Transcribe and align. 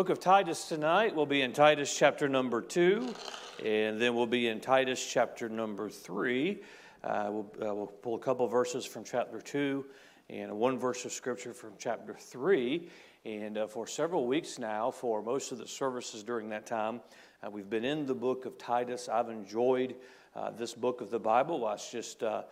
Book 0.00 0.08
of 0.08 0.18
Titus 0.18 0.66
tonight. 0.66 1.14
We'll 1.14 1.26
be 1.26 1.42
in 1.42 1.52
Titus 1.52 1.94
chapter 1.94 2.26
number 2.26 2.62
two, 2.62 3.14
and 3.62 4.00
then 4.00 4.14
we'll 4.14 4.24
be 4.24 4.48
in 4.48 4.58
Titus 4.58 5.06
chapter 5.06 5.46
number 5.50 5.90
three. 5.90 6.62
Uh, 7.04 7.26
we'll, 7.28 7.52
uh, 7.60 7.74
we'll, 7.74 7.86
pull 7.86 8.14
a 8.14 8.18
couple 8.18 8.46
verses 8.48 8.86
from 8.86 9.04
chapter 9.04 9.42
two 9.42 9.84
and 10.30 10.50
one 10.58 10.78
verse 10.78 11.04
of 11.04 11.12
scripture 11.12 11.52
from 11.52 11.72
chapter 11.76 12.14
three. 12.14 12.88
And 13.26 13.58
uh, 13.58 13.66
for 13.66 13.86
several 13.86 14.26
weeks 14.26 14.58
now, 14.58 14.90
for 14.90 15.20
most 15.20 15.52
of 15.52 15.58
the 15.58 15.66
services 15.66 16.22
during 16.22 16.48
that 16.48 16.64
time, 16.64 17.02
uh, 17.46 17.50
we've 17.50 17.68
been 17.68 17.84
in 17.84 18.06
the 18.06 18.14
book 18.14 18.46
of 18.46 18.56
Titus. 18.56 19.06
I've 19.06 19.28
enjoyed 19.28 19.96
uh, 20.34 20.50
this 20.52 20.72
book 20.72 21.02
of 21.02 21.10
the 21.10 21.20
Bible. 21.20 21.70
It's 21.72 21.92
just 21.92 22.22
uh, 22.22 22.44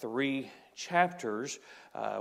three 0.00 0.50
chapters. 0.74 1.58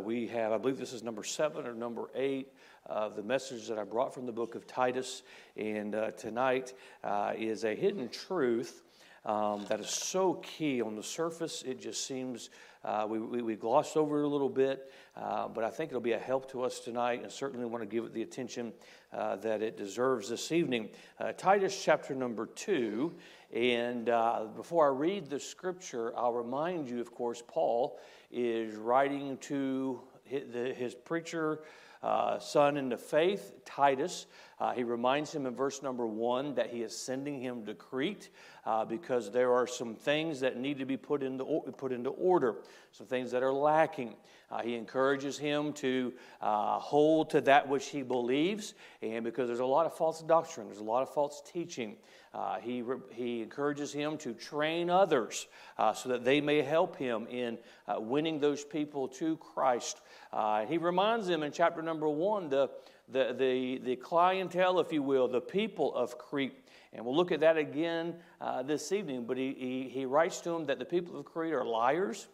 we 0.03 0.27
have, 0.27 0.51
I 0.51 0.57
believe 0.57 0.77
this 0.77 0.91
is 0.91 1.01
number 1.01 1.23
seven 1.23 1.65
or 1.65 1.73
number 1.73 2.09
eight 2.13 2.49
of 2.85 3.15
the 3.15 3.23
message 3.23 3.67
that 3.67 3.79
I 3.79 3.83
brought 3.83 4.13
from 4.13 4.25
the 4.25 4.31
book 4.31 4.55
of 4.55 4.67
Titus. 4.67 5.23
And 5.57 5.95
uh, 5.95 6.11
tonight 6.11 6.73
uh, 7.03 7.33
is 7.37 7.63
a 7.63 7.73
hidden 7.73 8.09
truth 8.09 8.83
um, 9.25 9.65
that 9.69 9.79
is 9.79 9.89
so 9.89 10.35
key. 10.35 10.81
On 10.81 10.95
the 10.95 11.03
surface, 11.03 11.63
it 11.63 11.81
just 11.81 12.05
seems 12.05 12.51
uh, 12.83 13.07
we, 13.09 13.17
we, 13.17 13.41
we, 13.41 13.55
glossed 13.55 13.97
over 13.97 14.21
it 14.21 14.25
a 14.25 14.27
little 14.27 14.49
bit, 14.49 14.91
uh, 15.17 15.47
but 15.47 15.63
I 15.63 15.71
think 15.71 15.89
it'll 15.89 16.01
be 16.01 16.11
a 16.11 16.19
help 16.19 16.51
to 16.51 16.61
us 16.61 16.79
tonight 16.79 17.23
and 17.23 17.31
certainly 17.31 17.65
want 17.65 17.81
to 17.81 17.87
give 17.87 18.03
it 18.05 18.13
the 18.13 18.21
attention 18.21 18.71
uh, 19.11 19.37
that 19.37 19.63
it 19.63 19.75
deserves 19.75 20.29
this 20.29 20.51
evening. 20.51 20.89
Uh, 21.19 21.31
Titus 21.31 21.83
chapter 21.83 22.13
number 22.13 22.45
two. 22.45 23.15
And 23.53 24.05
before 24.57 24.87
I 24.87 24.89
read 24.89 25.29
the 25.29 25.39
scripture, 25.39 26.11
I'll 26.17 26.33
remind 26.33 26.89
you, 26.89 26.99
of 26.99 27.13
course, 27.13 27.41
Paul 27.47 27.99
is 28.29 28.75
writing 28.75 29.37
to 29.37 30.01
his 30.25 30.93
preacher 30.93 31.61
uh, 32.03 32.39
son 32.39 32.77
in 32.77 32.89
the 32.89 32.97
faith, 32.97 33.53
Titus. 33.65 34.27
Uh, 34.57 34.71
he 34.71 34.83
reminds 34.83 35.35
him 35.35 35.45
in 35.45 35.53
verse 35.53 35.83
number 35.83 36.07
one 36.07 36.55
that 36.55 36.69
he 36.69 36.81
is 36.81 36.95
sending 36.95 37.41
him 37.41 37.65
to 37.65 37.73
Crete 37.73 38.29
uh, 38.65 38.85
because 38.85 39.29
there 39.29 39.53
are 39.53 39.67
some 39.67 39.95
things 39.95 40.39
that 40.39 40.57
need 40.57 40.79
to 40.79 40.85
be 40.85 40.95
put 40.95 41.23
into, 41.23 41.43
put 41.77 41.91
into 41.91 42.11
order, 42.11 42.55
some 42.91 43.05
things 43.05 43.31
that 43.31 43.43
are 43.43 43.51
lacking. 43.51 44.15
Uh, 44.49 44.61
he 44.61 44.75
encourages 44.75 45.37
him 45.37 45.73
to 45.73 46.13
uh, 46.39 46.79
hold 46.79 47.29
to 47.31 47.41
that 47.41 47.67
which 47.67 47.87
he 47.87 48.01
believes, 48.01 48.75
and 49.01 49.25
because 49.25 49.47
there's 49.47 49.59
a 49.59 49.65
lot 49.65 49.85
of 49.85 49.93
false 49.97 50.21
doctrine, 50.21 50.67
there's 50.67 50.79
a 50.79 50.83
lot 50.83 51.01
of 51.01 51.13
false 51.13 51.41
teaching. 51.51 51.97
Uh, 52.33 52.59
he, 52.59 52.83
he 53.11 53.41
encourages 53.41 53.91
him 53.91 54.17
to 54.17 54.33
train 54.33 54.89
others 54.89 55.47
uh, 55.77 55.93
so 55.93 56.09
that 56.09 56.23
they 56.23 56.39
may 56.39 56.61
help 56.61 56.95
him 56.97 57.27
in 57.27 57.57
winning 57.97 58.39
those 58.39 58.63
people 58.63 59.07
to 59.07 59.37
Christ. 59.37 60.01
He 60.67 60.77
reminds 60.77 61.27
them 61.27 61.43
in 61.43 61.51
chapter 61.51 61.81
number 61.81 62.09
one 62.09 62.49
the, 62.49 62.69
the, 63.09 63.35
the, 63.37 63.79
the 63.83 63.95
clientele, 63.95 64.79
if 64.79 64.91
you 64.91 65.03
will, 65.03 65.27
the 65.27 65.41
people 65.41 65.93
of 65.95 66.17
Crete. 66.17 66.53
And 66.93 67.05
we'll 67.05 67.15
look 67.15 67.31
at 67.31 67.41
that 67.41 67.57
again 67.57 68.15
uh, 68.39 68.63
this 68.63 68.91
evening. 68.91 69.25
But 69.25 69.37
he, 69.37 69.53
he, 69.57 69.89
he, 69.89 70.05
writes 70.05 70.41
to 70.41 70.51
them 70.51 70.65
that 70.65 70.79
the 70.79 70.85
people 70.85 71.19
of 71.19 71.25
Crete 71.25 71.53
are 71.53 71.65
liars, 71.65 72.27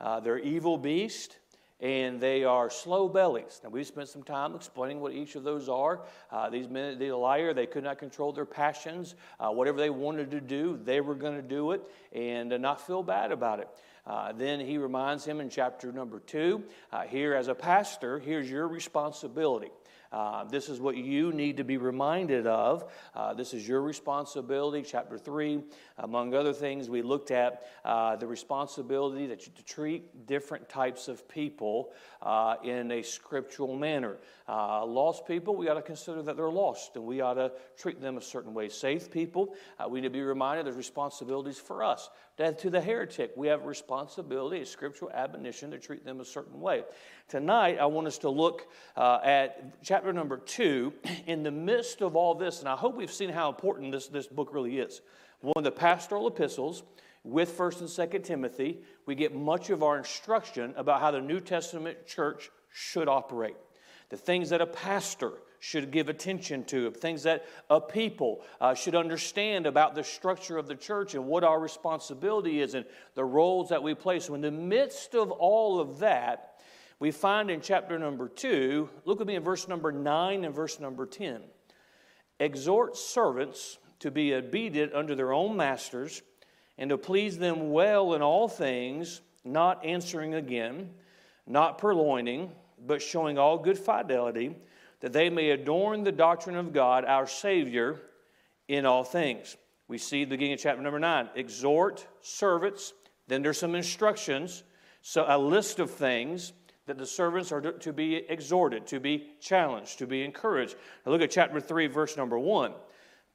uh, 0.00 0.20
they're 0.20 0.38
evil 0.38 0.78
beasts, 0.78 1.36
and 1.80 2.20
they 2.20 2.42
are 2.42 2.70
slow 2.70 3.08
bellies. 3.08 3.60
Now, 3.62 3.70
we 3.70 3.84
spent 3.84 4.08
some 4.08 4.24
time 4.24 4.56
explaining 4.56 5.00
what 5.00 5.12
each 5.12 5.36
of 5.36 5.44
those 5.44 5.68
are. 5.68 6.00
Uh, 6.30 6.50
these 6.50 6.68
men, 6.68 6.98
the 6.98 7.12
liar, 7.12 7.54
they 7.54 7.66
could 7.66 7.84
not 7.84 7.98
control 7.98 8.32
their 8.32 8.46
passions. 8.46 9.14
Uh, 9.38 9.50
whatever 9.50 9.78
they 9.78 9.90
wanted 9.90 10.32
to 10.32 10.40
do, 10.40 10.78
they 10.82 11.00
were 11.00 11.14
going 11.14 11.36
to 11.36 11.42
do 11.42 11.72
it 11.72 11.82
and 12.12 12.52
uh, 12.52 12.58
not 12.58 12.84
feel 12.84 13.02
bad 13.02 13.30
about 13.30 13.60
it. 13.60 13.68
Uh, 14.06 14.32
then 14.32 14.58
he 14.58 14.78
reminds 14.78 15.24
him 15.24 15.38
in 15.38 15.50
chapter 15.50 15.92
number 15.92 16.18
two 16.20 16.64
uh, 16.92 17.02
here, 17.02 17.34
as 17.34 17.48
a 17.48 17.54
pastor, 17.54 18.18
here's 18.18 18.50
your 18.50 18.66
responsibility. 18.66 19.70
Uh, 20.10 20.44
this 20.44 20.68
is 20.68 20.80
what 20.80 20.96
you 20.96 21.32
need 21.32 21.56
to 21.56 21.64
be 21.64 21.76
reminded 21.76 22.46
of. 22.46 22.90
Uh, 23.14 23.34
this 23.34 23.52
is 23.52 23.66
your 23.68 23.82
responsibility. 23.82 24.82
Chapter 24.82 25.18
3, 25.18 25.62
among 25.98 26.34
other 26.34 26.52
things, 26.52 26.88
we 26.88 27.02
looked 27.02 27.30
at 27.30 27.62
uh, 27.84 28.16
the 28.16 28.26
responsibility 28.26 29.26
that 29.26 29.46
you, 29.46 29.52
to 29.54 29.62
treat 29.64 30.26
different 30.26 30.68
types 30.68 31.08
of 31.08 31.28
people 31.28 31.92
uh, 32.22 32.56
in 32.64 32.90
a 32.90 33.02
scriptural 33.02 33.76
manner. 33.76 34.16
Uh, 34.48 34.84
lost 34.84 35.26
people, 35.26 35.54
we 35.54 35.68
ought 35.68 35.74
to 35.74 35.82
consider 35.82 36.22
that 36.22 36.36
they're 36.36 36.48
lost 36.48 36.96
and 36.96 37.04
we 37.04 37.20
ought 37.20 37.34
to 37.34 37.52
treat 37.76 38.00
them 38.00 38.16
a 38.16 38.22
certain 38.22 38.54
way. 38.54 38.68
Saved 38.68 39.10
people, 39.10 39.54
we 39.90 40.00
need 40.00 40.06
to 40.06 40.10
be 40.10 40.22
reminded 40.22 40.64
there's 40.64 40.76
responsibilities 40.76 41.58
for 41.58 41.84
us. 41.84 42.08
To 42.38 42.70
the 42.70 42.80
heretic, 42.80 43.32
we 43.34 43.48
have 43.48 43.64
responsibility, 43.64 44.60
a 44.60 44.66
scriptural 44.66 45.10
admonition 45.10 45.72
to 45.72 45.78
treat 45.78 46.04
them 46.04 46.20
a 46.20 46.24
certain 46.24 46.60
way. 46.60 46.84
Tonight, 47.26 47.78
I 47.80 47.86
want 47.86 48.06
us 48.06 48.18
to 48.18 48.30
look 48.30 48.68
uh, 48.96 49.18
at 49.24 49.82
chapter 49.82 50.12
number 50.12 50.36
two 50.36 50.92
in 51.26 51.42
the 51.42 51.50
midst 51.50 52.00
of 52.00 52.14
all 52.14 52.36
this, 52.36 52.60
and 52.60 52.68
I 52.68 52.76
hope 52.76 52.94
we've 52.94 53.12
seen 53.12 53.30
how 53.30 53.48
important 53.48 53.90
this, 53.90 54.06
this 54.06 54.28
book 54.28 54.54
really 54.54 54.78
is. 54.78 55.00
One 55.40 55.54
of 55.56 55.64
the 55.64 55.72
pastoral 55.72 56.28
epistles 56.28 56.84
with 57.24 57.58
1st 57.58 57.80
and 57.80 57.88
2nd 57.88 58.22
Timothy, 58.22 58.82
we 59.04 59.16
get 59.16 59.34
much 59.34 59.70
of 59.70 59.82
our 59.82 59.98
instruction 59.98 60.72
about 60.76 61.00
how 61.00 61.10
the 61.10 61.20
New 61.20 61.40
Testament 61.40 62.06
church 62.06 62.52
should 62.72 63.08
operate. 63.08 63.56
The 64.10 64.16
things 64.16 64.50
that 64.50 64.60
a 64.60 64.66
pastor 64.66 65.32
should 65.60 65.90
give 65.90 66.08
attention 66.08 66.64
to, 66.64 66.90
things 66.90 67.22
that 67.24 67.44
a 67.70 67.80
people 67.80 68.42
uh, 68.60 68.74
should 68.74 68.94
understand 68.94 69.66
about 69.66 69.94
the 69.94 70.04
structure 70.04 70.58
of 70.58 70.66
the 70.66 70.74
church 70.74 71.14
and 71.14 71.26
what 71.26 71.44
our 71.44 71.58
responsibility 71.58 72.60
is 72.60 72.74
and 72.74 72.84
the 73.14 73.24
roles 73.24 73.68
that 73.68 73.82
we 73.82 73.94
play. 73.94 74.20
So, 74.20 74.34
in 74.34 74.40
the 74.40 74.50
midst 74.50 75.14
of 75.14 75.30
all 75.30 75.80
of 75.80 75.98
that, 75.98 76.60
we 77.00 77.10
find 77.10 77.50
in 77.50 77.60
chapter 77.60 77.98
number 77.98 78.28
two, 78.28 78.88
look 79.04 79.20
with 79.20 79.28
me 79.28 79.36
in 79.36 79.42
verse 79.42 79.68
number 79.68 79.92
nine 79.92 80.44
and 80.44 80.54
verse 80.54 80.80
number 80.80 81.06
10. 81.06 81.42
Exhort 82.40 82.96
servants 82.96 83.78
to 84.00 84.10
be 84.10 84.34
obedient 84.34 84.94
unto 84.94 85.14
their 85.14 85.32
own 85.32 85.56
masters 85.56 86.22
and 86.76 86.90
to 86.90 86.98
please 86.98 87.38
them 87.38 87.70
well 87.70 88.14
in 88.14 88.22
all 88.22 88.48
things, 88.48 89.20
not 89.44 89.84
answering 89.84 90.34
again, 90.34 90.90
not 91.46 91.78
purloining, 91.78 92.50
but 92.86 93.02
showing 93.02 93.38
all 93.38 93.58
good 93.58 93.78
fidelity, 93.78 94.54
that 95.00 95.12
they 95.12 95.30
may 95.30 95.50
adorn 95.50 96.04
the 96.04 96.12
doctrine 96.12 96.56
of 96.56 96.72
God, 96.72 97.04
our 97.04 97.26
Savior, 97.26 98.00
in 98.66 98.84
all 98.84 99.04
things. 99.04 99.56
We 99.86 99.98
see 99.98 100.24
the 100.24 100.30
beginning 100.30 100.54
of 100.54 100.60
chapter 100.60 100.82
number 100.82 100.98
nine 100.98 101.28
exhort 101.34 102.06
servants, 102.20 102.92
then 103.26 103.42
there's 103.42 103.58
some 103.58 103.74
instructions, 103.74 104.62
so 105.02 105.24
a 105.26 105.38
list 105.38 105.78
of 105.78 105.90
things 105.90 106.52
that 106.86 106.98
the 106.98 107.06
servants 107.06 107.52
are 107.52 107.60
to 107.60 107.92
be 107.92 108.16
exhorted, 108.16 108.86
to 108.86 108.98
be 108.98 109.32
challenged, 109.40 109.98
to 109.98 110.06
be 110.06 110.24
encouraged. 110.24 110.74
Now 111.04 111.12
look 111.12 111.22
at 111.22 111.30
chapter 111.30 111.60
3, 111.60 111.86
verse 111.86 112.16
number 112.16 112.38
1. 112.38 112.72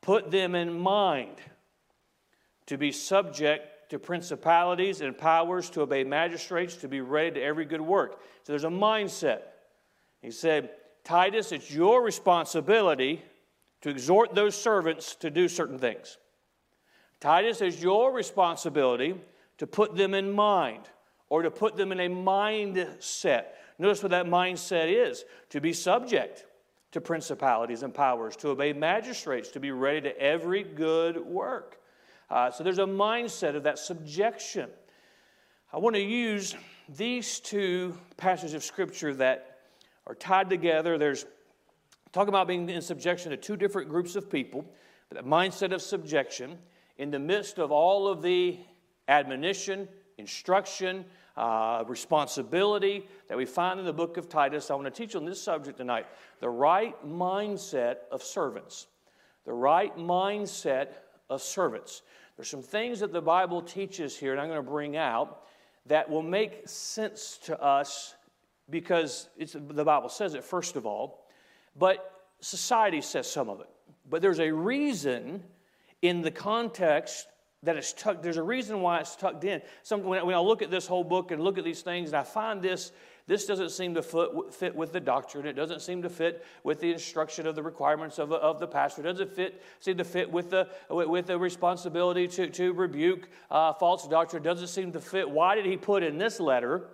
Put 0.01 0.31
them 0.31 0.56
in 0.56 0.78
mind 0.78 1.38
to 2.66 2.78
be 2.78 2.91
subject 2.91 3.90
to 3.91 4.00
principalities 4.00 5.01
and 5.01 5.16
powers, 5.16 5.69
to 5.72 5.81
obey 5.81 6.03
magistrates, 6.03 6.75
to 6.78 6.88
be 6.88 7.01
ready 7.01 7.31
to 7.31 7.44
every 7.44 7.66
good 7.66 7.81
work. 7.81 8.22
So 8.44 8.53
there's 8.53 8.63
a 8.63 8.69
mindset. 8.69 9.41
He 10.22 10.31
said, 10.31 10.72
Titus, 11.03 11.52
it's 11.52 11.72
your 11.72 12.02
responsibility 12.02 13.22
to 13.81 13.90
exhort 13.90 14.34
those 14.34 14.56
servants 14.56 15.16
to 15.16 15.30
do 15.30 15.47
certain 15.47 15.78
things. 15.78 16.18
Titus, 17.19 17.62
it's 17.62 17.81
your 17.81 18.14
responsibility 18.14 19.16
to 19.58 19.68
put 19.68 19.96
them 19.96 20.13
in 20.13 20.31
mind 20.31 20.90
or 21.30 21.42
to 21.42 21.52
put 21.52 21.75
them 21.75 21.92
in 21.92 22.00
a 22.00 22.09
mindset. 22.09 23.46
Notice 23.80 24.03
what 24.03 24.12
that 24.12 24.25
mindset 24.25 24.88
is 24.88 25.25
to 25.50 25.59
be 25.59 25.74
subject 25.74 26.46
to 26.92 27.02
principalities 27.02 27.84
and 27.84 27.94
powers, 27.94 28.36
to 28.38 28.50
obey 28.50 28.72
magistrates, 28.72 29.50
to 29.50 29.59
be 29.59 29.72
ready 29.72 30.02
to 30.02 30.18
every 30.19 30.63
good 30.63 31.18
work. 31.18 31.80
Uh, 32.30 32.52
so 32.52 32.63
there's 32.63 32.80
a 32.80 32.86
mindset 32.86 33.56
of 33.56 33.63
that 33.63 33.80
subjection. 33.80 34.69
I 35.72 35.78
want 35.78 35.96
to 35.96 36.02
use 36.02 36.56
these 36.88 37.40
two 37.40 37.97
passages 38.16 38.53
of 38.53 38.63
Scripture 38.63 39.13
that 39.16 39.53
are 40.08 40.16
tied 40.16 40.50
together. 40.50 40.97
There's 40.97 41.25
talk 42.12 42.28
about 42.28 42.47
being 42.47 42.69
in 42.69 42.81
subjection 42.81 43.31
to 43.31 43.38
two 43.38 43.58
different 43.58 43.90
groups 43.90 44.16
of 44.16 44.30
people, 44.30 44.66
but 45.10 45.18
that 45.18 45.30
mindset 45.30 45.74
of 45.74 45.81
subjection 45.81 46.57
in 46.98 47.12
the 47.12 47.19
midst 47.19 47.57
of 47.57 47.72
all 47.72 48.07
of 48.07 48.22
the 48.22 48.60
admonition, 49.07 49.88
instruction, 50.18 51.06
uh, 51.36 51.83
responsibility 51.88 53.07
that 53.28 53.38
we 53.38 53.45
find 53.45 53.80
in 53.80 53.86
the 53.86 53.94
book 53.94 54.18
of 54.18 54.30
Titus. 54.30 54.69
I 54.69 54.75
want 54.75 54.86
to 54.86 54.92
teach 54.92 55.16
on 55.16 55.25
this 55.25 55.42
subject 55.42 55.78
tonight 55.78 56.06
the 56.39 56.50
right 56.50 56.95
mindset 57.06 57.98
of 58.12 58.22
servants. 58.22 58.88
The 59.45 59.54
right 59.54 59.95
mindset 59.98 60.89
of 61.30 61.42
servants. 61.42 62.04
There's 62.38 62.50
some 62.50 62.62
things 62.62 63.00
that 63.00 63.12
the 63.12 63.22
Bible 63.22 63.62
teaches 63.62 64.18
here, 64.18 64.31
and 64.31 64.39
I'm 64.39 64.48
going 64.48 64.63
to 64.63 64.69
bring 64.69 64.95
out 64.95 65.44
that 65.88 66.10
will 66.10 66.22
make 66.22 66.68
sense 66.68 67.38
to 67.44 67.62
us 67.62 68.16
because 68.69 69.30
the 69.38 69.83
Bible 69.83 70.10
says 70.10 70.33
it, 70.33 70.44
first 70.44 70.75
of 70.75 70.86
all, 70.86 71.27
but 71.75 72.21
society 72.39 73.01
says 73.01 73.30
some 73.30 73.50
of 73.50 73.60
it. 73.60 73.69
But 74.10 74.21
there's 74.21 74.39
a 74.39 74.51
reason 74.51 75.44
in 76.01 76.21
the 76.21 76.31
context 76.31 77.27
that 77.63 77.77
it's 77.77 77.94
tucked, 77.94 78.24
there's 78.24 78.38
a 78.38 78.44
reason 78.44 78.81
why 78.81 79.00
it's 79.00 79.15
tucked 79.15 79.44
in. 79.45 79.62
Some, 79.83 80.04
when, 80.04 80.25
when 80.25 80.36
I 80.36 80.39
look 80.39 80.62
at 80.62 80.69
this 80.69 80.86
whole 80.86 81.04
book 81.04 81.31
and 81.31 81.42
look 81.42 81.57
at 81.57 81.63
these 81.63 81.81
things, 81.81 82.10
and 82.10 82.18
I 82.18 82.24
find 82.24 82.62
this, 82.62 82.92
This 83.25 83.45
doesn't 83.45 83.69
seem 83.69 83.94
to 83.95 84.01
fit 84.51 84.75
with 84.75 84.92
the 84.92 85.00
doctrine. 85.00 85.45
It 85.45 85.54
doesn't 85.54 85.81
seem 85.81 86.01
to 86.01 86.09
fit 86.09 86.44
with 86.63 86.81
the 86.81 86.92
instruction 86.92 87.48
of 87.48 87.56
the 87.56 87.63
requirements 87.63 88.19
of, 88.19 88.33
of 88.33 88.59
the 88.59 88.68
pastor. 88.68 89.01
It 89.01 89.06
doesn't 89.06 89.31
fit, 89.31 89.62
seem 89.80 89.98
to 89.98 90.04
fit 90.04 90.30
with 90.30 90.50
the, 90.50 90.68
with 90.89 91.27
the 91.27 91.38
responsibility 91.38 92.27
to, 92.27 92.50
to 92.50 92.74
rebuke 92.74 93.30
uh, 93.50 93.71
false 93.74 94.07
doctrine. 94.09 94.44
It 94.44 94.45
doesn't 94.45 94.68
seem 94.68 94.92
to 94.92 95.00
fit. 95.00 95.30
Why 95.30 95.56
did 95.56 95.66
he 95.66 95.77
put 95.77 96.04
in 96.04 96.18
this 96.18 96.42
letter 96.42 96.89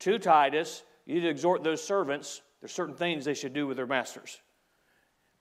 to 0.00 0.18
Titus, 0.18 0.82
you 1.06 1.14
need 1.14 1.22
to 1.22 1.28
exhort 1.28 1.64
those 1.64 1.82
servants, 1.82 2.42
there's 2.60 2.72
certain 2.72 2.94
things 2.94 3.24
they 3.24 3.34
should 3.34 3.54
do 3.54 3.66
with 3.66 3.76
their 3.76 3.86
masters. 3.86 4.40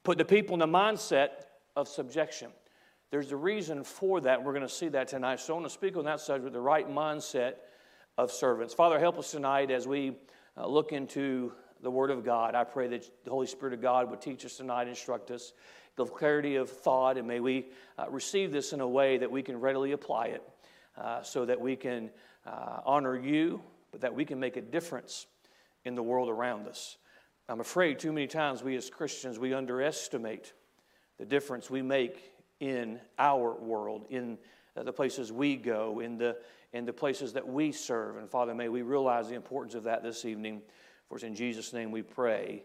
Put 0.04 0.18
the 0.18 0.26
people 0.26 0.54
in 0.54 0.60
the 0.60 0.68
mindset 0.68 1.30
of 1.76 1.88
subjection. 1.88 2.52
There's 3.12 3.32
a 3.32 3.38
reason 3.38 3.84
for 3.84 4.22
that. 4.22 4.44
We're 4.44 4.54
going 4.54 4.68
to 4.68 4.74
see 4.74 4.88
that 4.90 5.08
tonight. 5.08 5.40
So 5.40 5.54
I 5.54 5.58
want 5.58 5.66
to 5.66 5.74
speak 5.74 5.98
on 5.98 6.06
that 6.06 6.22
subject, 6.22 6.54
the 6.54 6.62
right 6.62 6.90
mindset 6.90 7.56
of 8.18 8.32
servants. 8.32 8.74
Father, 8.74 9.00
help 9.00 9.18
us 9.18 9.32
tonight 9.32 9.72
as 9.72 9.88
we 9.88 10.16
uh, 10.58 10.68
look 10.68 10.92
into 10.92 11.52
the 11.82 11.92
Word 11.92 12.12
of 12.12 12.24
God. 12.24 12.56
I 12.56 12.64
pray 12.64 12.88
that 12.88 13.10
the 13.24 13.32
Holy 13.32 13.48
Spirit 13.48 13.74
of 13.74 13.82
God 13.82 14.10
would 14.10 14.22
teach 14.22 14.46
us 14.46 14.58
tonight, 14.58 14.88
instruct 14.88 15.32
us, 15.32 15.54
give 15.98 16.14
clarity 16.14 16.56
of 16.56 16.70
thought, 16.70 17.18
and 17.18 17.28
may 17.28 17.40
we 17.40 17.68
uh, 17.98 18.06
receive 18.10 18.52
this 18.52 18.74
in 18.74 18.80
a 18.80 18.88
way 18.88 19.18
that 19.18 19.30
we 19.30 19.42
can 19.42 19.60
readily 19.60 19.92
apply 19.92 20.28
it 20.28 20.44
uh, 20.98 21.22
so 21.22 21.46
that 21.46 21.60
we 21.60 21.76
can 21.76 22.10
honor 22.86 23.16
you, 23.16 23.62
but 23.92 24.02
that 24.02 24.14
we 24.14 24.26
can 24.26 24.40
make 24.40 24.58
a 24.58 24.62
difference 24.62 25.28
in 25.90 25.96
the 25.96 26.04
world 26.04 26.30
around 26.30 26.68
us. 26.68 26.98
I'm 27.50 27.60
afraid 27.60 28.00
too 28.00 28.14
many 28.14 28.28
times 28.28 28.64
we 28.64 28.78
as 28.78 28.90
Christians, 28.90 29.40
we 29.40 29.54
underestimate 29.54 30.54
the 31.18 31.26
difference 31.26 31.70
we 31.70 31.82
make 31.82 32.32
in 32.60 33.00
our 33.18 33.56
world, 33.56 34.06
in 34.10 34.38
the 34.76 34.94
places 34.94 35.34
we 35.34 35.58
go, 35.58 36.00
in 36.00 36.18
the 36.18 36.38
in 36.72 36.86
the 36.86 36.94
places 36.94 37.34
that 37.34 37.48
we 37.48 37.72
serve. 37.72 38.18
And 38.18 38.30
Father, 38.30 38.54
may 38.54 38.70
we 38.70 38.84
realize 38.84 39.28
the 39.28 39.36
importance 39.36 39.74
of 39.74 39.84
that 39.84 40.04
this 40.04 40.24
evening. 40.24 40.62
For 41.08 41.16
it's 41.16 41.24
in 41.24 41.34
Jesus' 41.34 41.74
name 41.74 41.90
we 41.90 42.04
pray. 42.04 42.64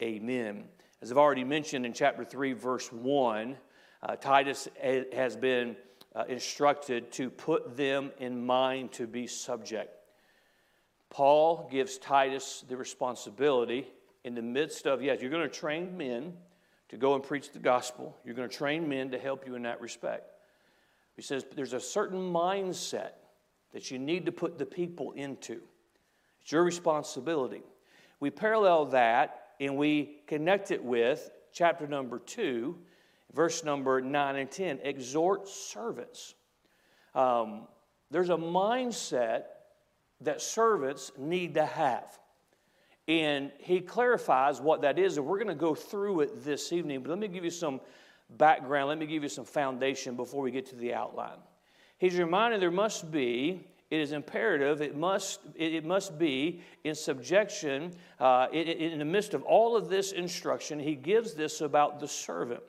Amen. 0.00 0.64
As 1.02 1.10
I've 1.10 1.18
already 1.18 1.42
mentioned 1.42 1.84
in 1.84 1.92
chapter 1.92 2.24
3, 2.24 2.52
verse 2.52 2.92
1, 2.92 3.56
uh, 4.02 4.14
Titus 4.14 4.68
has 5.12 5.36
been 5.36 5.74
uh, 6.14 6.24
instructed 6.28 7.10
to 7.12 7.28
put 7.28 7.76
them 7.76 8.12
in 8.18 8.46
mind 8.46 8.92
to 8.92 9.08
be 9.08 9.26
subject. 9.26 9.99
Paul 11.10 11.68
gives 11.70 11.98
Titus 11.98 12.64
the 12.68 12.76
responsibility 12.76 13.86
in 14.24 14.34
the 14.34 14.42
midst 14.42 14.86
of, 14.86 15.02
yes, 15.02 15.20
you're 15.20 15.30
going 15.30 15.48
to 15.48 15.54
train 15.54 15.96
men 15.96 16.32
to 16.88 16.96
go 16.96 17.14
and 17.14 17.22
preach 17.22 17.52
the 17.52 17.58
gospel. 17.58 18.16
You're 18.24 18.34
going 18.34 18.48
to 18.48 18.56
train 18.56 18.88
men 18.88 19.10
to 19.10 19.18
help 19.18 19.46
you 19.46 19.56
in 19.56 19.62
that 19.62 19.80
respect. 19.80 20.32
He 21.16 21.22
says 21.22 21.44
there's 21.54 21.72
a 21.72 21.80
certain 21.80 22.20
mindset 22.32 23.10
that 23.72 23.90
you 23.90 23.98
need 23.98 24.26
to 24.26 24.32
put 24.32 24.58
the 24.58 24.66
people 24.66 25.12
into. 25.12 25.60
It's 26.42 26.52
your 26.52 26.64
responsibility. 26.64 27.62
We 28.20 28.30
parallel 28.30 28.86
that 28.86 29.48
and 29.60 29.76
we 29.76 30.20
connect 30.26 30.70
it 30.70 30.82
with 30.82 31.30
chapter 31.52 31.86
number 31.86 32.18
2, 32.18 32.76
verse 33.34 33.64
number 33.64 34.00
9 34.00 34.36
and 34.36 34.50
10. 34.50 34.80
Exhort 34.82 35.48
servants. 35.48 36.34
Um, 37.14 37.66
there's 38.10 38.30
a 38.30 38.36
mindset 38.36 39.44
that 40.22 40.40
servants 40.40 41.12
need 41.16 41.54
to 41.54 41.64
have. 41.64 42.18
And 43.08 43.50
he 43.58 43.80
clarifies 43.80 44.60
what 44.60 44.82
that 44.82 44.98
is, 44.98 45.16
and 45.16 45.26
we're 45.26 45.38
going 45.38 45.48
to 45.48 45.54
go 45.54 45.74
through 45.74 46.20
it 46.20 46.44
this 46.44 46.72
evening. 46.72 47.00
But 47.02 47.10
let 47.10 47.18
me 47.18 47.28
give 47.28 47.44
you 47.44 47.50
some 47.50 47.80
background, 48.36 48.88
let 48.88 48.98
me 48.98 49.06
give 49.06 49.22
you 49.22 49.28
some 49.28 49.44
foundation 49.44 50.14
before 50.14 50.42
we 50.42 50.50
get 50.50 50.66
to 50.66 50.76
the 50.76 50.94
outline. 50.94 51.38
He's 51.98 52.16
reminded 52.16 52.62
there 52.62 52.70
must 52.70 53.10
be, 53.10 53.66
it 53.90 54.00
is 54.00 54.12
imperative, 54.12 54.80
it 54.80 54.96
must, 54.96 55.40
it 55.56 55.84
must 55.84 56.18
be 56.18 56.62
in 56.84 56.94
subjection, 56.94 57.92
uh, 58.20 58.46
in 58.52 58.98
the 58.98 59.04
midst 59.04 59.34
of 59.34 59.42
all 59.42 59.76
of 59.76 59.88
this 59.88 60.12
instruction, 60.12 60.78
he 60.78 60.94
gives 60.94 61.34
this 61.34 61.60
about 61.60 61.98
the 61.98 62.06
servant. 62.06 62.62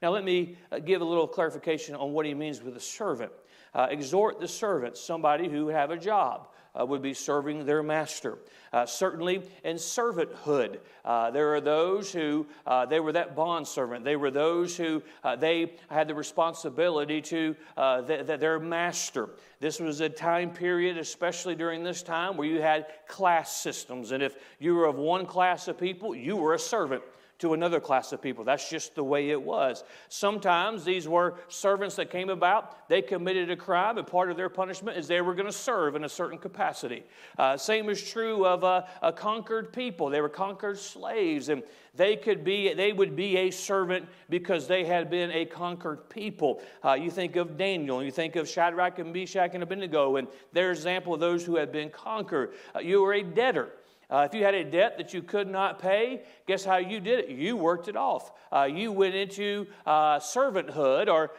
Now, 0.00 0.10
let 0.10 0.24
me 0.24 0.56
uh, 0.70 0.78
give 0.78 1.00
a 1.00 1.04
little 1.04 1.26
clarification 1.26 1.96
on 1.96 2.12
what 2.12 2.24
he 2.24 2.32
means 2.32 2.62
with 2.62 2.76
a 2.76 2.80
servant. 2.80 3.32
Uh, 3.74 3.88
exhort 3.90 4.40
the 4.40 4.48
servant, 4.48 4.96
somebody 4.96 5.48
who 5.48 5.68
have 5.68 5.90
a 5.90 5.96
job, 5.96 6.48
uh, 6.78 6.86
would 6.86 7.02
be 7.02 7.14
serving 7.14 7.66
their 7.66 7.82
master. 7.82 8.38
Uh, 8.72 8.84
certainly 8.84 9.42
in 9.64 9.76
servanthood, 9.76 10.78
uh, 11.04 11.30
there 11.30 11.54
are 11.54 11.60
those 11.60 12.12
who 12.12 12.46
uh, 12.66 12.84
they 12.84 13.00
were 13.00 13.12
that 13.12 13.34
bond 13.34 13.66
servant. 13.66 14.04
They 14.04 14.16
were 14.16 14.30
those 14.30 14.76
who 14.76 15.02
uh, 15.24 15.36
they 15.36 15.72
had 15.88 16.06
the 16.06 16.14
responsibility 16.14 17.22
to 17.22 17.56
uh, 17.76 18.02
th- 18.02 18.26
th- 18.26 18.40
their 18.40 18.60
master. 18.60 19.30
This 19.60 19.80
was 19.80 20.00
a 20.00 20.08
time 20.08 20.50
period, 20.50 20.98
especially 20.98 21.54
during 21.54 21.82
this 21.82 22.02
time, 22.02 22.36
where 22.36 22.46
you 22.46 22.60
had 22.60 22.86
class 23.06 23.56
systems, 23.56 24.12
and 24.12 24.22
if 24.22 24.36
you 24.58 24.74
were 24.74 24.86
of 24.86 24.96
one 24.96 25.24
class 25.24 25.66
of 25.66 25.78
people, 25.78 26.14
you 26.14 26.36
were 26.36 26.54
a 26.54 26.58
servant 26.58 27.02
to 27.38 27.54
another 27.54 27.78
class 27.78 28.12
of 28.12 28.20
people. 28.20 28.44
That's 28.44 28.68
just 28.68 28.94
the 28.94 29.04
way 29.04 29.30
it 29.30 29.40
was. 29.40 29.84
Sometimes 30.08 30.84
these 30.84 31.06
were 31.06 31.36
servants 31.48 31.94
that 31.96 32.10
came 32.10 32.30
about, 32.30 32.88
they 32.88 33.00
committed 33.00 33.50
a 33.50 33.56
crime, 33.56 33.96
and 33.96 34.06
part 34.06 34.30
of 34.30 34.36
their 34.36 34.48
punishment 34.48 34.96
is 34.96 35.06
they 35.06 35.20
were 35.20 35.34
going 35.34 35.46
to 35.46 35.52
serve 35.52 35.94
in 35.94 36.04
a 36.04 36.08
certain 36.08 36.38
capacity. 36.38 37.04
Uh, 37.38 37.56
same 37.56 37.88
is 37.88 38.02
true 38.02 38.44
of 38.44 38.64
uh, 38.64 38.82
a 39.02 39.12
conquered 39.12 39.72
people. 39.72 40.10
They 40.10 40.20
were 40.20 40.28
conquered 40.28 40.78
slaves, 40.78 41.48
and 41.48 41.62
they 41.94 42.16
could 42.16 42.44
be 42.44 42.72
they 42.74 42.92
would 42.92 43.14
be 43.14 43.36
a 43.36 43.50
servant 43.50 44.08
because 44.28 44.66
they 44.66 44.84
had 44.84 45.10
been 45.10 45.30
a 45.30 45.44
conquered 45.44 46.08
people. 46.08 46.60
Uh, 46.84 46.94
you 46.94 47.10
think 47.10 47.36
of 47.36 47.56
Daniel, 47.56 48.02
you 48.02 48.10
think 48.10 48.36
of 48.36 48.48
Shadrach 48.48 48.98
and 48.98 49.12
Meshach 49.12 49.50
and 49.54 49.62
Abednego, 49.62 50.16
and 50.16 50.28
their 50.52 50.70
example 50.70 51.14
of 51.14 51.20
those 51.20 51.44
who 51.44 51.56
had 51.56 51.70
been 51.70 51.90
conquered. 51.90 52.52
Uh, 52.74 52.80
you 52.80 53.02
were 53.02 53.14
a 53.14 53.22
debtor. 53.22 53.70
Uh, 54.10 54.26
if 54.28 54.34
you 54.34 54.42
had 54.42 54.54
a 54.54 54.64
debt 54.64 54.96
that 54.96 55.12
you 55.12 55.22
could 55.22 55.48
not 55.48 55.78
pay, 55.78 56.22
guess 56.46 56.64
how 56.64 56.78
you 56.78 56.98
did 56.98 57.18
it? 57.18 57.28
You 57.28 57.56
worked 57.56 57.88
it 57.88 57.96
off. 57.96 58.32
Uh, 58.50 58.64
you 58.64 58.90
went 58.90 59.14
into 59.14 59.66
uh, 59.84 60.18
servanthood 60.18 61.08
or, 61.08 61.32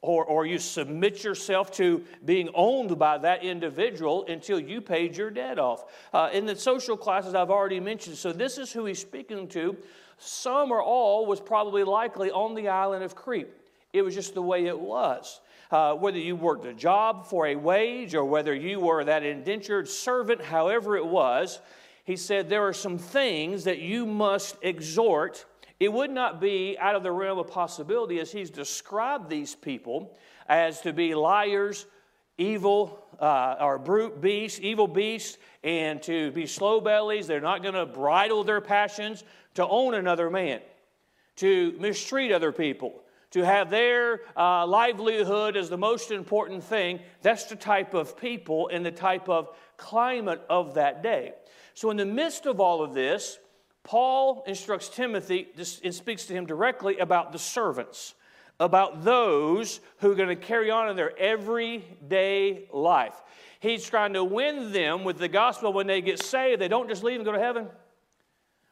or, 0.00 0.24
or 0.24 0.46
you 0.46 0.58
submit 0.58 1.22
yourself 1.22 1.70
to 1.72 2.02
being 2.24 2.48
owned 2.54 2.98
by 2.98 3.18
that 3.18 3.44
individual 3.44 4.24
until 4.26 4.58
you 4.58 4.80
paid 4.80 5.18
your 5.18 5.30
debt 5.30 5.58
off. 5.58 5.84
Uh, 6.14 6.30
in 6.32 6.46
the 6.46 6.56
social 6.56 6.96
classes 6.96 7.34
I've 7.34 7.50
already 7.50 7.80
mentioned, 7.80 8.16
so 8.16 8.32
this 8.32 8.56
is 8.56 8.72
who 8.72 8.86
he's 8.86 9.00
speaking 9.00 9.46
to. 9.48 9.76
Some 10.16 10.72
or 10.72 10.82
all 10.82 11.26
was 11.26 11.40
probably 11.40 11.84
likely 11.84 12.30
on 12.30 12.54
the 12.54 12.68
island 12.68 13.04
of 13.04 13.14
Crete. 13.14 13.48
It 13.92 14.00
was 14.02 14.14
just 14.14 14.32
the 14.32 14.42
way 14.42 14.66
it 14.66 14.78
was. 14.78 15.40
Uh, 15.70 15.92
whether 15.92 16.18
you 16.18 16.34
worked 16.34 16.64
a 16.64 16.72
job 16.72 17.26
for 17.26 17.46
a 17.46 17.54
wage 17.54 18.14
or 18.14 18.24
whether 18.24 18.54
you 18.54 18.80
were 18.80 19.04
that 19.04 19.22
indentured 19.22 19.86
servant, 19.86 20.40
however 20.40 20.96
it 20.96 21.04
was, 21.04 21.60
he 22.08 22.16
said, 22.16 22.48
There 22.48 22.66
are 22.66 22.72
some 22.72 22.96
things 22.96 23.64
that 23.64 23.80
you 23.80 24.06
must 24.06 24.56
exhort. 24.62 25.44
It 25.78 25.92
would 25.92 26.10
not 26.10 26.40
be 26.40 26.74
out 26.80 26.94
of 26.94 27.02
the 27.02 27.12
realm 27.12 27.38
of 27.38 27.48
possibility 27.48 28.18
as 28.18 28.32
he's 28.32 28.48
described 28.48 29.28
these 29.28 29.54
people 29.54 30.16
as 30.48 30.80
to 30.80 30.94
be 30.94 31.14
liars, 31.14 31.84
evil, 32.38 33.04
uh, 33.20 33.56
or 33.60 33.78
brute 33.78 34.22
beasts, 34.22 34.58
evil 34.62 34.88
beasts, 34.88 35.36
and 35.62 36.02
to 36.04 36.30
be 36.30 36.46
slow 36.46 36.80
bellies. 36.80 37.26
They're 37.26 37.42
not 37.42 37.62
going 37.62 37.74
to 37.74 37.84
bridle 37.84 38.42
their 38.42 38.62
passions, 38.62 39.22
to 39.56 39.68
own 39.68 39.92
another 39.92 40.30
man, 40.30 40.62
to 41.36 41.76
mistreat 41.78 42.32
other 42.32 42.52
people, 42.52 43.02
to 43.32 43.44
have 43.44 43.68
their 43.68 44.22
uh, 44.34 44.66
livelihood 44.66 45.58
as 45.58 45.68
the 45.68 45.76
most 45.76 46.10
important 46.10 46.64
thing. 46.64 47.00
That's 47.20 47.44
the 47.44 47.56
type 47.56 47.92
of 47.92 48.16
people 48.16 48.70
and 48.72 48.86
the 48.86 48.92
type 48.92 49.28
of 49.28 49.54
climate 49.76 50.40
of 50.48 50.72
that 50.76 51.02
day. 51.02 51.34
So, 51.78 51.90
in 51.90 51.96
the 51.96 52.04
midst 52.04 52.46
of 52.46 52.58
all 52.58 52.82
of 52.82 52.92
this, 52.92 53.38
Paul 53.84 54.42
instructs 54.48 54.88
Timothy 54.88 55.46
and 55.84 55.94
speaks 55.94 56.24
to 56.24 56.32
him 56.32 56.44
directly 56.44 56.98
about 56.98 57.30
the 57.30 57.38
servants, 57.38 58.16
about 58.58 59.04
those 59.04 59.78
who 59.98 60.10
are 60.10 60.16
going 60.16 60.28
to 60.28 60.34
carry 60.34 60.72
on 60.72 60.90
in 60.90 60.96
their 60.96 61.16
everyday 61.16 62.64
life. 62.72 63.14
He's 63.60 63.88
trying 63.88 64.14
to 64.14 64.24
win 64.24 64.72
them 64.72 65.04
with 65.04 65.18
the 65.18 65.28
gospel 65.28 65.72
when 65.72 65.86
they 65.86 66.00
get 66.00 66.20
saved. 66.20 66.60
They 66.60 66.66
don't 66.66 66.88
just 66.88 67.04
leave 67.04 67.20
and 67.20 67.24
go 67.24 67.30
to 67.30 67.38
heaven. 67.38 67.68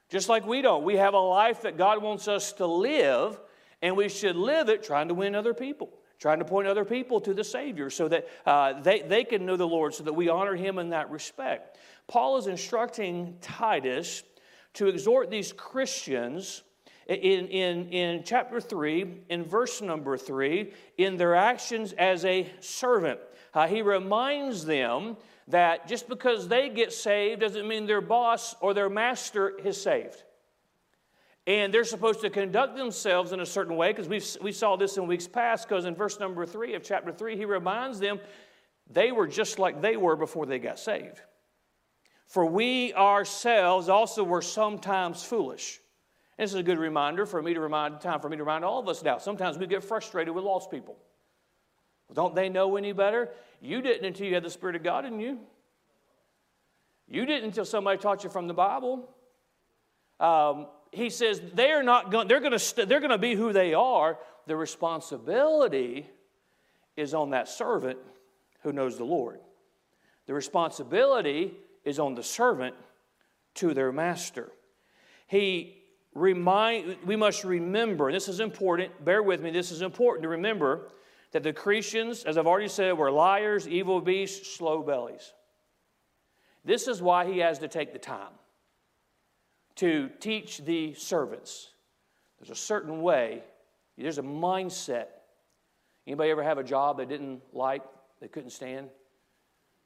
Just 0.08 0.28
like 0.28 0.44
we 0.44 0.60
don't. 0.60 0.82
We 0.82 0.96
have 0.96 1.14
a 1.14 1.20
life 1.20 1.62
that 1.62 1.78
God 1.78 2.02
wants 2.02 2.26
us 2.26 2.54
to 2.54 2.66
live, 2.66 3.38
and 3.82 3.96
we 3.96 4.08
should 4.08 4.34
live 4.34 4.68
it 4.68 4.82
trying 4.82 5.06
to 5.06 5.14
win 5.14 5.36
other 5.36 5.54
people, 5.54 5.90
trying 6.18 6.40
to 6.40 6.44
point 6.44 6.66
other 6.66 6.84
people 6.84 7.20
to 7.20 7.34
the 7.34 7.44
Savior 7.44 7.88
so 7.88 8.08
that 8.08 8.26
uh, 8.44 8.80
they, 8.80 9.02
they 9.02 9.22
can 9.22 9.46
know 9.46 9.56
the 9.56 9.64
Lord, 9.64 9.94
so 9.94 10.02
that 10.02 10.14
we 10.14 10.28
honor 10.28 10.56
Him 10.56 10.80
in 10.80 10.90
that 10.90 11.08
respect. 11.08 11.78
Paul 12.08 12.38
is 12.38 12.46
instructing 12.46 13.36
Titus 13.40 14.22
to 14.74 14.86
exhort 14.88 15.30
these 15.30 15.52
Christians 15.52 16.62
in, 17.06 17.48
in, 17.48 17.88
in 17.90 18.22
chapter 18.24 18.60
3, 18.60 19.22
in 19.28 19.44
verse 19.44 19.80
number 19.80 20.16
3, 20.16 20.72
in 20.98 21.16
their 21.16 21.34
actions 21.34 21.92
as 21.92 22.24
a 22.24 22.50
servant. 22.60 23.20
Uh, 23.54 23.66
he 23.66 23.82
reminds 23.82 24.64
them 24.64 25.16
that 25.48 25.86
just 25.88 26.08
because 26.08 26.48
they 26.48 26.68
get 26.68 26.92
saved 26.92 27.40
doesn't 27.40 27.66
mean 27.66 27.86
their 27.86 28.00
boss 28.00 28.54
or 28.60 28.74
their 28.74 28.88
master 28.88 29.48
is 29.48 29.80
saved. 29.80 30.22
And 31.46 31.72
they're 31.72 31.84
supposed 31.84 32.20
to 32.22 32.30
conduct 32.30 32.76
themselves 32.76 33.30
in 33.30 33.38
a 33.38 33.46
certain 33.46 33.76
way 33.76 33.92
because 33.92 34.08
we 34.40 34.50
saw 34.50 34.74
this 34.74 34.96
in 34.96 35.06
weeks 35.06 35.28
past. 35.28 35.68
Because 35.68 35.84
in 35.84 35.94
verse 35.94 36.18
number 36.18 36.44
3 36.44 36.74
of 36.74 36.82
chapter 36.82 37.12
3, 37.12 37.36
he 37.36 37.44
reminds 37.44 38.00
them 38.00 38.18
they 38.90 39.12
were 39.12 39.28
just 39.28 39.60
like 39.60 39.80
they 39.80 39.96
were 39.96 40.16
before 40.16 40.44
they 40.44 40.58
got 40.58 40.80
saved. 40.80 41.20
For 42.26 42.44
we 42.44 42.92
ourselves 42.94 43.88
also 43.88 44.24
were 44.24 44.42
sometimes 44.42 45.22
foolish. 45.22 45.80
And 46.36 46.44
This 46.44 46.52
is 46.52 46.60
a 46.60 46.62
good 46.62 46.78
reminder 46.78 47.24
for 47.24 47.40
me 47.40 47.54
to 47.54 47.60
remind, 47.60 48.00
time 48.00 48.20
for 48.20 48.28
me 48.28 48.36
to 48.36 48.42
remind 48.42 48.64
all 48.64 48.78
of 48.78 48.88
us 48.88 49.02
now. 49.02 49.18
Sometimes 49.18 49.56
we 49.58 49.66
get 49.66 49.84
frustrated 49.84 50.34
with 50.34 50.44
lost 50.44 50.70
people. 50.70 50.96
Well, 52.08 52.14
don't 52.14 52.34
they 52.34 52.48
know 52.48 52.76
any 52.76 52.92
better? 52.92 53.30
You 53.60 53.80
didn't 53.80 54.04
until 54.04 54.26
you 54.26 54.34
had 54.34 54.42
the 54.42 54.50
Spirit 54.50 54.76
of 54.76 54.82
God 54.82 55.04
in 55.04 55.18
you. 55.18 55.38
You 57.08 57.24
didn't 57.24 57.44
until 57.44 57.64
somebody 57.64 57.98
taught 57.98 58.24
you 58.24 58.30
from 58.30 58.48
the 58.48 58.54
Bible. 58.54 59.08
Um, 60.18 60.66
he 60.92 61.10
says 61.10 61.40
they're 61.54 61.82
not 61.82 62.10
going. 62.10 62.26
They're 62.26 62.40
going 62.40 62.52
to. 62.52 62.58
St- 62.58 62.88
they're 62.88 63.00
going 63.00 63.10
to 63.10 63.18
be 63.18 63.34
who 63.34 63.52
they 63.52 63.74
are. 63.74 64.18
The 64.46 64.56
responsibility 64.56 66.06
is 66.96 67.14
on 67.14 67.30
that 67.30 67.48
servant 67.48 67.98
who 68.62 68.72
knows 68.72 68.96
the 68.96 69.04
Lord. 69.04 69.40
The 70.26 70.34
responsibility 70.34 71.54
is 71.86 71.98
on 71.98 72.14
the 72.14 72.22
servant 72.22 72.74
to 73.54 73.72
their 73.72 73.92
master. 73.92 74.52
He 75.28 75.78
remind 76.14 76.96
we 77.06 77.16
must 77.16 77.44
remember, 77.44 78.12
this 78.12 78.28
is 78.28 78.40
important, 78.40 79.02
bear 79.04 79.22
with 79.22 79.40
me, 79.40 79.50
this 79.50 79.70
is 79.70 79.80
important 79.80 80.22
to 80.24 80.28
remember 80.28 80.88
that 81.32 81.42
the 81.42 81.52
Cretans, 81.52 82.24
as 82.24 82.36
I've 82.36 82.46
already 82.46 82.68
said, 82.68 82.98
were 82.98 83.10
liars, 83.10 83.66
evil 83.68 84.00
beasts, 84.00 84.56
slow 84.56 84.82
bellies. 84.82 85.32
This 86.64 86.88
is 86.88 87.00
why 87.00 87.24
he 87.30 87.38
has 87.38 87.60
to 87.60 87.68
take 87.68 87.92
the 87.92 87.98
time 87.98 88.32
to 89.76 90.10
teach 90.20 90.64
the 90.64 90.94
servants. 90.94 91.70
There's 92.38 92.50
a 92.50 92.60
certain 92.60 93.02
way, 93.02 93.42
there's 93.96 94.18
a 94.18 94.22
mindset. 94.22 95.06
Anybody 96.06 96.30
ever 96.30 96.42
have 96.42 96.58
a 96.58 96.64
job 96.64 96.98
they 96.98 97.04
didn't 97.04 97.42
like, 97.52 97.82
they 98.20 98.28
couldn't 98.28 98.50
stand? 98.50 98.88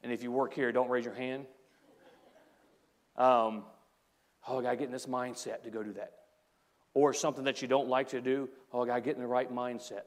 And 0.02 0.12
if 0.12 0.22
you 0.22 0.32
work 0.32 0.54
here, 0.54 0.72
don't 0.72 0.88
raise 0.88 1.04
your 1.04 1.14
hand. 1.14 1.46
Um, 3.20 3.64
oh, 4.48 4.58
I 4.58 4.62
got 4.62 4.70
to 4.70 4.76
get 4.76 4.86
in 4.86 4.92
this 4.92 5.04
mindset 5.04 5.62
to 5.64 5.70
go 5.70 5.82
do 5.82 5.92
that. 5.92 6.12
Or 6.94 7.12
something 7.12 7.44
that 7.44 7.60
you 7.60 7.68
don't 7.68 7.88
like 7.88 8.08
to 8.08 8.22
do, 8.22 8.48
oh, 8.72 8.82
I 8.82 8.86
got 8.86 8.94
to 8.94 9.00
get 9.02 9.14
in 9.14 9.20
the 9.20 9.28
right 9.28 9.52
mindset. 9.54 10.04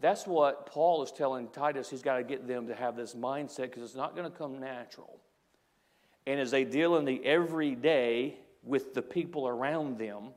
That's 0.00 0.26
what 0.26 0.64
Paul 0.64 1.02
is 1.02 1.12
telling 1.12 1.48
Titus. 1.48 1.90
He's 1.90 2.00
got 2.00 2.16
to 2.16 2.24
get 2.24 2.48
them 2.48 2.68
to 2.68 2.74
have 2.74 2.96
this 2.96 3.14
mindset 3.14 3.62
because 3.62 3.82
it's 3.82 3.94
not 3.94 4.16
going 4.16 4.30
to 4.30 4.36
come 4.36 4.58
natural. 4.58 5.20
And 6.26 6.40
as 6.40 6.50
they 6.50 6.64
deal 6.64 6.96
in 6.96 7.04
the 7.04 7.22
everyday 7.22 8.38
with 8.62 8.94
the 8.94 9.02
people 9.02 9.46
around 9.46 9.98
them, 9.98 10.30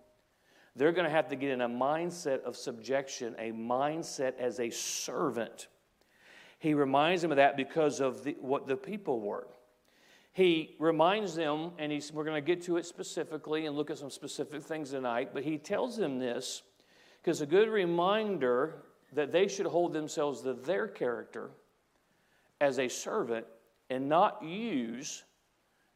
they're 0.76 0.92
going 0.92 1.06
to 1.06 1.12
have 1.12 1.30
to 1.30 1.38
get 1.38 1.52
in 1.52 1.62
a 1.62 1.70
mindset 1.70 2.44
of 2.44 2.58
subjection, 2.58 3.36
a 3.40 3.52
mindset 3.52 4.38
as 4.38 4.60
a 4.60 4.70
servant. 4.70 5.68
He 6.60 6.74
reminds 6.74 7.22
them 7.22 7.32
of 7.32 7.38
that 7.38 7.56
because 7.56 8.02
of 8.02 8.26
the, 8.26 8.36
what 8.42 8.68
the 8.68 8.76
people 8.76 9.22
were 9.22 9.48
he 10.34 10.76
reminds 10.80 11.36
them, 11.36 11.72
and 11.78 11.92
he's, 11.92 12.12
we're 12.12 12.24
going 12.24 12.42
to 12.42 12.46
get 12.46 12.64
to 12.64 12.78
it 12.78 12.86
specifically 12.86 13.66
and 13.66 13.76
look 13.76 13.92
at 13.92 13.98
some 13.98 14.10
specific 14.10 14.64
things 14.64 14.92
tonight, 14.92 15.32
but 15.34 15.44
he 15.44 15.58
tells 15.58 15.98
them 15.98 16.20
this 16.20 16.64
because 17.22 17.42
a 17.42 17.46
good 17.46 17.70
reminder 17.70 18.84
that 19.14 19.32
they 19.32 19.48
should 19.48 19.66
hold 19.66 19.94
themselves 19.94 20.42
to 20.42 20.54
their 20.54 20.88
character 20.88 21.52
as 22.62 22.80
a 22.80 22.88
servant 22.88 23.46
and 23.90 24.08
not 24.08 24.42
use 24.42 25.24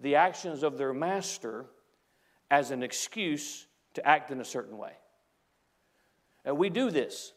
the 0.01 0.15
actions 0.15 0.63
of 0.63 0.77
their 0.77 0.93
master 0.93 1.65
as 2.51 2.71
an 2.71 2.83
excuse 2.83 3.67
to 3.93 4.05
act 4.05 4.31
in 4.31 4.41
a 4.41 4.45
certain 4.45 4.77
way. 4.77 4.91
And 6.43 6.57
we 6.57 6.69
do 6.69 6.91
this. 6.91 7.31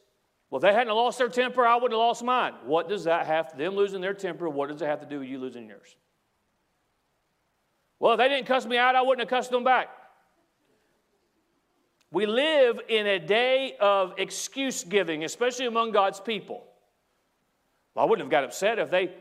Well, 0.50 0.58
if 0.58 0.62
they 0.62 0.72
hadn't 0.72 0.94
lost 0.94 1.18
their 1.18 1.28
temper, 1.28 1.64
I 1.64 1.76
would 1.76 1.92
have 1.92 1.98
lost 1.98 2.24
mine. 2.24 2.54
What 2.64 2.88
does 2.88 3.04
that 3.04 3.26
have, 3.26 3.52
to 3.52 3.56
them 3.56 3.76
losing 3.76 4.00
their 4.00 4.14
temper, 4.14 4.48
what 4.48 4.68
does 4.68 4.82
it 4.82 4.86
have 4.86 5.00
to 5.00 5.06
do 5.06 5.20
with 5.20 5.28
you 5.28 5.38
losing 5.38 5.68
yours? 5.68 5.94
Well, 8.00 8.12
if 8.12 8.18
they 8.18 8.28
didn't 8.28 8.46
cuss 8.46 8.66
me 8.66 8.78
out, 8.78 8.94
I 8.94 9.02
wouldn't 9.02 9.28
have 9.28 9.30
cussed 9.30 9.50
them 9.50 9.64
back. 9.64 9.88
We 12.10 12.26
live 12.26 12.80
in 12.88 13.06
a 13.06 13.18
day 13.18 13.76
of 13.80 14.14
excuse 14.16 14.84
giving, 14.84 15.24
especially 15.24 15.66
among 15.66 15.90
God's 15.92 16.20
people. 16.20 16.64
Well, 17.94 18.06
I 18.06 18.08
wouldn't 18.08 18.26
have 18.26 18.30
got 18.30 18.44
upset 18.44 18.78
if 18.78 18.90
they. 18.90 19.12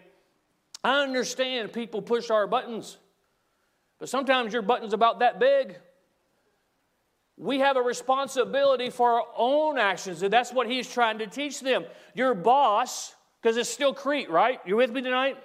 I 0.84 1.01
understand 1.01 1.74
people 1.74 2.01
push 2.01 2.29
our 2.29 2.48
buttons, 2.48 2.98
but 4.00 4.07
sometimes 4.07 4.53
your 4.53 4.62
button's 4.62 4.93
about 4.93 5.19
that 5.19 5.39
big. 5.39 5.75
We 7.36 7.60
have 7.60 7.77
a 7.77 7.81
responsibility 7.81 8.89
for 8.89 9.12
our 9.12 9.25
own 9.36 9.77
actions, 9.77 10.24
and 10.24 10.31
that's 10.31 10.53
what 10.53 10.67
he's 10.67 10.91
trying 10.91 11.19
to 11.19 11.27
teach 11.27 11.60
them. 11.60 11.86
Your 12.15 12.34
boss, 12.34 13.13
because 13.41 13.57
it's 13.57 13.69
still 13.69 13.93
Crete, 13.93 14.29
right? 14.29 14.60
You're 14.65 14.77
with 14.77 14.91
me 14.91 15.01
tonight? 15.01 15.38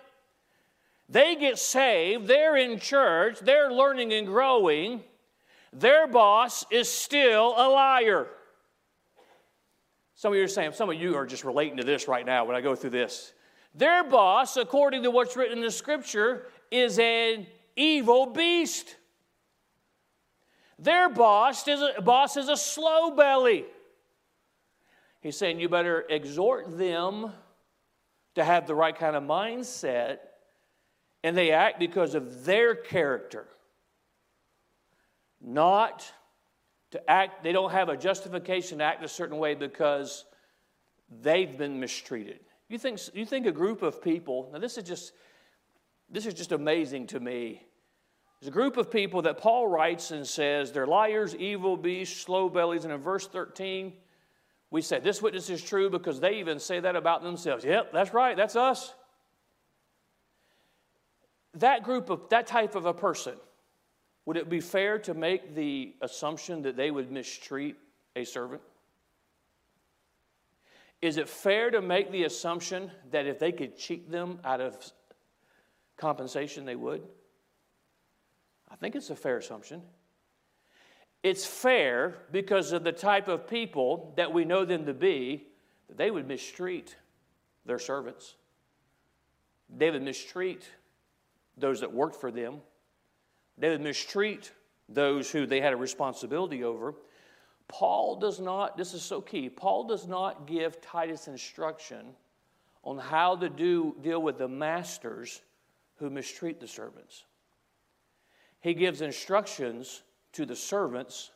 They 1.13 1.37
get 1.37 1.59
saved, 1.59 2.27
they're 2.27 2.57
in 2.57 2.79
church, 2.79 3.39
they're 3.41 3.71
learning 3.71 4.15
and 4.15 4.27
growing. 4.27 5.03
Their 5.71 6.07
boss 6.07 6.65
is 6.71 6.89
still 6.89 7.53
a 7.55 7.69
liar. 7.69 8.29
Some 10.15 10.33
of 10.33 10.39
you 10.39 10.45
are 10.45 10.49
saying, 10.49 10.73
some 10.73 10.89
of 10.89 10.99
you 10.99 11.15
are 11.15 11.27
just 11.27 11.45
relating 11.45 11.77
to 11.77 11.85
this 11.85 12.09
right 12.09 12.25
now 12.25 12.47
when 12.47 12.57
I 12.57 12.63
go 12.63 12.75
through 12.75 12.91
this. 12.91 13.35
Their 13.75 14.03
boss, 14.05 14.57
according 14.57 15.03
to 15.03 15.11
what's 15.11 15.37
written 15.37 15.59
in 15.59 15.65
the 15.65 15.71
scripture, 15.71 16.47
is 16.71 16.99
an 16.99 17.47
evil 17.77 18.25
beast. 18.25 18.97
Their 20.79 21.11
boss 21.11 21.69
is 21.69 21.83
a, 21.83 22.01
boss 22.01 22.39
is 22.39 22.49
a 22.49 22.57
slow 22.57 23.11
belly. 23.11 23.67
He's 25.21 25.37
saying 25.37 25.61
you 25.61 25.69
better 25.69 26.07
exhort 26.09 26.79
them 26.79 27.33
to 28.35 28.43
have 28.43 28.67
the 28.67 28.75
right 28.75 28.97
kind 28.97 29.15
of 29.15 29.25
mindset 29.25 30.19
and 31.25 31.37
they 31.37 31.53
act 31.53 31.79
because 31.79 32.15
of 32.15 32.45
their 32.45 32.75
character. 32.75 33.47
Not 35.41 36.11
to 36.93 37.11
act, 37.11 37.43
they 37.43 37.53
don't 37.53 37.73
have 37.73 37.89
a 37.89 37.97
justification 37.97 38.79
to 38.79 38.85
act 38.85 39.05
a 39.05 39.09
certain 39.09 39.39
way 39.39 39.55
because 39.55 40.25
they've 41.23 41.57
been 41.57 41.81
mistreated. 41.81 42.41
You 42.69 42.79
think, 42.79 43.01
you 43.15 43.27
think 43.27 43.47
a 43.47 43.53
group 43.53 43.83
of 43.83 44.03
people, 44.03 44.51
now 44.53 44.59
this 44.59 44.79
is 44.79 44.85
just, 44.85 45.13
this 46.11 46.27
is 46.27 46.35
just 46.35 46.53
amazing 46.53 47.07
to 47.09 47.21
me. 47.21 47.63
There's 48.41 48.49
a 48.49 48.53
group 48.53 48.77
of 48.77 48.91
people 48.91 49.23
that 49.23 49.39
Paul 49.39 49.69
writes 49.69 50.11
and 50.11 50.27
says 50.27 50.73
they're 50.73 50.87
liars, 50.87 51.35
evil 51.37 51.77
beasts, 51.77 52.21
slow 52.21 52.49
bellies, 52.49 52.85
and 52.85 52.93
in 52.93 53.01
verse 53.01 53.27
13, 53.29 53.93
we 54.71 54.83
say 54.83 54.99
this 55.01 55.23
witness 55.23 55.51
is 55.51 55.63
true 55.63 55.91
because 55.91 56.19
they 56.19 56.39
even 56.41 56.59
say 56.59 56.81
that 56.81 56.97
about 56.97 57.23
themselves. 57.23 57.65
Yep, 57.65 57.93
that's 57.93 58.13
right, 58.13 58.37
that's 58.37 58.57
us 58.57 58.95
that 61.55 61.83
group 61.83 62.11
of 62.11 62.29
that 62.31 62.47
type 62.47 62.75
of 62.75 62.87
a 62.87 62.95
person, 62.95 63.35
would 64.25 64.37
it 64.37 64.49
be 64.49 64.61
fair 64.61 64.99
to 65.01 65.15
make 65.15 65.55
the 65.55 65.95
assumption 66.01 66.63
that 66.63 66.77
they 66.77 66.91
would 66.91 67.11
mistreat 67.11 67.77
a 68.17 68.25
servant? 68.25 68.63
Is 71.01 71.17
it 71.17 71.29
fair 71.29 71.71
to 71.71 71.83
make 71.83 72.13
the 72.13 72.25
assumption 72.25 72.91
that 73.11 73.27
if 73.27 73.41
they 73.41 73.51
could 73.51 73.77
cheat 73.77 74.11
them 74.11 74.39
out 74.45 74.61
of 74.61 74.77
compensation, 75.97 76.65
they 76.65 76.77
would? 76.77 77.03
I 78.71 78.77
think 78.77 78.95
it's 78.95 79.11
a 79.11 79.17
fair 79.17 79.39
assumption. 79.39 79.83
It's 81.23 81.45
fair 81.45 82.19
because 82.31 82.73
of 82.73 82.85
the 82.85 82.93
type 82.93 83.29
of 83.29 83.49
people 83.49 84.13
that 84.17 84.33
we 84.33 84.45
know 84.45 84.65
them 84.65 84.87
to 84.87 84.95
be, 84.95 85.49
that 85.89 85.97
they 85.97 86.11
would 86.11 86.27
mistreat 86.27 86.97
their 87.67 87.79
servants. 87.79 88.37
They 89.69 89.91
would 89.91 90.03
mistreat 90.03 90.69
those 91.57 91.81
that 91.81 91.93
worked 91.93 92.17
for 92.17 92.31
them. 92.31 92.61
They 93.59 93.71
would 93.71 93.81
mistreat 93.81 94.53
those 94.89 95.31
who 95.31 95.47
they 95.47 95.61
had 95.61 95.73
a 95.73 95.77
responsibility 95.77 96.65
over. 96.65 96.95
Paul 97.69 98.17
does 98.17 98.41
not, 98.41 98.77
this 98.77 98.95
is 98.95 99.03
so 99.03 99.21
key, 99.21 99.49
Paul 99.49 99.85
does 99.85 100.07
not 100.07 100.47
give 100.47 100.81
Titus 100.81 101.29
instruction 101.29 102.15
on 102.85 102.99
how 102.99 103.37
to 103.37 103.49
do, 103.49 103.95
deal 104.03 104.21
with 104.21 104.39
the 104.39 104.49
masters 104.49 105.41
who 105.97 106.11
mistreat 106.11 106.61
the 106.61 106.67
servants. 106.67 107.25
He 108.61 108.75
gives 108.75 109.01
instructions 109.01 110.03
to 110.33 110.45
the 110.45 110.57
servants 110.57 111.31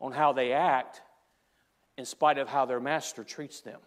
on 0.00 0.12
how 0.12 0.32
they 0.32 0.52
act 0.52 1.02
in 1.96 2.04
spite 2.04 2.38
of 2.38 2.48
how 2.48 2.64
their 2.64 2.80
master 2.80 3.24
treats 3.24 3.60
them. 3.60 3.80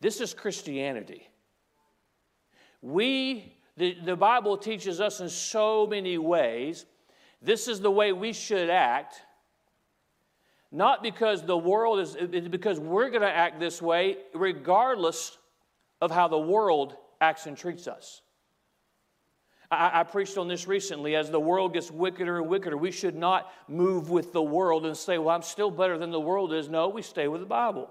This 0.00 0.20
is 0.20 0.34
Christianity. 0.34 1.28
We, 2.82 3.54
the, 3.76 3.96
the 4.04 4.16
Bible 4.16 4.56
teaches 4.56 5.00
us 5.00 5.20
in 5.20 5.28
so 5.28 5.86
many 5.86 6.18
ways, 6.18 6.86
this 7.42 7.68
is 7.68 7.80
the 7.80 7.90
way 7.90 8.12
we 8.12 8.32
should 8.32 8.70
act. 8.70 9.20
Not 10.72 11.02
because 11.02 11.42
the 11.42 11.56
world 11.56 12.00
is, 12.00 12.16
because 12.50 12.80
we're 12.80 13.10
going 13.10 13.22
to 13.22 13.30
act 13.30 13.60
this 13.60 13.80
way, 13.80 14.18
regardless 14.34 15.38
of 16.00 16.10
how 16.10 16.28
the 16.28 16.38
world 16.38 16.96
acts 17.20 17.46
and 17.46 17.56
treats 17.56 17.86
us. 17.86 18.20
I, 19.70 20.00
I, 20.00 20.02
preached 20.04 20.38
on 20.38 20.48
this 20.48 20.66
recently. 20.66 21.16
As 21.16 21.30
the 21.30 21.40
world 21.40 21.72
gets 21.72 21.90
wickeder 21.90 22.38
and 22.38 22.48
wickeder, 22.48 22.76
we 22.76 22.90
should 22.90 23.16
not 23.16 23.50
move 23.68 24.10
with 24.10 24.32
the 24.32 24.42
world 24.42 24.86
and 24.86 24.96
say, 24.96 25.18
Well, 25.18 25.34
I'm 25.34 25.42
still 25.42 25.70
better 25.70 25.98
than 25.98 26.10
the 26.10 26.20
world 26.20 26.52
is. 26.52 26.68
No, 26.68 26.88
we 26.88 27.02
stay 27.02 27.28
with 27.28 27.40
the 27.40 27.46
Bible. 27.46 27.90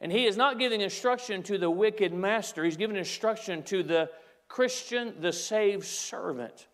And 0.00 0.12
he 0.12 0.26
is 0.26 0.36
not 0.36 0.58
giving 0.58 0.80
instruction 0.80 1.42
to 1.44 1.58
the 1.58 1.70
wicked 1.70 2.12
master, 2.12 2.64
he's 2.64 2.76
giving 2.76 2.96
instruction 2.96 3.62
to 3.64 3.82
the 3.82 4.10
Christian, 4.48 5.14
the 5.20 5.32
saved 5.32 5.84
servant, 5.84 6.68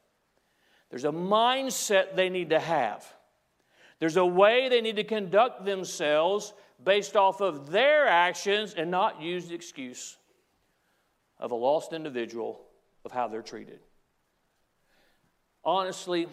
there's 0.93 1.05
a 1.07 1.11
mindset 1.11 2.17
they 2.17 2.29
need 2.29 2.51
to 2.51 2.61
have. 2.61 3.11
There's 3.99 4.19
a 4.19 4.27
way 4.27 4.69
they 4.69 4.83
need 4.83 4.97
to 4.97 5.05
conduct 5.05 5.65
themselves 5.65 6.53
based 6.85 7.17
off 7.17 7.41
of 7.41 7.71
their 7.71 8.07
actions 8.07 8.75
and 8.75 8.91
not 8.91 9.23
use 9.23 9.49
the 9.49 9.55
excuse 9.55 10.19
of 11.39 11.51
a 11.51 11.55
lost 11.55 11.95
individual 11.95 12.61
of 13.07 13.11
how 13.13 13.27
they're 13.27 13.41
treated. 13.41 13.81
Honestly, 15.65 16.27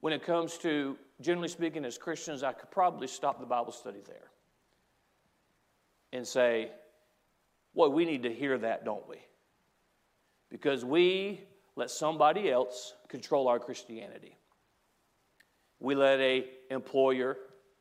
when 0.00 0.14
it 0.14 0.24
comes 0.24 0.56
to, 0.58 0.96
generally 1.20 1.48
speaking, 1.48 1.84
as 1.84 1.98
Christians, 1.98 2.42
I 2.42 2.52
could 2.52 2.70
probably 2.70 3.08
stop 3.08 3.40
the 3.40 3.46
Bible 3.46 3.72
study 3.72 4.00
there 4.06 4.30
and 6.16 6.26
say, 6.26 6.70
well, 7.74 7.92
we 7.92 8.04
need 8.04 8.22
to 8.22 8.32
hear 8.32 8.56
that, 8.58 8.84
don't 8.84 9.06
we? 9.08 9.16
Because 10.50 10.84
we 10.84 11.40
let 11.76 11.90
somebody 11.90 12.50
else 12.50 12.94
control 13.08 13.48
our 13.48 13.58
Christianity. 13.58 14.38
We 15.78 15.94
let 15.94 16.18
a 16.20 16.46
employer, 16.70 17.36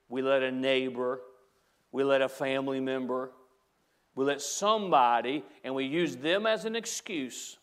we 0.10 0.22
let 0.22 0.44
a 0.44 0.52
neighbor, 0.52 1.22
we 1.92 2.04
let 2.04 2.22
a 2.22 2.28
family 2.28 2.82
member, 2.82 3.32
we 4.16 4.26
let 4.26 4.42
somebody, 4.42 5.44
and 5.64 5.74
we 5.74 5.86
use 5.86 6.18
them 6.18 6.46
as 6.46 6.66
an 6.66 6.76
excuse 6.76 7.58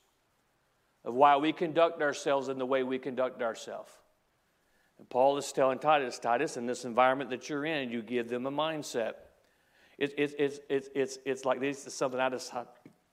of 1.05 1.14
why 1.14 1.37
we 1.37 1.52
conduct 1.52 2.00
ourselves 2.00 2.49
in 2.49 2.59
the 2.59 2.67
way 2.67 2.83
we 2.83 2.99
conduct 2.99 3.43
ourselves. 3.43 3.91
And 4.99 5.09
Paul 5.11 5.37
is 5.37 5.52
telling 5.52 5.81
Titus, 5.81 6.19
Titus, 6.19 6.57
in 6.57 6.64
this 6.64 6.85
environment 6.85 7.29
that 7.31 7.49
you're 7.49 7.67
in, 7.67 7.91
you 7.91 8.02
give 8.02 8.29
them 8.29 8.47
a 8.47 8.52
mindset. 8.52 9.14
It, 9.99 10.15
it, 10.19 10.35
it, 10.39 10.65
it, 10.69 10.89
it's, 10.95 11.19
it's 11.25 11.45
like 11.45 11.61
this 11.61 11.87
is 11.87 11.95
something 11.95 12.21
I 12.21 12.29
just 12.31 12.53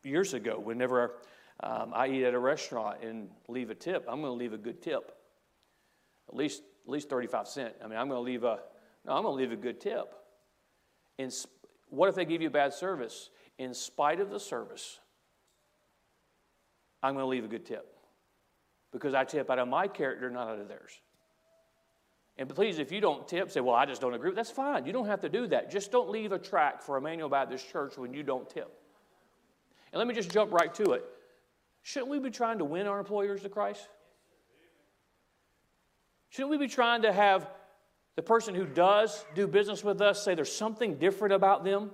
years 0.03 0.33
ago, 0.33 0.59
whenever 0.59 1.15
um, 1.61 1.91
I 1.93 2.07
eat 2.07 2.23
at 2.23 2.33
a 2.33 2.39
restaurant 2.39 3.03
and 3.03 3.29
leave 3.47 3.69
a 3.69 3.75
tip, 3.75 4.05
I'm 4.07 4.21
going 4.21 4.31
to 4.31 4.37
leave 4.37 4.53
a 4.53 4.57
good 4.57 4.81
tip. 4.81 5.11
At 6.29 6.35
least, 6.35 6.61
at 6.85 6.91
least 6.91 7.09
35 7.09 7.47
cents. 7.47 7.75
I 7.83 7.87
mean, 7.87 7.97
I'm 7.97 8.07
going 8.07 8.19
to 8.19 8.23
leave 8.23 8.43
a, 8.43 8.59
no, 9.05 9.13
I'm 9.13 9.23
going 9.23 9.37
to 9.37 9.41
leave 9.41 9.51
a 9.51 9.61
good 9.61 9.81
tip. 9.81 10.13
In, 11.17 11.31
what 11.89 12.07
if 12.07 12.15
they 12.15 12.25
give 12.25 12.41
you 12.41 12.49
bad 12.49 12.73
service? 12.73 13.29
In 13.57 13.73
spite 13.73 14.19
of 14.19 14.29
the 14.29 14.39
service, 14.39 14.99
I'm 17.03 17.13
going 17.13 17.23
to 17.23 17.29
leave 17.29 17.45
a 17.45 17.49
good 17.49 17.65
tip 17.65 17.95
because 18.91 19.13
I 19.13 19.23
tip 19.23 19.49
out 19.49 19.59
of 19.59 19.67
my 19.67 19.87
character, 19.87 20.29
not 20.29 20.47
out 20.47 20.59
of 20.59 20.67
theirs. 20.67 21.01
And 22.39 22.47
please, 22.47 22.79
if 22.79 22.89
you 22.93 23.01
don't 23.01 23.27
tip, 23.27 23.51
say, 23.51 23.59
well, 23.59 23.75
I 23.75 23.85
just 23.85 23.99
don't 23.99 24.13
agree. 24.13 24.29
With 24.29 24.37
that's 24.37 24.49
fine. 24.49 24.85
You 24.85 24.93
don't 24.93 25.07
have 25.07 25.19
to 25.21 25.29
do 25.29 25.47
that. 25.47 25.69
Just 25.69 25.91
don't 25.91 26.09
leave 26.09 26.31
a 26.31 26.39
track 26.39 26.81
for 26.81 26.95
Emmanuel 26.95 27.27
Baptist 27.27 27.69
Church 27.69 27.97
when 27.97 28.13
you 28.13 28.23
don't 28.23 28.49
tip. 28.49 28.71
And 29.91 29.99
let 29.99 30.07
me 30.07 30.13
just 30.13 30.31
jump 30.31 30.53
right 30.53 30.73
to 30.75 30.93
it. 30.93 31.03
Shouldn't 31.81 32.09
we 32.09 32.17
be 32.17 32.29
trying 32.31 32.59
to 32.59 32.65
win 32.65 32.87
our 32.87 32.97
employers 32.97 33.41
to 33.41 33.49
Christ? 33.49 33.85
Shouldn't 36.29 36.51
we 36.51 36.57
be 36.57 36.69
trying 36.69 37.01
to 37.01 37.11
have 37.11 37.45
the 38.15 38.21
person 38.21 38.55
who 38.55 38.65
does 38.65 39.25
do 39.35 39.45
business 39.45 39.83
with 39.83 40.01
us 40.01 40.23
say 40.23 40.33
there's 40.33 40.55
something 40.55 40.95
different 40.97 41.33
about 41.33 41.65
them? 41.65 41.91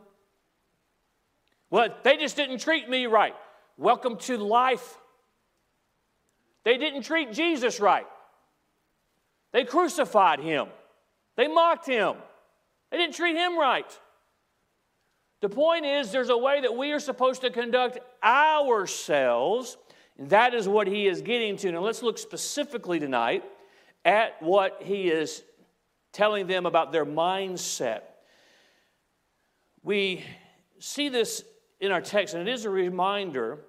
Well, 1.72 1.90
they 2.04 2.18
just 2.18 2.36
didn't 2.36 2.60
treat 2.60 2.88
me 2.88 3.08
right. 3.08 3.36
Welcome 3.78 4.18
to 4.18 4.38
life. 4.38 5.00
They 6.64 6.78
didn't 6.78 7.02
treat 7.02 7.32
Jesus 7.32 7.80
right. 7.80 8.06
They 9.56 9.64
crucified 9.64 10.42
him. 10.42 10.68
They 11.38 11.48
mocked 11.48 11.88
him. 11.88 12.16
They 12.92 12.98
didn't 12.98 13.16
treat 13.16 13.38
him 13.38 13.58
right. 13.58 13.90
The 15.40 15.48
point 15.48 15.86
is, 15.86 16.12
there's 16.12 16.28
a 16.28 16.38
way 16.38 16.60
that 16.60 16.76
we 16.76 16.92
are 16.92 17.00
supposed 17.00 17.40
to 17.40 17.50
conduct 17.50 18.00
ourselves, 18.22 19.78
and 20.18 20.30
that 20.32 20.54
is 20.54 20.68
what 20.68 20.88
he 20.88 21.08
is 21.08 21.22
getting 21.22 21.56
to. 21.56 21.72
Now, 21.72 21.80
let's 21.80 22.04
look 22.04 22.18
specifically 22.18 23.00
tonight 23.00 23.46
at 24.04 24.42
what 24.42 24.82
he 24.84 25.08
is 25.08 25.42
telling 26.12 26.48
them 26.48 26.66
about 26.66 26.92
their 26.92 27.06
mindset. 27.06 28.02
We 29.84 30.26
see 30.80 31.08
this 31.08 31.46
in 31.80 31.94
our 31.94 32.02
text, 32.02 32.34
and 32.34 32.46
it 32.46 32.52
is 32.52 32.66
a 32.66 32.70
reminder 32.70 33.60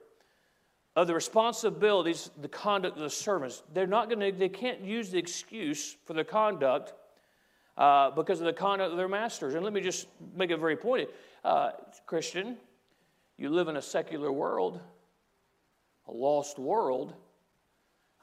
of 0.96 1.06
the 1.06 1.14
responsibilities, 1.14 2.30
the 2.40 2.48
conduct 2.48 2.96
of 2.96 3.02
the 3.02 3.10
servants. 3.10 3.62
They're 3.74 3.86
not 3.86 4.08
going 4.08 4.20
to, 4.20 4.36
they 4.36 4.48
can't 4.48 4.80
use 4.80 5.10
the 5.10 5.18
excuse 5.18 5.94
for 6.06 6.14
their 6.14 6.24
conduct 6.24 6.94
uh, 7.76 8.10
because 8.12 8.40
of 8.40 8.46
the 8.46 8.52
conduct 8.54 8.92
of 8.92 8.96
their 8.96 9.08
masters. 9.08 9.54
And 9.54 9.62
let 9.62 9.74
me 9.74 9.82
just 9.82 10.08
make 10.34 10.50
it 10.50 10.58
very 10.58 10.76
pointed. 10.76 11.08
Uh, 11.44 11.72
Christian, 12.06 12.56
you 13.36 13.50
live 13.50 13.68
in 13.68 13.76
a 13.76 13.82
secular 13.82 14.32
world, 14.32 14.80
a 16.08 16.12
lost 16.12 16.58
world. 16.58 17.12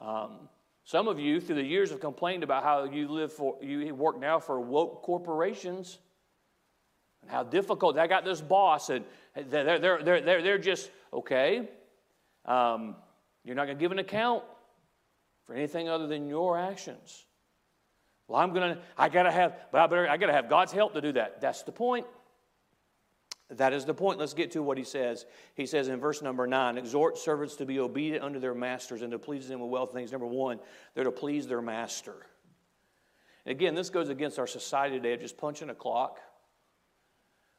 Um, 0.00 0.48
some 0.82 1.06
of 1.06 1.20
you, 1.20 1.40
through 1.40 1.56
the 1.56 1.62
years, 1.62 1.90
have 1.90 2.00
complained 2.00 2.42
about 2.42 2.64
how 2.64 2.84
you 2.84 3.06
live 3.06 3.32
for, 3.32 3.56
you 3.62 3.94
work 3.94 4.18
now 4.18 4.40
for 4.40 4.60
woke 4.60 5.02
corporations 5.02 5.98
and 7.22 7.30
how 7.30 7.44
difficult. 7.44 7.96
I 7.96 8.08
got 8.08 8.24
this 8.24 8.40
boss, 8.40 8.90
and 8.90 9.04
they're, 9.48 9.78
they're, 9.78 10.02
they're, 10.02 10.20
they're, 10.20 10.42
they're 10.42 10.58
just, 10.58 10.90
okay, 11.12 11.68
um, 12.44 12.96
you're 13.44 13.54
not 13.54 13.66
going 13.66 13.76
to 13.76 13.80
give 13.80 13.92
an 13.92 13.98
account 13.98 14.42
for 15.46 15.54
anything 15.54 15.88
other 15.88 16.06
than 16.06 16.28
your 16.28 16.58
actions. 16.58 17.24
Well, 18.26 18.40
I'm 18.40 18.54
going 18.54 18.74
to, 18.74 18.80
I 18.96 19.08
got 19.08 19.24
to 19.24 19.30
have, 19.30 19.54
but 19.70 19.80
I 19.80 19.86
better, 19.86 20.08
I 20.08 20.16
got 20.16 20.26
to 20.26 20.32
have 20.32 20.48
God's 20.48 20.72
help 20.72 20.94
to 20.94 21.00
do 21.00 21.12
that. 21.12 21.40
That's 21.40 21.62
the 21.62 21.72
point. 21.72 22.06
That 23.50 23.74
is 23.74 23.84
the 23.84 23.92
point. 23.92 24.18
Let's 24.18 24.32
get 24.32 24.52
to 24.52 24.62
what 24.62 24.78
he 24.78 24.84
says. 24.84 25.26
He 25.54 25.66
says 25.66 25.88
in 25.88 26.00
verse 26.00 26.22
number 26.22 26.46
nine 26.46 26.78
exhort 26.78 27.18
servants 27.18 27.56
to 27.56 27.66
be 27.66 27.78
obedient 27.78 28.24
unto 28.24 28.40
their 28.40 28.54
masters 28.54 29.02
and 29.02 29.12
to 29.12 29.18
please 29.18 29.48
them 29.48 29.60
with 29.60 29.70
well 29.70 29.86
things. 29.86 30.10
Number 30.10 30.26
one, 30.26 30.58
they're 30.94 31.04
to 31.04 31.12
please 31.12 31.46
their 31.46 31.60
master. 31.60 32.14
Again, 33.46 33.74
this 33.74 33.90
goes 33.90 34.08
against 34.08 34.38
our 34.38 34.46
society 34.46 34.96
today 34.96 35.12
of 35.12 35.20
just 35.20 35.36
punching 35.36 35.68
a 35.68 35.74
clock 35.74 36.18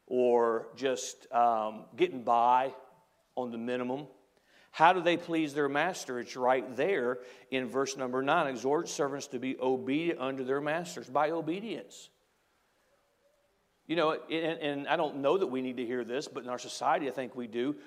or 0.08 0.70
just 0.76 1.32
um, 1.32 1.86
getting 1.96 2.24
by 2.24 2.74
on 3.36 3.52
the 3.52 3.58
minimum. 3.58 4.08
How 4.76 4.92
do 4.92 5.02
they 5.02 5.16
please 5.16 5.54
their 5.54 5.70
master? 5.70 6.20
It's 6.20 6.36
right 6.36 6.76
there 6.76 7.20
in 7.50 7.70
verse 7.70 7.96
number 7.96 8.22
nine. 8.22 8.48
Exhort 8.48 8.90
servants 8.90 9.28
to 9.28 9.40
be 9.40 9.56
obedient 9.58 10.20
unto 10.20 10.44
their 10.44 10.60
masters 10.60 11.10
by 11.10 11.32
obedience. 11.32 12.10
You 13.88 13.96
know, 13.96 14.18
and, 14.30 14.60
and, 14.60 14.88
I 14.90 14.98
don't 14.98 15.22
know 15.22 15.38
that 15.38 15.48
we 15.48 15.62
need 15.62 15.78
to 15.78 15.86
hear 15.86 16.04
this, 16.04 16.28
but 16.28 16.44
in 16.44 16.50
our 16.50 16.60
society, 16.60 17.08
I 17.08 17.12
think 17.12 17.38
we 17.38 17.48
do. 17.48 17.78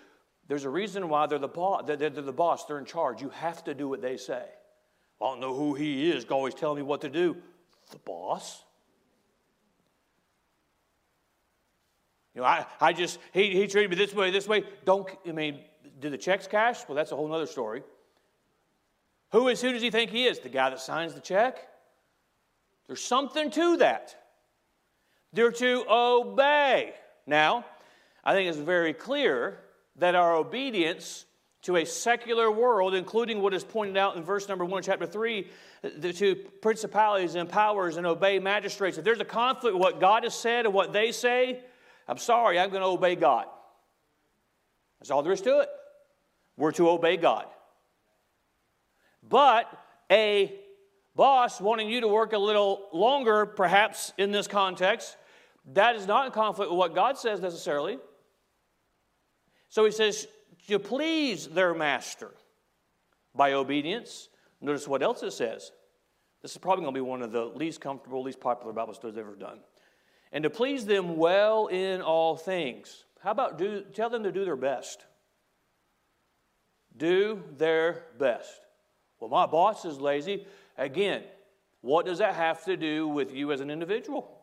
There's 0.46 0.64
a 0.64 0.70
reason 0.70 1.10
why 1.10 1.26
they're 1.26 1.38
the 1.38 1.46
boss. 1.46 1.82
They're, 1.86 1.96
they're 1.96 2.08
the 2.08 2.32
boss. 2.32 2.64
They're 2.64 2.78
in 2.78 2.86
charge. 2.86 3.20
You 3.20 3.28
have 3.28 3.62
to 3.64 3.74
do 3.74 3.86
what 3.86 4.00
they 4.00 4.16
say. 4.16 4.46
I 5.20 5.24
don't 5.26 5.40
know 5.40 5.54
who 5.54 5.74
he 5.74 6.10
is. 6.10 6.24
Always 6.24 6.54
telling 6.54 6.76
me 6.76 6.82
what 6.84 7.02
to 7.02 7.10
do. 7.10 7.36
The 7.90 7.98
boss. 7.98 8.64
You 12.34 12.40
know, 12.40 12.46
I, 12.46 12.64
I 12.80 12.94
just, 12.94 13.18
he, 13.34 13.50
he 13.50 13.66
treated 13.66 13.90
me 13.90 13.96
this 13.96 14.14
way, 14.14 14.30
this 14.30 14.48
way. 14.48 14.64
Don't, 14.86 15.06
I 15.28 15.32
mean, 15.32 15.60
do 16.00 16.10
the 16.10 16.18
checks 16.18 16.46
cash? 16.46 16.80
Well, 16.88 16.96
that's 16.96 17.12
a 17.12 17.16
whole 17.16 17.32
other 17.32 17.46
story. 17.46 17.82
Who 19.32 19.48
is 19.48 19.60
who 19.60 19.72
does 19.72 19.82
he 19.82 19.90
think 19.90 20.10
he 20.10 20.26
is? 20.26 20.38
The 20.38 20.48
guy 20.48 20.70
that 20.70 20.80
signs 20.80 21.14
the 21.14 21.20
check? 21.20 21.66
There's 22.86 23.02
something 23.02 23.50
to 23.50 23.76
that. 23.78 24.16
They're 25.32 25.52
to 25.52 25.84
obey. 25.90 26.94
Now, 27.26 27.66
I 28.24 28.32
think 28.32 28.48
it's 28.48 28.58
very 28.58 28.94
clear 28.94 29.60
that 29.96 30.14
our 30.14 30.34
obedience 30.34 31.26
to 31.62 31.76
a 31.76 31.84
secular 31.84 32.50
world, 32.50 32.94
including 32.94 33.42
what 33.42 33.52
is 33.52 33.64
pointed 33.64 33.96
out 33.96 34.16
in 34.16 34.22
verse 34.22 34.48
number 34.48 34.64
one, 34.64 34.82
chapter 34.82 35.06
three, 35.06 35.50
to 36.14 36.34
principalities 36.62 37.34
and 37.34 37.48
powers 37.48 37.96
and 37.96 38.06
obey 38.06 38.38
magistrates. 38.38 38.96
If 38.96 39.04
there's 39.04 39.20
a 39.20 39.24
conflict 39.24 39.74
with 39.74 39.82
what 39.82 40.00
God 40.00 40.22
has 40.22 40.34
said 40.34 40.64
and 40.64 40.72
what 40.72 40.92
they 40.92 41.12
say, 41.12 41.60
I'm 42.06 42.16
sorry, 42.16 42.58
I'm 42.58 42.70
going 42.70 42.82
to 42.82 42.88
obey 42.88 43.16
God. 43.16 43.46
That's 44.98 45.10
all 45.10 45.22
there 45.22 45.32
is 45.32 45.42
to 45.42 45.60
it. 45.60 45.68
We're 46.58 46.72
to 46.72 46.90
obey 46.90 47.16
God. 47.16 47.46
But 49.26 49.66
a 50.10 50.52
boss 51.14 51.60
wanting 51.60 51.88
you 51.88 52.00
to 52.02 52.08
work 52.08 52.32
a 52.32 52.38
little 52.38 52.88
longer, 52.92 53.46
perhaps 53.46 54.12
in 54.18 54.32
this 54.32 54.46
context, 54.46 55.16
that 55.72 55.96
is 55.96 56.06
not 56.06 56.26
in 56.26 56.32
conflict 56.32 56.70
with 56.70 56.78
what 56.78 56.94
God 56.94 57.16
says 57.16 57.40
necessarily. 57.40 57.98
So 59.68 59.84
he 59.84 59.92
says, 59.92 60.26
to 60.66 60.78
please 60.78 61.46
their 61.46 61.74
master 61.74 62.32
by 63.34 63.52
obedience. 63.52 64.28
Notice 64.60 64.88
what 64.88 65.02
else 65.02 65.22
it 65.22 65.32
says. 65.32 65.70
This 66.42 66.52
is 66.52 66.58
probably 66.58 66.82
going 66.82 66.94
to 66.94 67.00
be 67.00 67.08
one 67.08 67.22
of 67.22 67.32
the 67.32 67.44
least 67.44 67.80
comfortable, 67.80 68.22
least 68.22 68.40
popular 68.40 68.72
Bible 68.72 68.94
studies 68.94 69.18
ever 69.18 69.34
done. 69.34 69.60
And 70.32 70.42
to 70.44 70.50
please 70.50 70.86
them 70.86 71.16
well 71.16 71.68
in 71.68 72.02
all 72.02 72.36
things. 72.36 73.04
How 73.22 73.30
about 73.30 73.58
do, 73.58 73.84
tell 73.92 74.10
them 74.10 74.22
to 74.24 74.32
do 74.32 74.44
their 74.44 74.56
best? 74.56 75.04
Do 76.98 77.42
their 77.56 78.04
best. 78.18 78.60
Well, 79.20 79.30
my 79.30 79.46
boss 79.46 79.84
is 79.84 80.00
lazy. 80.00 80.46
Again, 80.76 81.22
what 81.80 82.06
does 82.06 82.18
that 82.18 82.34
have 82.34 82.64
to 82.64 82.76
do 82.76 83.08
with 83.08 83.32
you 83.32 83.52
as 83.52 83.60
an 83.60 83.70
individual? 83.70 84.38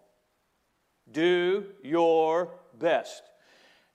Do 1.11 1.65
your 1.83 2.51
best. 2.79 3.23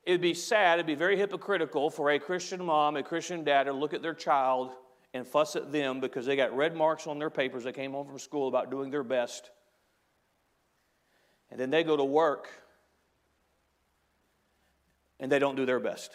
it 0.04 0.12
would 0.12 0.20
be 0.20 0.34
sad, 0.34 0.78
it'd 0.78 0.86
be 0.86 0.94
very 0.94 1.16
hypocritical 1.16 1.90
for 1.90 2.10
a 2.10 2.18
Christian 2.18 2.64
mom, 2.64 2.96
a 2.96 3.02
Christian 3.02 3.44
dad 3.44 3.64
to 3.64 3.72
look 3.72 3.92
at 3.92 4.02
their 4.02 4.14
child 4.14 4.70
and 5.12 5.26
fuss 5.26 5.56
at 5.56 5.72
them 5.72 6.00
because 6.00 6.24
they 6.24 6.36
got 6.36 6.56
red 6.56 6.74
marks 6.74 7.06
on 7.06 7.18
their 7.18 7.30
papers 7.30 7.64
that 7.64 7.74
came 7.74 7.92
home 7.92 8.06
from 8.06 8.18
school 8.18 8.48
about 8.48 8.70
doing 8.70 8.90
their 8.90 9.02
best. 9.02 9.50
And 11.50 11.58
then 11.58 11.70
they 11.70 11.82
go 11.82 11.96
to 11.96 12.04
work 12.04 12.48
and 15.18 15.30
they 15.30 15.38
don't 15.38 15.56
do 15.56 15.66
their 15.66 15.80
best. 15.80 16.12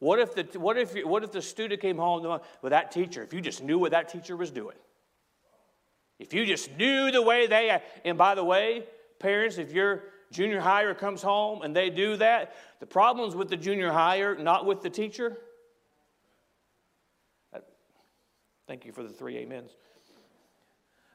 What 0.00 0.18
if 0.18 0.34
the, 0.34 0.58
what 0.58 0.76
if, 0.76 0.94
what 1.04 1.22
if 1.22 1.30
the 1.30 1.42
student 1.42 1.80
came 1.80 1.98
home 1.98 2.40
with 2.62 2.70
that 2.70 2.90
teacher? 2.90 3.22
If 3.22 3.32
you 3.32 3.40
just 3.40 3.62
knew 3.62 3.78
what 3.78 3.92
that 3.92 4.08
teacher 4.08 4.36
was 4.36 4.50
doing. 4.50 4.76
If 6.18 6.34
you 6.34 6.44
just 6.44 6.76
knew 6.76 7.10
the 7.10 7.22
way 7.22 7.46
they, 7.46 7.80
and 8.04 8.18
by 8.18 8.34
the 8.34 8.44
way, 8.44 8.84
parents, 9.18 9.58
if 9.58 9.72
your 9.72 10.04
junior 10.32 10.60
higher 10.60 10.94
comes 10.94 11.22
home 11.22 11.62
and 11.62 11.76
they 11.76 11.90
do 11.90 12.16
that, 12.16 12.54
the 12.80 12.86
problem's 12.86 13.36
with 13.36 13.48
the 13.48 13.56
junior 13.56 13.92
higher, 13.92 14.34
not 14.34 14.66
with 14.66 14.82
the 14.82 14.90
teacher. 14.90 15.36
Thank 18.66 18.84
you 18.84 18.92
for 18.92 19.02
the 19.02 19.08
three 19.08 19.42
amens. 19.42 19.72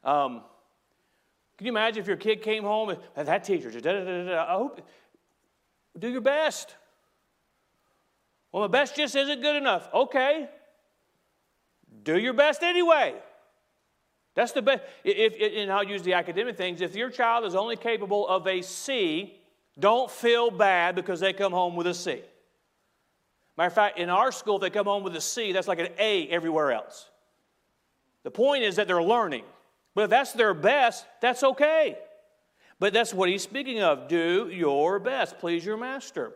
Um, 0.03 0.43
can 1.57 1.65
you 1.65 1.71
imagine 1.71 2.01
if 2.01 2.07
your 2.07 2.17
kid 2.17 2.41
came 2.41 2.63
home 2.63 2.95
and 3.15 3.27
that 3.27 3.45
teacher 3.45 3.71
just 3.71 3.85
da 3.85 3.93
da 3.93 4.25
da? 4.25 4.43
I 4.43 4.57
hope 4.57 4.85
do 5.97 6.09
your 6.09 6.21
best. 6.21 6.75
Well, 8.55 8.61
my 8.61 8.67
best 8.69 8.95
just 8.95 9.17
isn't 9.17 9.41
good 9.41 9.57
enough. 9.57 9.89
Okay. 9.93 10.47
Do 12.03 12.17
your 12.17 12.31
best 12.31 12.63
anyway. 12.63 13.15
That's 14.33 14.53
the 14.53 14.61
best. 14.61 14.81
If, 15.03 15.35
and 15.57 15.69
I'll 15.69 15.83
use 15.83 16.03
the 16.03 16.13
academic 16.13 16.55
things. 16.55 16.79
If 16.79 16.95
your 16.95 17.09
child 17.09 17.43
is 17.43 17.53
only 17.53 17.75
capable 17.75 18.25
of 18.25 18.47
a 18.47 18.61
C, 18.61 19.33
don't 19.77 20.09
feel 20.09 20.51
bad 20.51 20.95
because 20.95 21.19
they 21.19 21.33
come 21.33 21.51
home 21.51 21.75
with 21.75 21.85
a 21.85 21.93
C. 21.93 22.21
Matter 23.57 23.67
of 23.67 23.73
fact, 23.73 23.99
in 23.99 24.09
our 24.09 24.31
school, 24.31 24.55
if 24.55 24.61
they 24.61 24.69
come 24.69 24.85
home 24.85 25.03
with 25.03 25.17
a 25.17 25.21
C, 25.21 25.51
that's 25.51 25.67
like 25.67 25.79
an 25.79 25.89
A 25.99 26.25
everywhere 26.29 26.71
else. 26.71 27.09
The 28.23 28.31
point 28.31 28.63
is 28.63 28.77
that 28.77 28.87
they're 28.87 29.03
learning. 29.03 29.43
But 29.95 30.05
if 30.05 30.09
that's 30.11 30.31
their 30.31 30.53
best, 30.53 31.05
that's 31.19 31.43
okay. 31.43 31.97
But 32.79 32.93
that's 32.93 33.13
what 33.13 33.27
he's 33.27 33.43
speaking 33.43 33.81
of. 33.81 34.07
Do 34.07 34.49
your 34.49 34.97
best. 34.99 35.39
Please 35.39 35.65
your 35.65 35.75
master. 35.75 36.31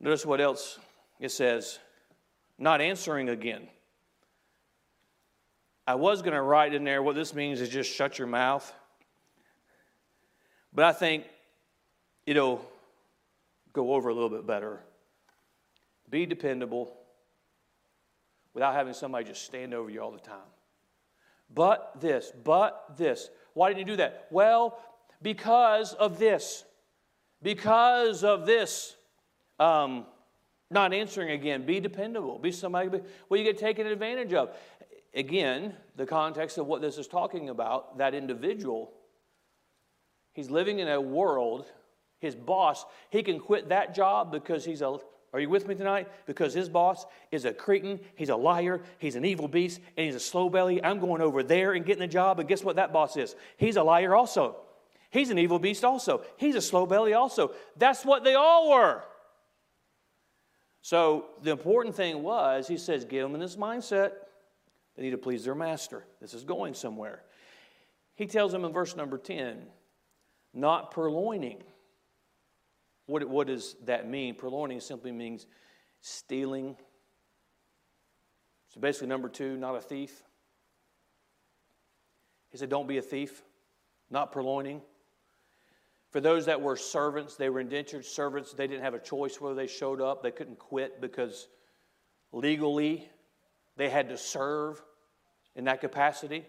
Notice 0.00 0.26
what 0.26 0.40
else 0.40 0.80
it 1.20 1.30
says 1.30 1.78
not 2.58 2.80
answering 2.80 3.28
again. 3.28 3.68
I 5.86 5.94
was 5.94 6.22
going 6.22 6.34
to 6.34 6.42
write 6.42 6.74
in 6.74 6.84
there 6.84 7.02
what 7.02 7.14
this 7.14 7.34
means 7.34 7.60
is 7.60 7.68
just 7.68 7.90
shut 7.90 8.18
your 8.18 8.28
mouth. 8.28 8.72
But 10.72 10.84
I 10.84 10.92
think 10.92 11.24
it'll 12.26 12.64
go 13.72 13.94
over 13.94 14.08
a 14.08 14.14
little 14.14 14.28
bit 14.28 14.46
better. 14.46 14.80
Be 16.08 16.26
dependable 16.26 16.96
without 18.54 18.74
having 18.74 18.94
somebody 18.94 19.24
just 19.24 19.44
stand 19.44 19.74
over 19.74 19.90
you 19.90 20.00
all 20.00 20.12
the 20.12 20.18
time. 20.18 20.38
But 21.52 22.00
this, 22.00 22.32
but 22.44 22.96
this. 22.96 23.28
Why 23.54 23.68
didn't 23.68 23.80
you 23.80 23.92
do 23.94 23.96
that? 23.96 24.26
Well, 24.30 24.78
because 25.22 25.92
of 25.94 26.18
this. 26.18 26.64
Because 27.42 28.22
of 28.22 28.46
this. 28.46 28.94
Um, 29.58 30.06
not 30.70 30.92
answering 30.92 31.30
again. 31.30 31.66
Be 31.66 31.80
dependable. 31.80 32.38
Be 32.38 32.52
somebody 32.52 32.88
well, 33.28 33.38
you 33.38 33.44
get 33.44 33.58
taken 33.58 33.86
advantage 33.86 34.32
of. 34.32 34.56
Again, 35.14 35.74
the 35.96 36.06
context 36.06 36.58
of 36.58 36.66
what 36.66 36.80
this 36.80 36.96
is 36.96 37.08
talking 37.08 37.48
about, 37.48 37.98
that 37.98 38.14
individual, 38.14 38.92
he's 40.32 40.50
living 40.50 40.78
in 40.78 40.86
a 40.86 41.00
world, 41.00 41.66
his 42.20 42.36
boss, 42.36 42.84
he 43.10 43.22
can 43.24 43.40
quit 43.40 43.70
that 43.70 43.94
job 43.94 44.30
because 44.30 44.64
he's 44.64 44.82
a 44.82 44.98
are 45.32 45.38
you 45.38 45.48
with 45.48 45.68
me 45.68 45.76
tonight? 45.76 46.08
Because 46.26 46.52
his 46.52 46.68
boss 46.68 47.06
is 47.30 47.44
a 47.44 47.52
Cretan, 47.52 48.00
he's 48.16 48.30
a 48.30 48.36
liar, 48.36 48.80
he's 48.98 49.14
an 49.14 49.24
evil 49.24 49.46
beast, 49.46 49.80
and 49.96 50.04
he's 50.04 50.16
a 50.16 50.20
slow 50.20 50.50
belly. 50.50 50.82
I'm 50.82 50.98
going 50.98 51.22
over 51.22 51.42
there 51.42 51.72
and 51.72 51.86
getting 51.86 52.02
a 52.02 52.08
job, 52.08 52.40
and 52.40 52.48
guess 52.48 52.64
what 52.64 52.76
that 52.76 52.92
boss 52.92 53.16
is? 53.16 53.36
He's 53.56 53.76
a 53.76 53.82
liar 53.82 54.14
also. 54.14 54.56
He's 55.10 55.30
an 55.30 55.38
evil 55.38 55.58
beast 55.58 55.84
also. 55.84 56.22
He's 56.36 56.56
a 56.56 56.60
slow 56.60 56.84
belly 56.84 57.14
also. 57.14 57.52
That's 57.76 58.04
what 58.04 58.24
they 58.24 58.34
all 58.34 58.70
were. 58.70 59.02
So 60.82 61.26
the 61.42 61.50
important 61.50 61.94
thing 61.94 62.22
was, 62.22 62.66
he 62.66 62.76
says, 62.76 63.04
get 63.04 63.22
them 63.22 63.38
this 63.38 63.56
mindset. 63.56 64.12
They 64.96 65.02
need 65.02 65.10
to 65.10 65.18
please 65.18 65.44
their 65.44 65.54
master. 65.54 66.04
This 66.20 66.34
is 66.34 66.44
going 66.44 66.74
somewhere. 66.74 67.22
He 68.14 68.26
tells 68.26 68.52
them 68.52 68.64
in 68.64 68.72
verse 68.72 68.96
number 68.96 69.18
10, 69.18 69.58
not 70.52 70.92
purloining. 70.92 71.62
What, 73.06 73.28
what 73.28 73.46
does 73.46 73.76
that 73.84 74.08
mean? 74.08 74.34
Purloining 74.34 74.80
simply 74.80 75.12
means 75.12 75.46
stealing. 76.00 76.76
So 78.68 78.80
basically, 78.80 79.08
number 79.08 79.28
two, 79.28 79.56
not 79.56 79.74
a 79.74 79.80
thief. 79.80 80.22
He 82.50 82.58
said, 82.58 82.68
don't 82.68 82.88
be 82.88 82.98
a 82.98 83.02
thief, 83.02 83.42
not 84.10 84.32
purloining. 84.32 84.80
For 86.10 86.20
those 86.20 86.46
that 86.46 86.60
were 86.60 86.76
servants, 86.76 87.36
they 87.36 87.48
were 87.50 87.60
indentured 87.60 88.04
servants. 88.04 88.52
They 88.52 88.66
didn't 88.66 88.82
have 88.82 88.94
a 88.94 88.98
choice 88.98 89.40
whether 89.40 89.54
they 89.54 89.68
showed 89.68 90.00
up. 90.00 90.22
They 90.22 90.32
couldn't 90.32 90.58
quit 90.58 91.00
because 91.00 91.48
legally 92.32 93.08
they 93.76 93.88
had 93.88 94.08
to 94.08 94.18
serve 94.18 94.82
in 95.54 95.64
that 95.64 95.80
capacity. 95.80 96.44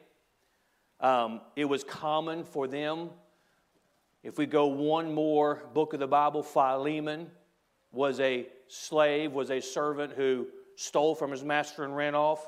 Um, 1.00 1.42
it 1.56 1.66
was 1.66 1.84
common 1.84 2.44
for 2.44 2.68
them. 2.68 3.10
If 4.24 4.38
we 4.38 4.46
go 4.46 4.68
one 4.68 5.14
more 5.14 5.64
book 5.74 5.94
of 5.94 6.00
the 6.00 6.08
Bible, 6.08 6.44
Philemon 6.44 7.30
was 7.92 8.20
a 8.20 8.48
slave, 8.68 9.32
was 9.32 9.52
a 9.52 9.60
servant 9.60 10.14
who 10.14 10.48
stole 10.76 11.14
from 11.14 11.32
his 11.32 11.44
master 11.44 11.84
and 11.84 11.96
ran 11.96 12.16
off. 12.16 12.48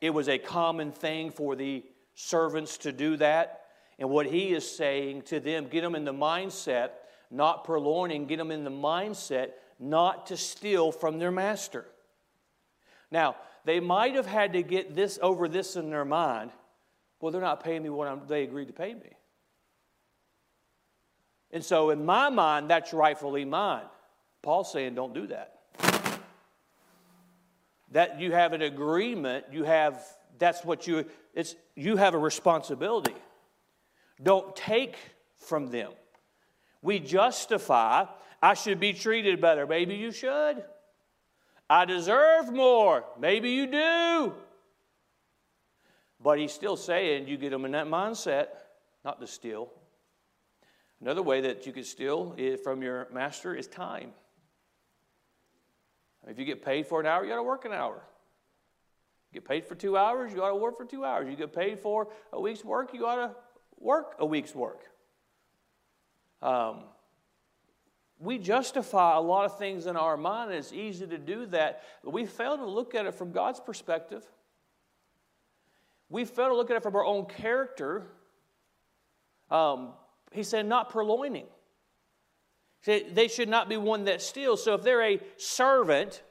It 0.00 0.10
was 0.10 0.28
a 0.28 0.38
common 0.38 0.92
thing 0.92 1.30
for 1.30 1.56
the 1.56 1.84
servants 2.14 2.78
to 2.78 2.92
do 2.92 3.16
that. 3.16 3.62
And 4.00 4.08
what 4.08 4.26
he 4.26 4.52
is 4.54 4.68
saying 4.68 5.22
to 5.22 5.38
them, 5.38 5.68
get 5.68 5.82
them 5.82 5.94
in 5.94 6.06
the 6.06 6.12
mindset, 6.12 6.90
not 7.30 7.64
purloining, 7.64 8.26
get 8.26 8.38
them 8.38 8.50
in 8.50 8.64
the 8.64 8.70
mindset 8.70 9.50
not 9.78 10.26
to 10.26 10.36
steal 10.36 10.90
from 10.90 11.18
their 11.18 11.30
master. 11.30 11.86
Now, 13.10 13.36
they 13.64 13.78
might 13.78 14.14
have 14.14 14.26
had 14.26 14.54
to 14.54 14.62
get 14.62 14.94
this 14.94 15.18
over 15.20 15.48
this 15.48 15.76
in 15.76 15.90
their 15.90 16.06
mind. 16.06 16.50
Well, 17.20 17.30
they're 17.30 17.42
not 17.42 17.62
paying 17.62 17.82
me 17.82 17.90
what 17.90 18.08
I'm, 18.08 18.22
they 18.26 18.42
agreed 18.42 18.68
to 18.68 18.72
pay 18.72 18.94
me. 18.94 19.12
And 21.50 21.62
so, 21.62 21.90
in 21.90 22.06
my 22.06 22.30
mind, 22.30 22.70
that's 22.70 22.94
rightfully 22.94 23.44
mine. 23.44 23.84
Paul's 24.40 24.72
saying, 24.72 24.94
don't 24.94 25.12
do 25.12 25.26
that. 25.26 25.60
That 27.90 28.20
you 28.20 28.32
have 28.32 28.54
an 28.54 28.62
agreement, 28.62 29.46
you 29.52 29.64
have, 29.64 30.02
that's 30.38 30.64
what 30.64 30.86
you, 30.86 31.04
it's, 31.34 31.54
you 31.74 31.96
have 31.96 32.14
a 32.14 32.18
responsibility. 32.18 33.14
Don't 34.22 34.54
take 34.54 34.96
from 35.36 35.70
them. 35.70 35.92
We 36.82 36.98
justify, 36.98 38.04
I 38.42 38.54
should 38.54 38.80
be 38.80 38.92
treated 38.92 39.40
better. 39.40 39.66
Maybe 39.66 39.94
you 39.94 40.12
should. 40.12 40.62
I 41.68 41.84
deserve 41.84 42.52
more. 42.52 43.04
Maybe 43.18 43.50
you 43.50 43.66
do. 43.66 44.32
But 46.22 46.38
he's 46.38 46.52
still 46.52 46.76
saying 46.76 47.28
you 47.28 47.36
get 47.36 47.50
them 47.50 47.64
in 47.64 47.72
that 47.72 47.86
mindset, 47.86 48.48
not 49.04 49.20
to 49.20 49.26
steal. 49.26 49.70
Another 51.00 51.22
way 51.22 51.40
that 51.42 51.66
you 51.66 51.72
can 51.72 51.84
steal 51.84 52.36
from 52.62 52.82
your 52.82 53.08
master 53.12 53.54
is 53.54 53.66
time. 53.66 54.10
If 56.26 56.38
you 56.38 56.44
get 56.44 56.62
paid 56.62 56.86
for 56.86 57.00
an 57.00 57.06
hour, 57.06 57.22
you 57.22 57.30
got 57.30 57.36
to 57.36 57.42
work 57.42 57.64
an 57.64 57.72
hour. 57.72 58.02
You 59.32 59.40
get 59.40 59.48
paid 59.48 59.64
for 59.64 59.74
two 59.74 59.96
hours, 59.96 60.32
you 60.32 60.38
got 60.38 60.50
to 60.50 60.56
work 60.56 60.76
for 60.76 60.84
two 60.84 61.04
hours. 61.04 61.28
You 61.30 61.36
get 61.36 61.54
paid 61.54 61.78
for 61.78 62.08
a 62.32 62.40
week's 62.40 62.64
work, 62.64 62.92
you 62.92 63.00
got 63.00 63.14
to 63.14 63.36
work 63.80 64.14
a 64.18 64.26
week's 64.26 64.54
work. 64.54 64.82
Um, 66.42 66.84
we 68.18 68.38
justify 68.38 69.16
a 69.16 69.20
lot 69.20 69.46
of 69.46 69.58
things 69.58 69.86
in 69.86 69.96
our 69.96 70.16
mind, 70.16 70.50
and 70.50 70.58
it's 70.58 70.72
easy 70.72 71.06
to 71.06 71.18
do 71.18 71.46
that, 71.46 71.82
but 72.04 72.12
we 72.12 72.26
fail 72.26 72.56
to 72.56 72.66
look 72.66 72.94
at 72.94 73.06
it 73.06 73.14
from 73.14 73.32
God's 73.32 73.60
perspective. 73.60 74.22
We 76.10 76.26
fail 76.26 76.48
to 76.48 76.54
look 76.54 76.70
at 76.70 76.76
it 76.76 76.82
from 76.82 76.94
our 76.96 77.04
own 77.04 77.24
character. 77.26 78.06
Um, 79.50 79.94
he 80.32 80.42
said, 80.42 80.66
not 80.66 80.92
purloining. 80.92 81.46
Said, 82.82 83.14
they 83.14 83.28
should 83.28 83.48
not 83.48 83.68
be 83.68 83.76
one 83.76 84.04
that 84.04 84.20
steals. 84.20 84.62
So 84.62 84.74
if 84.74 84.82
they're 84.82 85.02
a 85.02 85.20
servant, 85.36 86.22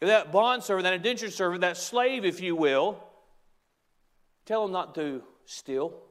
that 0.00 0.32
bond 0.32 0.62
servant, 0.62 0.84
that 0.84 0.94
indentured 0.94 1.32
servant, 1.32 1.62
that 1.62 1.76
slave, 1.76 2.24
if 2.24 2.40
you 2.40 2.56
will, 2.56 3.02
tell 4.46 4.62
them 4.62 4.72
not 4.72 4.94
to 4.96 5.22
steal. 5.44 6.02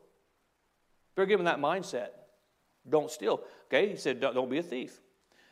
Better 1.19 1.27
give 1.27 1.39
them 1.39 1.47
that 1.47 1.59
mindset. 1.59 2.11
Don't 2.87 3.11
steal. 3.11 3.41
Okay, 3.65 3.89
he 3.89 3.97
said, 3.97 4.21
don't, 4.21 4.33
don't 4.33 4.49
be 4.49 4.59
a 4.59 4.63
thief. 4.63 5.01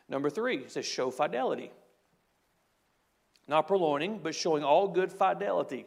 Number 0.08 0.30
three, 0.30 0.63
he 0.63 0.69
says, 0.69 0.86
show 0.86 1.12
fidelity. 1.12 1.71
Not 3.49 3.67
purloining, 3.67 4.21
but 4.23 4.34
showing 4.34 4.63
all 4.63 4.88
good 4.88 5.12
fidelity. 5.12 5.86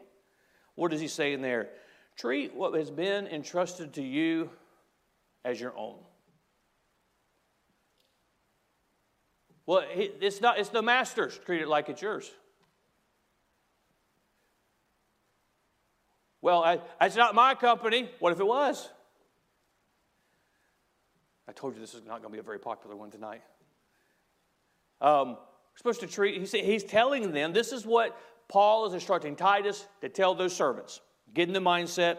What 0.74 0.90
does 0.90 1.00
he 1.00 1.08
say 1.08 1.32
in 1.32 1.40
there? 1.40 1.70
Treat 2.14 2.54
what 2.54 2.74
has 2.74 2.90
been 2.90 3.26
entrusted 3.28 3.94
to 3.94 4.02
you 4.02 4.50
as 5.46 5.58
your 5.58 5.74
own. 5.74 5.96
Well, 9.64 9.82
it's 9.96 10.42
not, 10.42 10.58
it's 10.58 10.68
the 10.68 10.82
master's. 10.82 11.38
Treat 11.38 11.62
it 11.62 11.68
like 11.68 11.88
it's 11.88 12.02
yours. 12.02 12.30
Well, 16.42 16.62
I, 16.62 16.80
it's 17.00 17.16
not 17.16 17.34
my 17.34 17.54
company. 17.54 18.10
What 18.18 18.34
if 18.34 18.40
it 18.40 18.46
was? 18.46 18.90
I 21.50 21.52
told 21.52 21.74
you 21.74 21.80
this 21.80 21.94
is 21.94 22.04
not 22.04 22.22
going 22.22 22.30
to 22.30 22.36
be 22.36 22.38
a 22.38 22.44
very 22.44 22.60
popular 22.60 22.94
one 22.94 23.10
tonight. 23.10 23.42
Um, 25.00 25.30
we're 25.30 25.78
supposed 25.78 25.98
to 25.98 26.06
treat, 26.06 26.38
he's, 26.38 26.52
he's 26.52 26.84
telling 26.84 27.32
them, 27.32 27.52
this 27.52 27.72
is 27.72 27.84
what 27.84 28.16
Paul 28.48 28.86
is 28.86 28.94
instructing 28.94 29.34
Titus 29.34 29.84
to 30.00 30.08
tell 30.08 30.36
those 30.36 30.54
servants. 30.54 31.00
Get 31.34 31.48
in 31.48 31.52
the 31.52 31.60
mindset, 31.60 32.18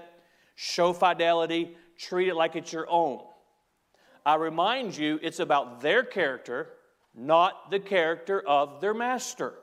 show 0.56 0.91
fidelity, 0.91 1.78
treat 1.98 2.28
it 2.28 2.36
like 2.36 2.58
it's 2.58 2.74
your 2.74 2.88
own. 2.89 3.22
I 4.26 4.36
remind 4.36 4.98
you, 4.98 5.17
it's 5.24 5.39
about 5.39 5.80
their 5.80 6.04
character, 6.04 6.67
not 7.15 7.72
the 7.72 7.80
character 7.80 8.41
of 8.46 8.82
their 8.82 8.94
master. 8.94 9.54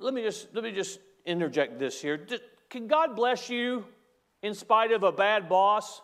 Let 0.00 0.14
me 0.14 0.22
just, 0.22 0.52
let 0.52 0.64
me 0.64 0.72
just 0.72 0.98
interject 1.24 1.78
this 1.78 2.02
here. 2.02 2.26
Can 2.70 2.88
God 2.88 3.14
bless 3.14 3.48
you 3.48 3.84
in 4.42 4.54
spite 4.54 4.90
of 4.90 5.04
a 5.04 5.12
bad 5.12 5.48
boss? 5.48 6.02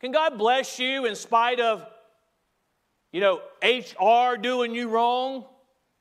Can 0.00 0.12
God 0.12 0.38
bless 0.38 0.78
you 0.78 1.06
in 1.06 1.14
spite 1.14 1.60
of, 1.60 1.84
you 3.12 3.20
know, 3.20 3.40
HR 3.62 4.36
doing 4.36 4.74
you 4.74 4.88
wrong? 4.88 5.44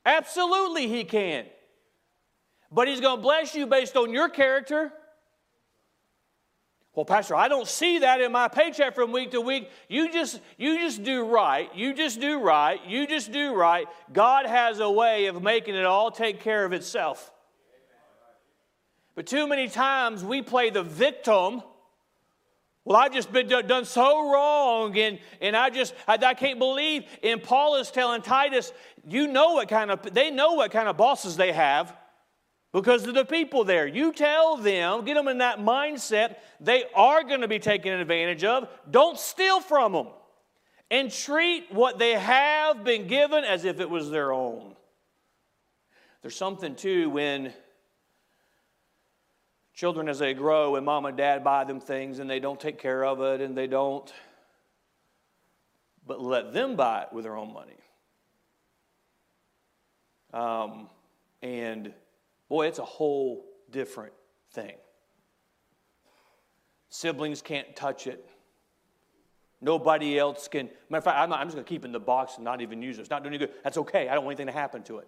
Absolutely, 0.05 0.87
He 0.87 1.03
can. 1.03 1.45
But 2.71 2.87
He's 2.87 3.01
going 3.01 3.17
to 3.17 3.21
bless 3.21 3.55
you 3.55 3.65
based 3.65 3.95
on 3.95 4.11
your 4.11 4.29
character. 4.29 4.91
Well, 6.97 7.05
Pastor, 7.05 7.35
I 7.35 7.47
don't 7.47 7.67
see 7.67 7.99
that 7.99 8.21
in 8.21 8.31
my 8.31 8.47
paycheck 8.47 8.95
from 8.95 9.11
week 9.11 9.29
to 9.31 9.39
week. 9.39 9.69
You 9.87 10.11
just, 10.11 10.41
you 10.57 10.79
just 10.79 11.03
do 11.03 11.27
right. 11.27 11.69
You 11.75 11.93
just 11.93 12.19
do 12.19 12.39
right. 12.39 12.79
You 12.87 13.05
just 13.05 13.31
do 13.31 13.53
right. 13.53 13.87
God 14.11 14.47
has 14.47 14.79
a 14.79 14.89
way 14.89 15.27
of 15.27 15.43
making 15.43 15.75
it 15.75 15.85
all 15.85 16.09
take 16.09 16.41
care 16.41 16.65
of 16.65 16.73
itself. 16.73 17.31
But 19.13 19.27
too 19.27 19.47
many 19.47 19.67
times 19.67 20.23
we 20.23 20.41
play 20.41 20.71
the 20.71 20.81
victim. 20.81 21.61
Well, 22.87 22.95
I've 22.95 23.11
just 23.11 23.33
been 23.33 23.49
done 23.49 23.83
so 23.83 24.31
wrong, 24.31 24.97
and, 24.97 25.19
and 25.41 25.57
I 25.57 25.69
just, 25.69 25.93
I, 26.07 26.17
I 26.23 26.33
can't 26.33 26.57
believe. 26.57 27.03
And 27.21 27.43
Paul 27.43 27.75
is 27.75 27.91
telling 27.91 28.21
Titus, 28.21 28.71
you 29.05 29.27
know 29.27 29.55
what 29.55 29.67
kind 29.67 29.91
of, 29.91 30.13
they 30.13 30.31
know 30.31 30.53
what 30.53 30.71
kind 30.71 30.87
of 30.87 30.95
bosses 30.95 31.35
they 31.35 31.51
have 31.51 31.93
because 32.71 33.05
of 33.05 33.13
the 33.13 33.25
people 33.25 33.65
there. 33.65 33.87
You 33.87 34.13
tell 34.13 34.55
them, 34.55 35.03
get 35.03 35.15
them 35.15 35.27
in 35.27 35.39
that 35.39 35.59
mindset, 35.59 36.37
they 36.61 36.85
are 36.95 37.23
going 37.23 37.41
to 37.41 37.49
be 37.49 37.59
taken 37.59 37.91
advantage 37.91 38.45
of. 38.45 38.69
Don't 38.89 39.19
steal 39.19 39.59
from 39.59 39.91
them. 39.91 40.07
And 40.89 41.11
treat 41.11 41.65
what 41.69 41.99
they 41.99 42.13
have 42.13 42.85
been 42.85 43.07
given 43.07 43.43
as 43.43 43.65
if 43.65 43.81
it 43.81 43.89
was 43.89 44.09
their 44.09 44.31
own. 44.31 44.77
There's 46.21 46.37
something, 46.37 46.73
too, 46.73 47.09
when 47.09 47.51
Children, 49.77 50.09
as 50.09 50.17
they 50.17 50.33
grow, 50.33 50.75
and 50.75 50.83
mom 50.83 51.05
and 51.05 51.15
dad 51.15 51.43
buy 51.43 51.63
them 51.63 51.79
things 51.79 52.17
and 52.17 52.27
they 52.27 52.39
don't 52.39 52.59
take 52.59 52.79
care 52.79 53.05
of 53.05 53.21
it 53.21 53.41
and 53.41 53.55
they 53.55 53.67
don't, 53.67 54.11
but 56.07 56.19
let 56.19 56.51
them 56.51 56.75
buy 56.75 57.03
it 57.03 57.13
with 57.13 57.25
their 57.25 57.37
own 57.37 57.53
money. 57.53 57.77
Um, 60.33 60.89
and 61.43 61.93
boy, 62.49 62.65
it's 62.65 62.79
a 62.79 62.85
whole 62.85 63.45
different 63.69 64.13
thing. 64.51 64.73
Siblings 66.89 67.43
can't 67.43 67.75
touch 67.75 68.07
it. 68.07 68.27
Nobody 69.61 70.17
else 70.17 70.47
can. 70.47 70.71
Matter 70.89 70.97
of 70.97 71.03
fact, 71.03 71.17
I'm, 71.19 71.29
not, 71.29 71.39
I'm 71.39 71.45
just 71.45 71.55
going 71.55 71.65
to 71.65 71.69
keep 71.69 71.83
it 71.83 71.85
in 71.85 71.91
the 71.91 71.99
box 71.99 72.37
and 72.37 72.43
not 72.43 72.61
even 72.61 72.81
use 72.81 72.97
it. 72.97 73.01
It's 73.01 73.11
not 73.11 73.21
doing 73.21 73.35
any 73.35 73.45
good. 73.45 73.53
That's 73.63 73.77
okay. 73.77 74.09
I 74.09 74.15
don't 74.15 74.25
want 74.25 74.39
anything 74.39 74.51
to 74.51 74.59
happen 74.59 74.81
to 74.85 74.97
it. 74.97 75.07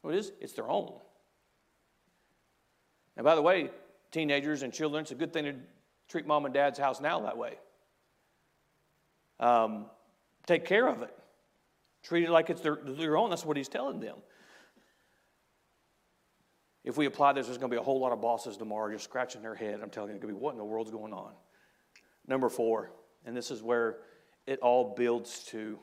What 0.00 0.14
it 0.14 0.18
is? 0.18 0.32
It's 0.40 0.54
their 0.54 0.70
own. 0.70 0.94
And 3.18 3.24
by 3.24 3.34
the 3.34 3.42
way, 3.42 3.70
teenagers 4.10 4.62
and 4.62 4.72
children, 4.72 5.02
it's 5.02 5.10
a 5.10 5.14
good 5.14 5.32
thing 5.32 5.44
to 5.44 5.54
treat 6.08 6.26
mom 6.26 6.44
and 6.44 6.54
dad's 6.54 6.78
house 6.78 7.00
now 7.00 7.20
that 7.20 7.36
way. 7.36 7.58
Um, 9.40 9.86
take 10.46 10.64
care 10.64 10.88
of 10.88 11.02
it. 11.02 11.14
Treat 12.02 12.24
it 12.24 12.30
like 12.30 12.50
it's 12.50 12.60
their, 12.60 12.78
their 12.82 13.16
own. 13.16 13.30
That's 13.30 13.44
what 13.44 13.56
he's 13.56 13.68
telling 13.68 14.00
them. 14.00 14.16
If 16.84 16.96
we 16.96 17.06
apply 17.06 17.34
this, 17.34 17.46
there's 17.46 17.58
going 17.58 17.70
to 17.70 17.74
be 17.74 17.80
a 17.80 17.84
whole 17.84 18.00
lot 18.00 18.12
of 18.12 18.20
bosses 18.20 18.56
tomorrow 18.56 18.90
just 18.90 19.04
scratching 19.04 19.42
their 19.42 19.54
head. 19.54 19.80
I'm 19.82 19.90
telling 19.90 20.10
you, 20.10 20.16
it's 20.16 20.22
going 20.22 20.32
to 20.32 20.38
be 20.38 20.42
what 20.42 20.52
in 20.52 20.58
the 20.58 20.64
world's 20.64 20.90
going 20.90 21.12
on? 21.12 21.32
Number 22.26 22.48
four, 22.48 22.92
and 23.26 23.36
this 23.36 23.50
is 23.50 23.62
where 23.62 23.98
it 24.46 24.58
all 24.60 24.94
builds 24.96 25.44
to. 25.48 25.78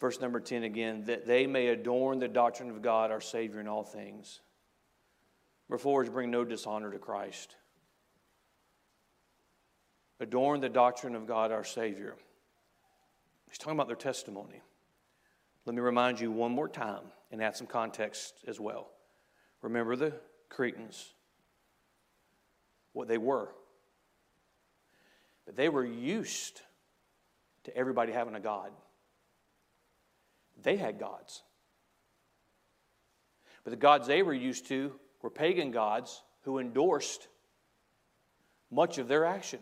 Verse 0.00 0.18
number 0.18 0.40
10 0.40 0.62
again, 0.62 1.04
that 1.04 1.26
they 1.26 1.46
may 1.46 1.66
adorn 1.68 2.20
the 2.20 2.28
doctrine 2.28 2.70
of 2.70 2.80
God, 2.80 3.10
our 3.10 3.20
Savior, 3.20 3.60
in 3.60 3.68
all 3.68 3.84
things. 3.84 4.40
Number 5.70 6.10
bring 6.10 6.32
no 6.32 6.44
dishonor 6.44 6.90
to 6.90 6.98
Christ. 6.98 7.54
Adorn 10.18 10.60
the 10.60 10.68
doctrine 10.68 11.14
of 11.14 11.28
God 11.28 11.52
our 11.52 11.62
Savior. 11.62 12.16
He's 13.48 13.56
talking 13.56 13.74
about 13.74 13.86
their 13.86 13.94
testimony. 13.94 14.62
Let 15.66 15.76
me 15.76 15.80
remind 15.80 16.18
you 16.18 16.32
one 16.32 16.50
more 16.50 16.68
time 16.68 17.04
and 17.30 17.40
add 17.40 17.56
some 17.56 17.68
context 17.68 18.34
as 18.48 18.58
well. 18.58 18.90
Remember 19.62 19.94
the 19.94 20.12
Cretans, 20.48 21.14
what 22.92 23.06
they 23.06 23.18
were. 23.18 23.50
But 25.46 25.54
they 25.54 25.68
were 25.68 25.84
used 25.84 26.62
to 27.62 27.76
everybody 27.76 28.10
having 28.10 28.34
a 28.34 28.40
God. 28.40 28.72
They 30.60 30.76
had 30.76 30.98
gods. 30.98 31.44
But 33.62 33.70
the 33.70 33.76
gods 33.76 34.08
they 34.08 34.22
were 34.22 34.34
used 34.34 34.66
to 34.66 34.98
were 35.22 35.30
pagan 35.30 35.70
gods 35.70 36.22
who 36.42 36.58
endorsed 36.58 37.28
much 38.70 38.98
of 38.98 39.08
their 39.08 39.24
action. 39.24 39.60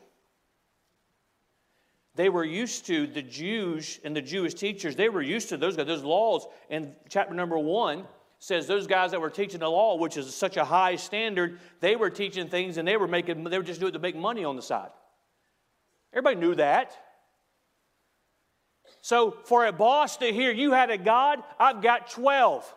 They 2.15 2.29
were 2.29 2.45
used 2.45 2.87
to 2.87 3.07
the 3.07 3.23
Jews 3.23 4.01
and 4.05 4.15
the 4.15 4.23
Jewish 4.23 4.55
teachers, 4.55 4.97
they 4.97 5.09
were 5.09 5.23
used 5.23 5.51
to 5.51 5.57
those 5.57 5.77
guys, 5.77 5.87
those 5.87 6.03
laws. 6.03 6.47
And 6.69 6.95
chapter 7.09 7.35
number 7.35 7.59
one 7.59 8.07
says 8.41 8.67
those 8.67 8.87
guys 8.87 9.13
that 9.13 9.21
were 9.21 9.31
teaching 9.31 9.61
the 9.61 9.71
law, 9.71 9.97
which 9.97 10.17
is 10.17 10.35
such 10.35 10.57
a 10.57 10.65
high 10.65 10.97
standard, 10.97 11.59
they 11.81 11.97
were 11.97 12.11
teaching 12.11 12.49
things 12.49 12.77
and 12.77 12.87
they 12.87 12.97
were 12.97 13.09
making, 13.09 13.45
they 13.45 13.59
were 13.59 13.65
just 13.65 13.81
doing 13.81 13.91
it 13.91 13.93
to 13.93 13.99
make 13.99 14.17
money 14.17 14.45
on 14.45 14.57
the 14.57 14.63
side. 14.63 14.91
Everybody 16.13 16.37
knew 16.37 16.55
that. 16.57 16.97
So 19.01 19.37
for 19.45 19.67
a 19.67 19.73
boss 19.73 20.17
to 20.19 20.33
hear 20.33 20.51
you 20.51 20.73
had 20.73 20.91
a 20.91 20.99
God, 20.99 21.43
I've 21.59 21.83
got 21.83 22.11
12. 22.11 22.75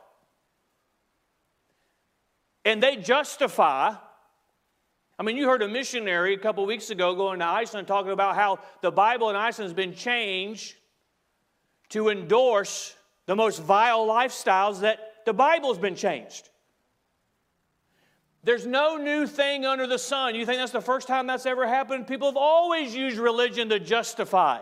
And 2.65 2.81
they 2.81 2.95
justify. 2.95 3.93
I 5.17 5.23
mean, 5.23 5.37
you 5.37 5.47
heard 5.47 5.61
a 5.61 5.67
missionary 5.67 6.33
a 6.33 6.37
couple 6.37 6.65
weeks 6.65 6.89
ago 6.89 7.15
going 7.15 7.39
to 7.39 7.45
Iceland 7.45 7.87
talking 7.87 8.11
about 8.11 8.35
how 8.35 8.59
the 8.81 8.91
Bible 8.91 9.29
in 9.29 9.35
Iceland 9.35 9.69
has 9.69 9.75
been 9.75 9.93
changed 9.93 10.75
to 11.89 12.09
endorse 12.09 12.95
the 13.25 13.35
most 13.35 13.61
vile 13.61 14.07
lifestyles 14.07 14.81
that 14.81 15.25
the 15.25 15.33
Bible's 15.33 15.77
been 15.77 15.95
changed. 15.95 16.49
There's 18.43 18.65
no 18.65 18.97
new 18.97 19.27
thing 19.27 19.65
under 19.65 19.85
the 19.85 19.99
sun. 19.99 20.33
You 20.33 20.45
think 20.45 20.57
that's 20.57 20.71
the 20.71 20.81
first 20.81 21.07
time 21.07 21.27
that's 21.27 21.45
ever 21.45 21.67
happened? 21.67 22.07
People 22.07 22.27
have 22.27 22.37
always 22.37 22.95
used 22.95 23.17
religion 23.17 23.69
to 23.69 23.79
justify. 23.79 24.59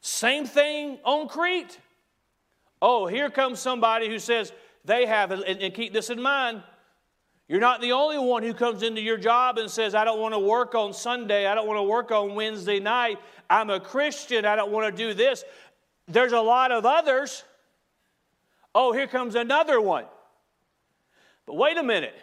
Same 0.00 0.46
thing 0.46 0.98
on 1.04 1.28
Crete. 1.28 1.78
Oh, 2.80 3.06
here 3.06 3.30
comes 3.30 3.58
somebody 3.58 4.08
who 4.08 4.18
says, 4.18 4.52
they 4.84 5.06
have. 5.06 5.30
And, 5.30 5.42
and 5.44 5.74
keep 5.74 5.92
this 5.92 6.10
in 6.10 6.20
mind. 6.20 6.62
You're 7.48 7.60
not 7.60 7.80
the 7.80 7.92
only 7.92 8.18
one 8.18 8.42
who 8.42 8.54
comes 8.54 8.82
into 8.82 9.00
your 9.00 9.18
job 9.18 9.58
and 9.58 9.70
says, 9.70 9.94
I 9.94 10.04
don't 10.04 10.20
want 10.20 10.34
to 10.34 10.38
work 10.38 10.74
on 10.74 10.92
Sunday. 10.92 11.46
I 11.46 11.54
don't 11.54 11.66
want 11.66 11.78
to 11.78 11.82
work 11.82 12.10
on 12.10 12.34
Wednesday 12.34 12.80
night. 12.80 13.18
I'm 13.50 13.68
a 13.68 13.80
Christian. 13.80 14.44
I 14.44 14.56
don't 14.56 14.72
want 14.72 14.94
to 14.94 15.02
do 15.02 15.12
this. 15.12 15.44
There's 16.08 16.32
a 16.32 16.40
lot 16.40 16.72
of 16.72 16.86
others. 16.86 17.44
Oh, 18.74 18.92
here 18.92 19.06
comes 19.06 19.34
another 19.34 19.80
one. 19.80 20.06
But 21.46 21.56
wait 21.56 21.76
a 21.76 21.82
minute. 21.82 22.14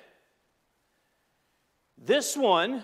This 1.97 2.35
one 2.35 2.83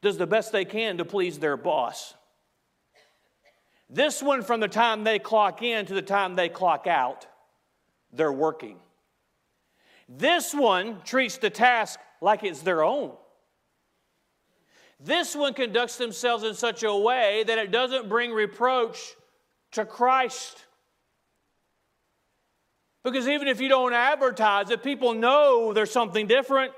does 0.00 0.16
the 0.16 0.26
best 0.26 0.52
they 0.52 0.64
can 0.64 0.98
to 0.98 1.04
please 1.04 1.38
their 1.38 1.56
boss. 1.56 2.14
This 3.90 4.22
one, 4.22 4.42
from 4.42 4.60
the 4.60 4.68
time 4.68 5.04
they 5.04 5.18
clock 5.18 5.62
in 5.62 5.86
to 5.86 5.94
the 5.94 6.02
time 6.02 6.34
they 6.34 6.48
clock 6.48 6.86
out, 6.86 7.26
they're 8.16 8.32
working. 8.32 8.78
This 10.08 10.54
one 10.54 11.00
treats 11.04 11.38
the 11.38 11.50
task 11.50 11.98
like 12.20 12.44
it's 12.44 12.62
their 12.62 12.82
own. 12.82 13.12
This 14.98 15.36
one 15.36 15.52
conducts 15.52 15.96
themselves 15.96 16.42
in 16.42 16.54
such 16.54 16.82
a 16.82 16.94
way 16.94 17.44
that 17.46 17.58
it 17.58 17.70
doesn't 17.70 18.08
bring 18.08 18.32
reproach 18.32 19.14
to 19.72 19.84
Christ. 19.84 20.64
Because 23.04 23.28
even 23.28 23.46
if 23.46 23.60
you 23.60 23.68
don't 23.68 23.92
advertise 23.92 24.70
it, 24.70 24.82
people 24.82 25.14
know 25.14 25.72
there's 25.72 25.90
something 25.90 26.26
different. 26.26 26.72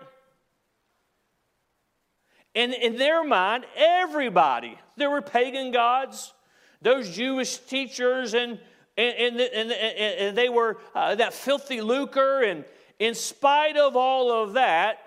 And 2.55 2.75
in 2.75 2.97
their 2.97 3.23
mind, 3.23 3.65
everybody, 3.77 4.77
there 4.97 5.11
were 5.11 5.23
pagan 5.23 5.71
gods, 5.71 6.35
those 6.83 7.15
Jewish 7.15 7.59
teachers, 7.59 8.35
and, 8.35 8.59
and, 8.99 9.41
and, 9.41 9.41
and, 9.41 9.73
and 9.73 10.37
they 10.37 10.49
were 10.49 10.77
uh, 10.95 11.15
that 11.15 11.33
filthy 11.33 11.81
lucre. 11.81 12.43
And 12.43 12.65
in 12.99 13.15
spite 13.15 13.77
of 13.77 13.97
all 13.97 14.33
of 14.33 14.55
that, 14.55 14.99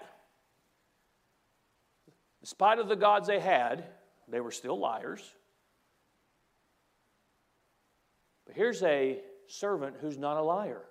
in 2.39 2.47
spite 2.47 2.79
of 2.79 2.87
the 2.87 2.95
gods 2.95 3.27
they 3.27 3.39
had, 3.39 3.83
they 4.29 4.39
were 4.39 4.51
still 4.51 4.79
liars. 4.79 5.21
But 8.47 8.55
here's 8.55 8.81
a 8.81 9.19
servant 9.47 9.97
who's 9.99 10.17
not 10.17 10.37
a 10.37 10.41
liar. 10.41 10.81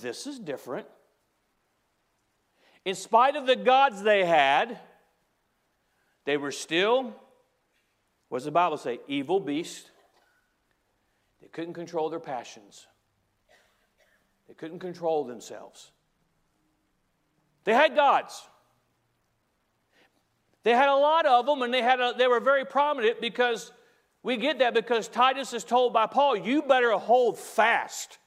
This 0.00 0.26
is 0.26 0.38
different. 0.38 0.86
In 2.86 2.94
spite 2.94 3.36
of 3.36 3.46
the 3.46 3.56
gods 3.56 4.02
they 4.02 4.24
had, 4.24 4.78
they 6.24 6.38
were 6.38 6.52
still, 6.52 7.14
what 8.30 8.38
does 8.38 8.46
the 8.46 8.50
Bible 8.50 8.78
say? 8.78 9.00
Evil 9.06 9.40
beasts. 9.40 9.90
They 11.40 11.48
couldn't 11.48 11.74
control 11.74 12.10
their 12.10 12.20
passions, 12.20 12.86
they 14.48 14.54
couldn't 14.54 14.80
control 14.80 15.24
themselves. 15.24 15.92
They 17.64 17.74
had 17.74 17.94
gods. 17.94 18.42
They 20.62 20.72
had 20.72 20.88
a 20.88 20.96
lot 20.96 21.26
of 21.26 21.46
them, 21.46 21.62
and 21.62 21.72
they, 21.72 21.82
had 21.82 22.00
a, 22.00 22.14
they 22.16 22.26
were 22.26 22.40
very 22.40 22.64
prominent 22.64 23.20
because 23.20 23.72
we 24.22 24.36
get 24.36 24.58
that 24.58 24.74
because 24.74 25.08
Titus 25.08 25.52
is 25.54 25.64
told 25.64 25.92
by 25.92 26.06
Paul, 26.06 26.36
you 26.36 26.62
better 26.62 26.92
hold 26.92 27.38
fast 27.38 28.18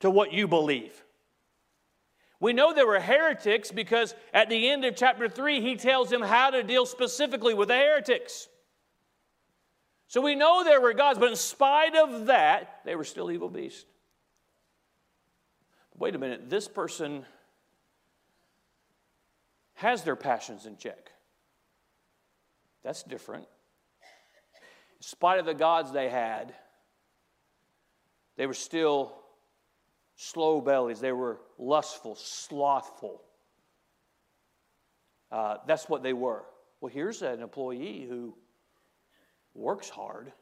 to 0.00 0.10
what 0.10 0.32
you 0.32 0.48
believe. 0.48 1.04
We 2.40 2.52
know 2.52 2.74
there 2.74 2.86
were 2.86 3.00
heretics 3.00 3.70
because 3.70 4.14
at 4.34 4.50
the 4.50 4.68
end 4.68 4.84
of 4.84 4.96
chapter 4.96 5.28
3, 5.28 5.60
he 5.60 5.76
tells 5.76 6.10
them 6.10 6.22
how 6.22 6.50
to 6.50 6.62
deal 6.62 6.84
specifically 6.84 7.54
with 7.54 7.68
the 7.68 7.76
heretics. 7.76 8.48
So 10.08 10.20
we 10.20 10.34
know 10.34 10.62
there 10.62 10.80
were 10.80 10.92
gods, 10.92 11.18
but 11.18 11.30
in 11.30 11.36
spite 11.36 11.96
of 11.96 12.26
that, 12.26 12.80
they 12.84 12.94
were 12.94 13.04
still 13.04 13.30
evil 13.30 13.48
beasts. 13.48 13.84
Wait 15.98 16.14
a 16.14 16.18
minute, 16.18 16.48
this 16.48 16.68
person 16.68 17.24
has 19.74 20.02
their 20.04 20.16
passions 20.16 20.66
in 20.66 20.76
check. 20.76 21.10
That's 22.82 23.02
different. 23.02 23.46
In 24.98 25.02
spite 25.02 25.38
of 25.40 25.46
the 25.46 25.54
gods 25.54 25.92
they 25.92 26.08
had, 26.08 26.54
they 28.36 28.46
were 28.46 28.54
still 28.54 29.14
slow 30.14 30.60
bellies, 30.60 31.00
they 31.00 31.12
were 31.12 31.40
lustful, 31.58 32.14
slothful. 32.14 33.22
Uh, 35.32 35.56
that's 35.66 35.88
what 35.88 36.02
they 36.02 36.12
were. 36.12 36.44
Well, 36.80 36.92
here's 36.92 37.22
an 37.22 37.42
employee 37.42 38.06
who 38.08 38.34
works 39.56 39.88
hard, 39.88 40.32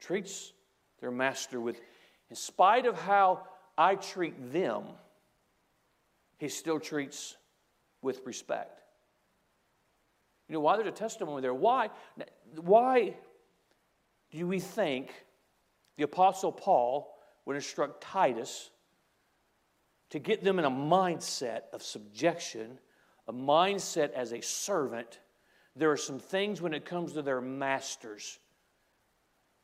treats 0.00 0.52
their 1.00 1.10
master 1.10 1.60
with, 1.60 1.80
in 2.30 2.36
spite 2.36 2.86
of 2.86 2.98
how 2.98 3.42
I 3.76 3.96
treat 3.96 4.52
them, 4.52 4.84
he 6.38 6.48
still 6.48 6.80
treats 6.80 7.36
with 8.02 8.20
respect. 8.24 8.80
You 10.48 10.54
know 10.54 10.60
why 10.60 10.76
there's 10.76 10.88
a 10.88 10.92
testimony 10.92 11.40
there? 11.40 11.54
Why? 11.54 11.90
Why 12.56 13.16
do 14.30 14.46
we 14.46 14.60
think 14.60 15.12
the 15.96 16.04
Apostle 16.04 16.52
Paul 16.52 17.16
would 17.46 17.56
instruct 17.56 18.02
Titus 18.02 18.70
to 20.10 20.18
get 20.18 20.44
them 20.44 20.58
in 20.58 20.64
a 20.64 20.70
mindset 20.70 21.62
of 21.72 21.82
subjection, 21.82 22.78
a 23.26 23.32
mindset 23.32 24.12
as 24.12 24.32
a 24.32 24.40
servant. 24.40 25.18
There 25.76 25.90
are 25.90 25.96
some 25.96 26.18
things 26.18 26.60
when 26.60 26.72
it 26.74 26.84
comes 26.84 27.12
to 27.12 27.22
their 27.22 27.40
masters. 27.40 28.38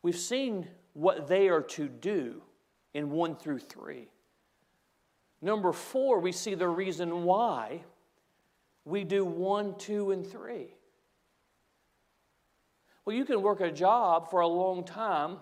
We've 0.02 0.16
seen 0.16 0.68
what 0.92 1.28
they 1.28 1.48
are 1.48 1.62
to 1.62 1.88
do 1.88 2.42
in 2.94 3.10
1 3.10 3.36
through 3.36 3.60
3. 3.60 4.08
Number 5.42 5.72
four, 5.72 6.18
we 6.18 6.32
see 6.32 6.54
the 6.54 6.68
reason 6.68 7.24
why 7.24 7.82
we 8.84 9.04
do 9.04 9.24
1, 9.24 9.76
2, 9.78 10.10
and 10.10 10.26
3. 10.26 10.74
Well, 13.04 13.16
you 13.16 13.24
can 13.24 13.42
work 13.42 13.60
a 13.60 13.70
job 13.70 14.30
for 14.30 14.40
a 14.40 14.46
long 14.46 14.84
time, 14.84 15.38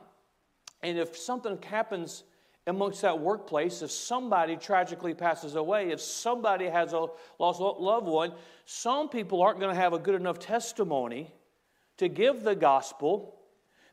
and 0.83 0.99
if 0.99 1.17
something 1.17 1.61
happens 1.63 2.25
amongst 2.69 3.03
that 3.03 3.19
workplace, 3.19 3.83
if 3.83 3.91
somebody 3.91 4.57
tragically 4.57 5.15
passes 5.15 5.55
away, 5.55 5.91
if 5.91 6.01
somebody 6.01 6.67
has 6.67 6.93
a 6.93 7.07
lost 7.39 7.61
loved 7.61 8.07
one, 8.07 8.33
some 8.65 9.09
people 9.09 9.43
aren't 9.43 9.59
going 9.59 9.75
to 9.75 9.81
have 9.81 9.93
a 9.93 9.99
good 9.99 10.15
enough 10.15 10.39
testimony 10.39 11.33
to 11.97 12.09
give 12.09 12.43
the 12.43 12.55
gospel 12.55 13.35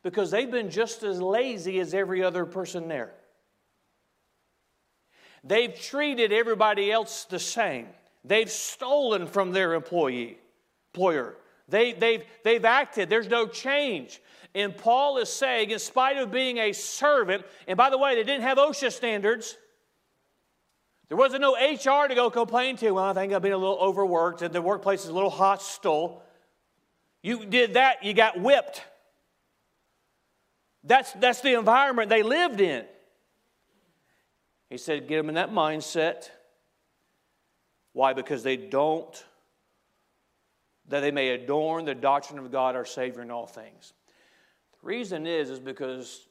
because 0.03 0.29
they've 0.29 0.51
been 0.51 0.69
just 0.69 1.03
as 1.03 1.21
lazy 1.21 1.79
as 1.79 1.93
every 1.93 2.23
other 2.23 2.45
person 2.45 2.87
there. 2.87 3.11
They've 5.43 5.73
treated 5.73 6.33
everybody 6.33 6.91
else 6.91 7.25
the 7.25 7.39
same. 7.39 7.87
They've 8.23 8.49
stolen 8.49 9.27
from 9.27 9.51
their 9.51 9.73
employee, 9.73 10.37
employer. 10.93 11.35
They, 11.67 11.93
they've, 11.93 12.23
they've 12.43 12.63
acted. 12.63 13.09
There's 13.09 13.27
no 13.27 13.47
change. 13.47 14.21
And 14.53 14.75
Paul 14.75 15.17
is 15.17 15.29
saying, 15.29 15.71
in 15.71 15.79
spite 15.79 16.17
of 16.17 16.31
being 16.31 16.57
a 16.59 16.71
servant, 16.71 17.43
and 17.67 17.75
by 17.75 17.89
the 17.89 17.97
way, 17.97 18.15
they 18.15 18.23
didn't 18.23 18.43
have 18.43 18.57
OSHA 18.57 18.91
standards. 18.91 19.57
There 21.09 21.17
wasn't 21.17 21.41
no 21.41 21.55
HR 21.55 22.07
to 22.07 22.15
go 22.15 22.29
complain 22.29 22.77
to. 22.77 22.91
Well, 22.91 23.03
I 23.03 23.13
think 23.13 23.33
I've 23.33 23.41
been 23.41 23.51
a 23.51 23.57
little 23.57 23.77
overworked 23.77 24.41
and 24.41 24.53
the 24.53 24.61
workplace 24.61 25.03
is 25.03 25.09
a 25.09 25.13
little 25.13 25.29
hostile. 25.29 26.23
You 27.21 27.45
did 27.45 27.73
that, 27.73 28.03
you 28.03 28.13
got 28.13 28.39
whipped. 28.39 28.83
That's, 30.83 31.11
that's 31.13 31.41
the 31.41 31.57
environment 31.57 32.09
they 32.09 32.23
lived 32.23 32.61
in. 32.61 32.85
He 34.69 34.77
said, 34.77 35.07
get 35.07 35.17
them 35.17 35.29
in 35.29 35.35
that 35.35 35.51
mindset. 35.51 36.29
Why? 37.93 38.13
Because 38.13 38.43
they 38.43 38.57
don't, 38.57 39.23
that 40.89 40.99
they 40.99 41.11
may 41.11 41.29
adorn 41.29 41.85
the 41.85 41.95
doctrine 41.95 42.39
of 42.39 42.51
God 42.51 42.75
our 42.75 42.85
Savior 42.85 43.21
in 43.21 43.31
all 43.31 43.47
things. 43.47 43.93
The 44.81 44.87
reason 44.87 45.25
is, 45.25 45.49
is 45.49 45.59
because 45.59 46.27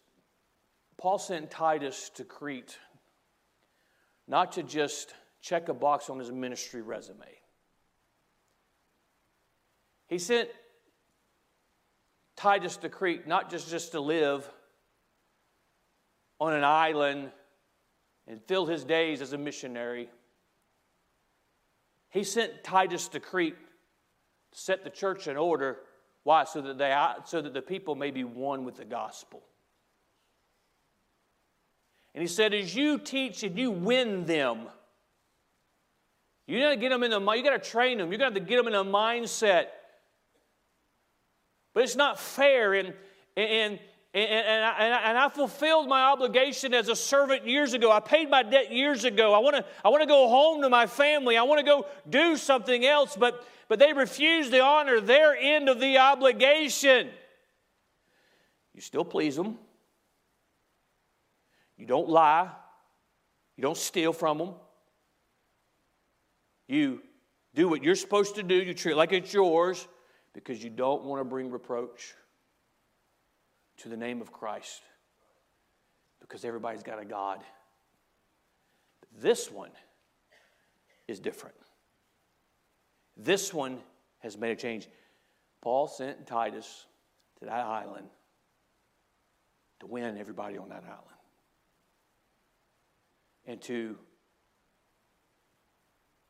Paul 0.96 1.18
sent 1.18 1.50
Titus 1.50 2.10
to 2.14 2.24
Crete 2.24 2.78
not 4.28 4.52
to 4.52 4.62
just 4.62 5.14
check 5.42 5.68
a 5.68 5.74
box 5.74 6.08
on 6.08 6.18
his 6.18 6.30
ministry 6.32 6.82
resume. 6.82 7.26
He 10.06 10.18
sent 10.18 10.48
Titus 12.36 12.76
to 12.78 12.88
Crete 12.88 13.26
not 13.26 13.50
just, 13.50 13.70
just 13.70 13.92
to 13.92 14.00
live 14.00 14.48
on 16.40 16.52
an 16.52 16.64
island 16.64 17.30
and 18.26 18.40
fill 18.46 18.66
his 18.66 18.84
days 18.84 19.20
as 19.20 19.32
a 19.32 19.38
missionary. 19.38 20.08
He 22.10 22.24
sent 22.24 22.62
Titus 22.62 23.08
to 23.08 23.20
Crete 23.20 23.56
set 24.54 24.84
the 24.84 24.90
church 24.90 25.28
in 25.28 25.36
order 25.36 25.78
why? 26.24 26.44
So 26.44 26.62
that, 26.62 26.78
they, 26.78 26.96
so 27.26 27.42
that 27.42 27.52
the 27.52 27.62
people 27.62 27.94
may 27.94 28.10
be 28.10 28.24
won 28.24 28.64
with 28.64 28.76
the 28.76 28.84
gospel. 28.84 29.42
And 32.14 32.22
he 32.22 32.28
said, 32.28 32.54
as 32.54 32.74
you 32.74 32.98
teach 32.98 33.42
and 33.42 33.56
you 33.58 33.70
win 33.70 34.24
them, 34.24 34.66
you 36.46 36.60
got 36.60 36.70
to 36.70 36.76
get 36.76 36.90
them 36.90 37.02
in 37.02 37.10
the 37.10 37.20
you 37.20 37.42
got 37.42 37.62
to 37.62 37.70
train 37.70 37.98
them. 37.98 38.10
You 38.10 38.18
got 38.18 38.34
to 38.34 38.40
get 38.40 38.56
them 38.56 38.68
in 38.68 38.74
a 38.74 38.84
mindset. 38.84 39.66
But 41.72 41.84
it's 41.84 41.96
not 41.96 42.20
fair, 42.20 42.74
and 42.74 42.94
and 43.36 43.78
and, 44.14 44.30
and, 44.30 44.64
I, 44.94 45.00
and 45.08 45.18
I 45.18 45.28
fulfilled 45.28 45.88
my 45.88 46.04
obligation 46.04 46.72
as 46.72 46.88
a 46.88 46.94
servant 46.94 47.48
years 47.48 47.74
ago. 47.74 47.90
I 47.90 47.98
paid 47.98 48.30
my 48.30 48.44
debt 48.44 48.72
years 48.72 49.02
ago. 49.02 49.34
I 49.34 49.40
want 49.40 49.56
to 49.56 49.64
I 49.84 49.88
want 49.88 50.02
to 50.02 50.06
go 50.06 50.28
home 50.28 50.62
to 50.62 50.68
my 50.68 50.86
family. 50.86 51.36
I 51.36 51.42
want 51.42 51.58
to 51.58 51.64
go 51.64 51.86
do 52.08 52.36
something 52.36 52.86
else. 52.86 53.16
But 53.16 53.44
but 53.68 53.80
they 53.80 53.92
refuse 53.92 54.50
to 54.50 54.60
honor 54.60 55.00
their 55.00 55.36
end 55.36 55.68
of 55.68 55.80
the 55.80 55.98
obligation. 55.98 57.10
You 58.72 58.80
still 58.80 59.04
please 59.04 59.34
them. 59.34 59.58
You 61.76 61.86
don't 61.86 62.08
lie. 62.08 62.50
You 63.56 63.62
don't 63.62 63.76
steal 63.76 64.12
from 64.12 64.38
them. 64.38 64.50
You 66.68 67.02
do 67.54 67.68
what 67.68 67.82
you're 67.82 67.96
supposed 67.96 68.36
to 68.36 68.44
do. 68.44 68.54
You 68.54 68.74
treat 68.74 68.92
it 68.92 68.96
like 68.96 69.12
it's 69.12 69.32
yours 69.32 69.88
because 70.34 70.62
you 70.62 70.70
don't 70.70 71.02
want 71.02 71.20
to 71.20 71.24
bring 71.24 71.50
reproach 71.50 72.14
to 73.78 73.88
the 73.88 73.96
name 73.96 74.20
of 74.20 74.32
Christ 74.32 74.82
because 76.20 76.44
everybody's 76.44 76.82
got 76.82 77.00
a 77.00 77.04
God. 77.04 77.40
This 79.20 79.50
one 79.50 79.70
is 81.06 81.20
different. 81.20 81.56
This 83.16 83.52
one 83.52 83.78
has 84.20 84.36
made 84.36 84.50
a 84.50 84.56
change. 84.56 84.88
Paul 85.60 85.86
sent 85.86 86.26
Titus 86.26 86.86
to 87.38 87.44
that 87.44 87.64
island 87.64 88.08
to 89.80 89.86
win 89.86 90.16
everybody 90.18 90.58
on 90.58 90.68
that 90.70 90.84
island 90.84 91.00
and 93.46 93.60
to 93.62 93.96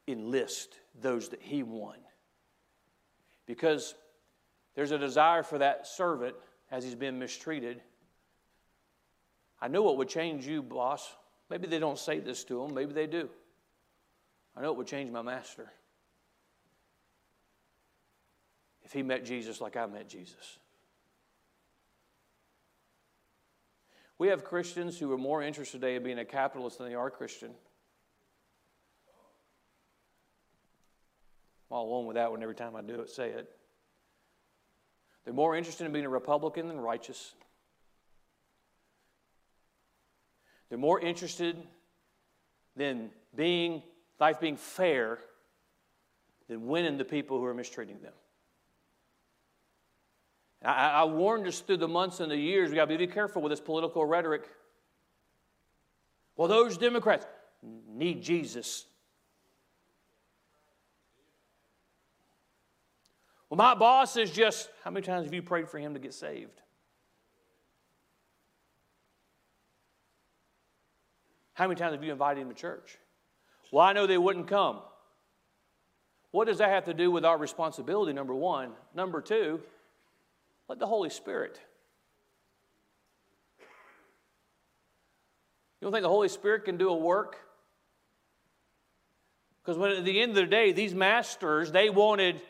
enlist 0.09 0.75
those 1.01 1.29
that 1.31 1.41
he 1.41 1.63
won. 1.63 1.97
Because 3.47 3.95
There's 4.75 4.91
a 4.91 4.99
desire 4.99 5.43
for 5.43 5.59
that 5.59 5.87
servant 5.87 6.35
as 6.75 6.83
he's 6.83 6.97
been 6.97 7.21
mistreated. 7.21 7.81
I 9.61 9.69
know 9.69 9.83
what 9.83 9.97
would 9.97 10.09
change 10.09 10.45
you, 10.45 10.61
boss. 10.61 11.15
Maybe 11.49 11.69
they 11.69 11.79
don't 11.79 11.99
say 11.99 12.19
this 12.19 12.43
to 12.45 12.65
him, 12.65 12.75
maybe 12.75 12.93
they 12.93 13.07
do. 13.07 13.29
I 14.57 14.61
know 14.61 14.73
it 14.73 14.77
would 14.77 14.89
change 14.89 15.11
my 15.13 15.23
master 15.23 15.71
if 18.83 18.93
he 18.93 19.03
met 19.03 19.25
Jesus 19.25 19.61
like 19.61 19.77
I 19.77 19.87
met 19.87 20.09
Jesus. 20.09 20.59
We 24.19 24.29
have 24.29 24.45
Christians 24.45 24.99
who 24.99 25.13
are 25.13 25.19
more 25.19 25.43
interested 25.43 25.81
today 25.81 25.95
in 25.95 26.03
being 26.03 26.19
a 26.19 26.25
capitalist 26.25 26.79
than 26.79 26.89
they 26.89 26.95
are 26.95 27.11
Christian. 27.11 27.51
I'm 31.71 31.77
all 31.77 31.89
alone 31.89 32.07
with 32.07 32.17
that 32.17 32.33
one 32.33 32.43
every 32.43 32.55
time 32.57 32.75
I 32.75 32.83
do 32.83 33.01
it, 33.01 33.11
say 33.11 33.29
it. 33.29 33.49
They're 35.25 35.35
more 35.35 35.57
interested 35.57 35.85
in 35.85 35.93
being 35.93 36.05
a 36.05 36.11
Republican 36.11 36.69
than 36.69 36.79
righteous. 36.79 37.35
They're 40.69 40.79
more 40.79 41.01
interested 41.01 41.57
than 42.77 43.11
being 43.35 43.83
life 44.21 44.41
being 44.41 44.57
fair 44.57 45.19
than 46.49 46.67
winning 46.67 46.99
the 46.99 47.05
people 47.05 47.39
who 47.39 47.45
are 47.45 47.55
mistreating 47.55 48.01
them. 48.01 48.13
I, 50.65 50.91
I 50.91 51.05
warned 51.05 51.47
us 51.47 51.61
through 51.61 51.79
the 51.79 51.89
months 51.89 52.21
and 52.21 52.31
the 52.31 52.37
years, 52.37 52.71
we 52.71 52.77
got 52.77 52.89
to 52.89 52.99
be 52.99 53.07
careful 53.07 53.43
with 53.43 53.51
this 53.51 53.61
political 53.61 54.05
rhetoric. 54.05 54.49
Well, 56.37 56.49
those 56.49 56.77
Democrats 56.77 57.27
need 57.63 58.23
Jesus. 58.23 58.87
Well, 63.49 63.59
my 63.59 63.75
boss 63.75 64.17
is 64.17 64.31
just, 64.31 64.71
how 64.83 64.91
many 64.91 65.07
times 65.07 65.27
have 65.27 65.35
you 65.35 65.43
prayed 65.43 65.69
for 65.69 65.79
him 65.79 65.95
to 65.95 66.01
get 66.01 66.15
saved? 66.15 66.61
How 71.53 71.69
many 71.69 71.79
times 71.79 71.95
have 71.95 72.03
you 72.03 72.11
invited 72.11 72.41
him 72.41 72.49
to 72.49 72.55
church? 72.55 72.99
Well, 73.71 73.85
I 73.85 73.93
know 73.93 74.07
they 74.07 74.19
wouldn't 74.19 74.49
come. 74.49 74.81
What 76.33 76.49
does 76.49 76.59
that 76.59 76.69
have 76.69 76.85
to 76.87 76.95
do 76.95 77.13
with 77.13 77.25
our 77.25 77.39
responsibility, 77.39 78.13
number 78.13 78.35
one? 78.35 78.73
Number 78.93 79.21
two, 79.21 79.61
let 80.69 80.81
the 80.81 80.87
Holy 80.87 81.11
Spirit. 81.11 81.61
You 85.81 85.87
don't 85.87 85.93
think 85.93 86.03
the 86.03 86.09
Holy 86.09 86.29
Spirit 86.29 86.65
can 86.65 86.77
do 86.77 86.89
a 86.89 86.97
work? 86.97 87.37
Because 89.63 89.79
when 89.79 89.93
at 89.93 90.05
the 90.05 90.21
end 90.21 90.31
of 90.31 90.37
the 90.37 90.47
day, 90.47 90.73
these 90.73 90.95
masters, 90.95 91.71
they 91.71 91.89
wanted 91.89 92.41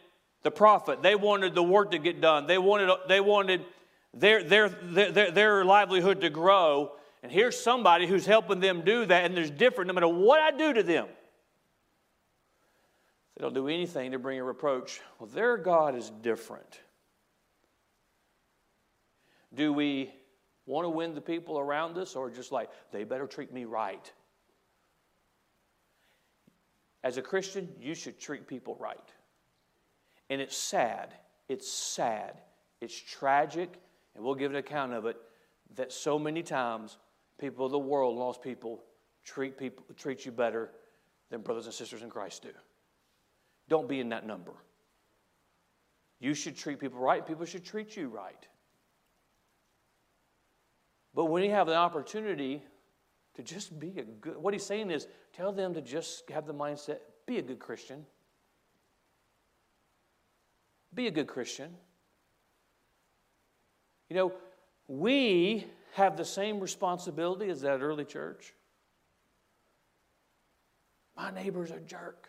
the 0.45 0.51
profit. 0.51 1.03
They 1.03 1.17
wanted 1.17 1.55
the 1.57 1.63
work 1.63 1.91
to 1.91 1.99
get 1.99 2.21
done. 2.21 2.47
They 2.47 2.59
wanted, 2.59 2.91
they 3.09 3.21
wanted 3.21 3.65
their, 4.13 4.45
their, 4.45 4.69
their, 4.69 5.31
their 5.33 5.65
livelihood 5.65 6.21
to 6.21 6.31
grow. 6.31 6.93
And 7.25 7.33
here's 7.33 7.59
somebody 7.59 8.07
who's 8.07 8.27
helping 8.27 8.61
them 8.61 8.83
do 8.83 9.07
that, 9.07 9.25
and 9.25 9.37
there's 9.37 9.51
different 9.51 9.89
no 9.89 9.95
matter 9.95 10.07
what 10.07 10.41
I 10.41 10.57
do 10.57 10.75
to 10.75 10.83
them. 10.83 11.07
They 13.37 13.43
don't 13.43 13.55
do 13.55 13.67
anything 13.67 14.13
to 14.13 14.19
bring 14.19 14.39
a 14.39 14.45
reproach. 14.45 15.01
Well, 15.19 15.29
their 15.29 15.57
God 15.57 15.97
is 15.97 16.11
different. 16.23 16.81
Do 19.55 19.73
we 19.73 20.13
want 20.67 20.85
to 20.85 20.91
win 20.91 21.15
the 21.15 21.21
people 21.21 21.59
around 21.59 21.97
us 21.97 22.15
or 22.15 22.31
just 22.31 22.53
like, 22.53 22.69
they 22.93 23.05
better 23.05 23.27
treat 23.27 23.53
me 23.53 23.65
right? 23.65 24.13
As 27.03 27.17
a 27.17 27.23
Christian, 27.23 27.69
you 27.81 27.95
should 27.95 28.21
treat 28.21 28.47
people 28.47 28.77
right. 28.79 28.99
And 30.31 30.41
it's 30.41 30.57
sad. 30.57 31.15
It's 31.49 31.71
sad. 31.71 32.41
It's 32.81 32.95
tragic, 32.95 33.81
and 34.15 34.25
we'll 34.25 34.35
give 34.35 34.51
an 34.51 34.57
account 34.57 34.93
of 34.93 35.07
it, 35.07 35.17
that 35.77 35.93
so 35.93 36.19
many 36.19 36.43
times 36.43 36.99
people 37.39 37.67
of 37.67 37.73
the 37.73 37.79
world, 37.79 38.17
lost 38.17 38.43
people, 38.43 38.83
treat, 39.25 39.59
people, 39.59 39.85
treat 39.97 40.25
you 40.25 40.33
better 40.33 40.71
than 41.31 41.41
brothers 41.41 41.67
and 41.67 41.75
sisters 41.75 42.03
in 42.03 42.11
Christ 42.11 42.43
do. 42.43 42.51
Don't 43.69 43.89
be 43.89 44.01
in 44.01 44.11
that 44.11 44.27
number. 44.27 44.53
You 46.21 46.35
should 46.35 46.57
treat 46.57 46.79
people 46.79 46.99
right, 46.99 47.27
people 47.27 47.45
should 47.45 47.65
treat 47.65 47.97
you 47.97 48.09
right. 48.09 48.47
But 51.15 51.27
when 51.27 51.43
you 51.43 51.51
have 51.51 51.67
the 51.67 51.77
opportunity 51.77 52.63
to 53.35 53.43
just 53.43 53.79
be 53.79 53.99
a 53.99 54.05
good, 54.05 54.37
what 54.37 54.55
he's 54.55 54.65
saying 54.65 54.91
is 54.91 55.07
tell 55.33 55.53
them 55.53 55.75
to 55.75 55.81
just 55.81 56.29
have 56.31 56.47
the 56.47 56.55
mindset 56.55 56.99
be 57.27 57.39
a 57.39 57.43
good 57.43 57.59
Christian. 57.59 58.05
Be 60.95 61.07
a 61.07 61.11
good 61.11 61.27
Christian. 61.27 61.71
You 64.09 64.17
know, 64.17 64.33
we 64.87 65.67
have 65.95 66.17
the 66.17 66.25
same 66.25 66.61
responsibility 66.61 67.49
as 67.51 67.63
that 67.63 67.81
early 67.81 68.05
church. 68.05 68.55
My 71.17 71.31
neighbor's 71.31 71.71
a 71.71 71.81
jerk. 71.81 72.29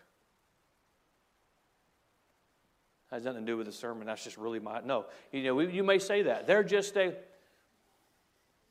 That 3.09 3.17
has 3.17 3.25
nothing 3.25 3.45
to 3.45 3.51
do 3.51 3.57
with 3.57 3.67
the 3.67 3.73
sermon. 3.73 4.07
That's 4.07 4.23
just 4.23 4.37
really 4.37 4.59
my. 4.59 4.81
No. 4.81 5.05
You 5.31 5.43
know, 5.43 5.59
you 5.59 5.83
may 5.83 5.99
say 5.99 6.23
that. 6.23 6.47
They're 6.47 6.63
just 6.63 6.95
a 6.97 7.13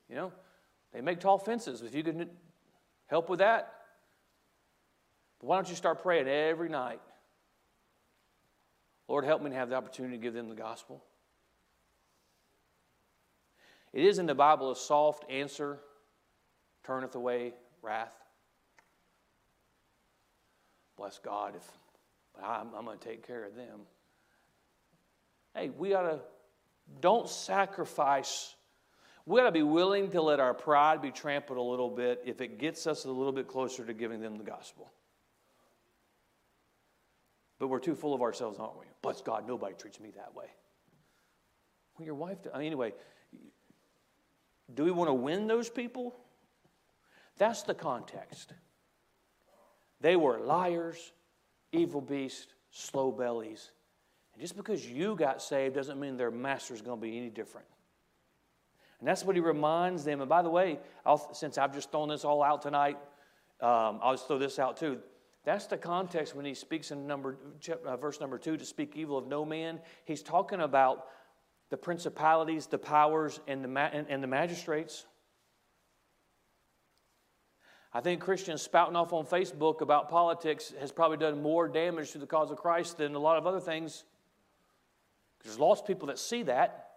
you 0.08 0.14
know, 0.14 0.32
they 0.92 1.00
make 1.00 1.20
tall 1.20 1.38
fences. 1.38 1.82
If 1.82 1.94
you 1.94 2.02
could 2.02 2.28
help 3.06 3.28
with 3.28 3.38
that, 3.40 3.72
why 5.40 5.56
don't 5.56 5.68
you 5.68 5.76
start 5.76 6.02
praying 6.02 6.28
every 6.28 6.68
night? 6.68 7.00
Lord, 9.08 9.24
help 9.24 9.42
me 9.42 9.50
to 9.50 9.56
have 9.56 9.68
the 9.68 9.76
opportunity 9.76 10.16
to 10.16 10.22
give 10.22 10.34
them 10.34 10.48
the 10.48 10.54
gospel. 10.54 11.04
It 13.92 14.04
is 14.04 14.18
in 14.18 14.26
the 14.26 14.34
Bible 14.34 14.70
a 14.70 14.76
soft 14.76 15.30
answer 15.30 15.78
turneth 16.84 17.14
away 17.14 17.54
wrath. 17.82 18.14
Bless 20.96 21.18
God 21.18 21.54
if 21.56 21.68
I'm, 22.42 22.68
I'm 22.76 22.84
going 22.84 22.98
to 22.98 23.04
take 23.04 23.26
care 23.26 23.44
of 23.44 23.54
them. 23.54 23.80
Hey, 25.54 25.70
we 25.70 25.94
ought 25.94 26.10
to 26.10 26.20
don't 27.00 27.28
sacrifice 27.28 28.54
we 29.26 29.40
got 29.40 29.46
to 29.46 29.52
be 29.52 29.62
willing 29.62 30.10
to 30.10 30.20
let 30.20 30.38
our 30.38 30.52
pride 30.52 31.00
be 31.00 31.10
trampled 31.10 31.58
a 31.58 31.62
little 31.62 31.88
bit 31.88 32.22
if 32.26 32.40
it 32.40 32.58
gets 32.58 32.86
us 32.86 33.04
a 33.06 33.10
little 33.10 33.32
bit 33.32 33.48
closer 33.48 33.84
to 33.84 33.94
giving 33.94 34.20
them 34.20 34.36
the 34.36 34.44
gospel. 34.44 34.92
But 37.64 37.68
we're 37.68 37.78
too 37.78 37.94
full 37.94 38.12
of 38.12 38.20
ourselves, 38.20 38.58
aren't 38.58 38.78
we? 38.78 38.84
Bless 39.00 39.22
God, 39.22 39.48
nobody 39.48 39.74
treats 39.74 39.98
me 39.98 40.10
that 40.16 40.34
way. 40.34 40.44
Well, 41.96 42.04
your 42.04 42.14
wife, 42.14 42.36
I 42.52 42.58
mean, 42.58 42.66
anyway, 42.66 42.92
do 44.74 44.84
we 44.84 44.90
want 44.90 45.08
to 45.08 45.14
win 45.14 45.46
those 45.46 45.70
people? 45.70 46.14
That's 47.38 47.62
the 47.62 47.72
context. 47.72 48.52
They 50.02 50.14
were 50.14 50.40
liars, 50.40 51.14
evil 51.72 52.02
beasts, 52.02 52.52
slow 52.70 53.10
bellies. 53.10 53.70
And 54.34 54.42
just 54.42 54.58
because 54.58 54.86
you 54.86 55.16
got 55.16 55.40
saved 55.40 55.74
doesn't 55.74 55.98
mean 55.98 56.18
their 56.18 56.30
master's 56.30 56.82
going 56.82 57.00
to 57.00 57.02
be 57.02 57.16
any 57.16 57.30
different. 57.30 57.66
And 58.98 59.08
that's 59.08 59.24
what 59.24 59.36
he 59.36 59.40
reminds 59.40 60.04
them. 60.04 60.20
And 60.20 60.28
by 60.28 60.42
the 60.42 60.50
way, 60.50 60.80
I'll, 61.06 61.32
since 61.32 61.56
I've 61.56 61.72
just 61.72 61.90
thrown 61.90 62.10
this 62.10 62.26
all 62.26 62.42
out 62.42 62.60
tonight, 62.60 62.98
um, 63.62 64.00
I'll 64.02 64.12
just 64.12 64.26
throw 64.26 64.36
this 64.36 64.58
out 64.58 64.76
too. 64.76 65.00
That's 65.44 65.66
the 65.66 65.76
context 65.76 66.34
when 66.34 66.46
he 66.46 66.54
speaks 66.54 66.90
in 66.90 67.06
number, 67.06 67.36
uh, 67.86 67.96
verse 67.96 68.18
number 68.18 68.38
two 68.38 68.56
to 68.56 68.64
speak 68.64 68.96
evil 68.96 69.18
of 69.18 69.26
no 69.26 69.44
man. 69.44 69.78
He's 70.04 70.22
talking 70.22 70.60
about 70.60 71.06
the 71.70 71.76
principalities, 71.76 72.66
the 72.66 72.78
powers, 72.78 73.40
and 73.46 73.62
the, 73.62 73.80
and, 73.80 74.06
and 74.08 74.22
the 74.22 74.26
magistrates. 74.26 75.04
I 77.92 78.00
think 78.00 78.20
Christians 78.20 78.62
spouting 78.62 78.96
off 78.96 79.12
on 79.12 79.26
Facebook 79.26 79.80
about 79.80 80.08
politics 80.08 80.72
has 80.80 80.90
probably 80.90 81.18
done 81.18 81.42
more 81.42 81.68
damage 81.68 82.10
to 82.12 82.18
the 82.18 82.26
cause 82.26 82.50
of 82.50 82.56
Christ 82.56 82.98
than 82.98 83.14
a 83.14 83.18
lot 83.18 83.36
of 83.36 83.46
other 83.46 83.60
things. 83.60 84.04
There's 85.44 85.58
lost 85.58 85.86
people 85.86 86.08
that 86.08 86.18
see 86.18 86.42
that. 86.44 86.88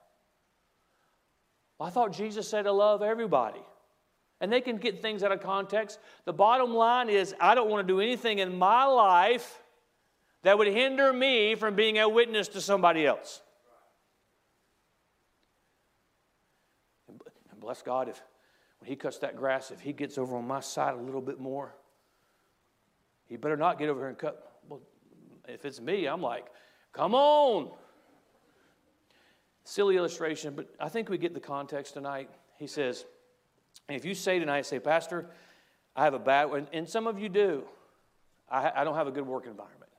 Well, 1.78 1.88
I 1.88 1.91
thought 1.91 2.14
Jesus 2.14 2.48
said 2.48 2.64
to 2.64 2.72
love 2.72 3.04
everybody. 3.04 3.62
And 4.39 4.51
they 4.51 4.61
can 4.61 4.77
get 4.77 5.01
things 5.01 5.23
out 5.23 5.31
of 5.31 5.41
context. 5.41 5.99
The 6.25 6.33
bottom 6.33 6.73
line 6.73 7.09
is 7.09 7.33
I 7.39 7.55
don't 7.55 7.69
want 7.69 7.88
to 7.88 7.93
do 7.93 7.99
anything 7.99 8.39
in 8.39 8.55
my 8.57 8.85
life 8.85 9.63
that 10.43 10.57
would 10.57 10.67
hinder 10.67 11.11
me 11.11 11.55
from 11.55 11.75
being 11.75 11.97
a 11.97 12.07
witness 12.07 12.47
to 12.49 12.61
somebody 12.61 13.05
else. 13.05 13.41
And 17.09 17.19
bless 17.59 17.81
God 17.81 18.09
if 18.09 18.21
when 18.79 18.88
he 18.88 18.95
cuts 18.95 19.17
that 19.19 19.35
grass, 19.35 19.71
if 19.71 19.81
he 19.81 19.91
gets 19.91 20.17
over 20.17 20.38
on 20.38 20.47
my 20.47 20.59
side 20.59 20.93
a 20.93 20.97
little 20.97 21.21
bit 21.21 21.39
more, 21.39 21.75
he 23.25 23.35
better 23.38 23.57
not 23.57 23.79
get 23.79 23.89
over 23.89 24.01
here 24.01 24.09
and 24.09 24.17
cut. 24.17 24.59
Well, 24.69 24.81
if 25.47 25.65
it's 25.65 25.81
me, 25.81 26.05
I'm 26.05 26.21
like, 26.21 26.45
come 26.93 27.15
on. 27.15 27.71
Silly 29.63 29.97
illustration, 29.97 30.53
but 30.55 30.69
I 30.79 30.88
think 30.88 31.09
we 31.09 31.17
get 31.17 31.33
the 31.33 31.39
context 31.39 31.95
tonight. 31.95 32.29
He 32.57 32.67
says, 32.67 33.05
if 33.89 34.05
you 34.05 34.15
say 34.15 34.39
tonight, 34.39 34.65
say, 34.65 34.80
Pastor, 34.80 35.28
I 35.95 36.03
have 36.03 36.13
a 36.13 36.19
bad 36.19 36.45
one, 36.45 36.67
and 36.73 36.88
some 36.88 37.07
of 37.07 37.19
you 37.19 37.30
do, 37.30 37.63
I, 38.49 38.71
I 38.75 38.84
don't 38.84 38.95
have 38.95 39.07
a 39.07 39.11
good 39.11 39.25
work 39.25 39.45
environment. 39.45 39.91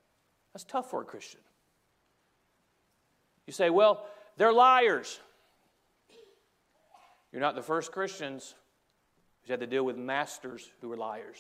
That's 0.52 0.64
tough 0.64 0.90
for 0.90 1.02
a 1.02 1.04
Christian. 1.04 1.40
You 3.46 3.52
say, 3.52 3.70
well, 3.70 4.06
They're 4.38 4.52
liars. 4.52 5.20
You're 7.32 7.42
not 7.42 7.56
the 7.56 7.62
first 7.62 7.92
Christians 7.92 8.54
who 9.42 9.52
had 9.52 9.60
to 9.60 9.66
deal 9.66 9.84
with 9.84 9.96
masters 9.96 10.70
who 10.80 10.88
were 10.88 10.96
liars. 10.96 11.36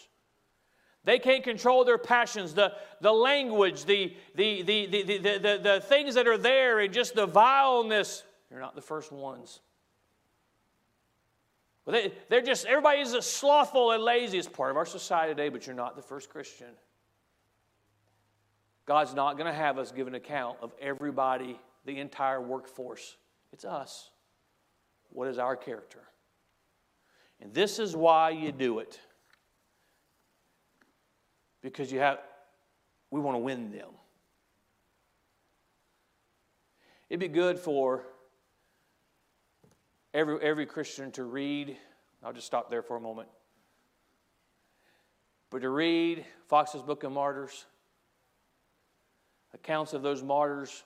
They 1.04 1.18
can't 1.18 1.44
control 1.44 1.84
their 1.84 1.96
passions, 1.96 2.52
the, 2.54 2.72
the 3.00 3.12
language, 3.12 3.84
the, 3.84 4.14
the, 4.34 4.62
the, 4.62 4.86
the, 4.86 5.02
the, 5.02 5.18
the, 5.18 5.60
the 5.62 5.80
things 5.80 6.16
that 6.16 6.26
are 6.26 6.36
there, 6.36 6.80
and 6.80 6.92
just 6.92 7.14
the 7.14 7.26
vileness. 7.26 8.24
You're 8.50 8.60
not 8.60 8.74
the 8.74 8.82
first 8.82 9.12
ones. 9.12 9.60
They, 11.90 12.12
they're 12.28 12.42
just, 12.42 12.66
everybody 12.66 13.00
is 13.00 13.12
slothful 13.24 13.92
and 13.92 14.02
lazy. 14.02 14.38
It's 14.38 14.46
part 14.46 14.70
of 14.70 14.76
our 14.76 14.84
society 14.84 15.32
today, 15.32 15.48
but 15.48 15.66
you're 15.66 15.74
not 15.74 15.96
the 15.96 16.02
first 16.02 16.28
Christian. 16.28 16.68
God's 18.84 19.14
not 19.14 19.38
going 19.38 19.50
to 19.50 19.58
have 19.58 19.78
us 19.78 19.90
give 19.90 20.06
an 20.06 20.14
account 20.14 20.58
of 20.60 20.72
everybody, 20.80 21.58
the 21.86 21.98
entire 21.98 22.40
workforce. 22.40 23.16
It's 23.52 23.64
us. 23.64 24.10
What 25.10 25.28
is 25.28 25.38
our 25.38 25.56
character? 25.56 26.00
And 27.40 27.54
this 27.54 27.78
is 27.78 27.96
why 27.96 28.30
you 28.30 28.52
do 28.52 28.80
it. 28.80 29.00
Because 31.62 31.90
you 31.90 32.00
have, 32.00 32.18
we 33.10 33.20
want 33.20 33.34
to 33.34 33.40
win 33.40 33.70
them. 33.70 33.88
It'd 37.08 37.20
be 37.20 37.28
good 37.28 37.58
for 37.58 38.02
every, 40.14 40.40
every 40.40 40.66
Christian 40.66 41.10
to 41.12 41.24
read. 41.24 41.76
I'll 42.22 42.32
just 42.32 42.46
stop 42.46 42.70
there 42.70 42.82
for 42.82 42.96
a 42.96 43.00
moment. 43.00 43.28
But 45.50 45.62
to 45.62 45.70
read 45.70 46.24
Foxe's 46.48 46.82
Book 46.82 47.04
of 47.04 47.12
Martyrs, 47.12 47.64
accounts 49.54 49.92
of 49.92 50.02
those 50.02 50.22
martyrs 50.22 50.84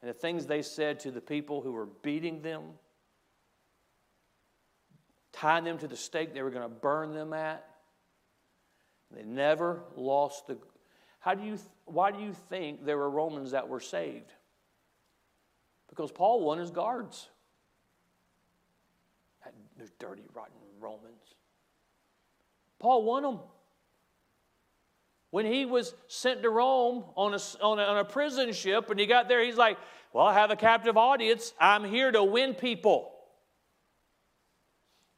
and 0.00 0.08
the 0.08 0.14
things 0.14 0.46
they 0.46 0.62
said 0.62 1.00
to 1.00 1.10
the 1.10 1.20
people 1.20 1.60
who 1.60 1.72
were 1.72 1.88
beating 2.02 2.40
them, 2.42 2.62
tying 5.32 5.64
them 5.64 5.78
to 5.78 5.88
the 5.88 5.96
stake 5.96 6.32
they 6.32 6.42
were 6.42 6.50
going 6.50 6.62
to 6.62 6.74
burn 6.74 7.12
them 7.12 7.32
at. 7.32 7.66
They 9.12 9.24
never 9.24 9.82
lost 9.96 10.46
the. 10.46 10.56
How 11.18 11.34
do 11.34 11.44
you, 11.44 11.58
why 11.84 12.12
do 12.12 12.20
you 12.20 12.32
think 12.32 12.84
there 12.84 12.96
were 12.96 13.10
Romans 13.10 13.50
that 13.50 13.68
were 13.68 13.80
saved? 13.80 14.32
Because 15.88 16.12
Paul 16.12 16.44
won 16.44 16.58
his 16.58 16.70
guards. 16.70 17.28
Those 19.80 19.90
dirty, 19.98 20.22
rotten 20.34 20.52
Romans. 20.78 21.34
Paul 22.78 23.02
won 23.02 23.22
them. 23.22 23.38
When 25.30 25.46
he 25.46 25.64
was 25.64 25.94
sent 26.06 26.42
to 26.42 26.50
Rome 26.50 27.04
on 27.16 27.32
a, 27.32 27.38
on 27.64 27.78
a, 27.78 27.82
on 27.82 27.98
a 27.98 28.04
prison 28.04 28.52
ship 28.52 28.90
and 28.90 29.00
he 29.00 29.06
got 29.06 29.26
there, 29.28 29.42
he's 29.42 29.56
like, 29.56 29.78
Well, 30.12 30.26
I 30.26 30.34
have 30.34 30.50
a 30.50 30.56
captive 30.56 30.98
audience. 30.98 31.54
I'm 31.58 31.84
here 31.84 32.12
to 32.12 32.22
win 32.22 32.54
people. 32.54 33.10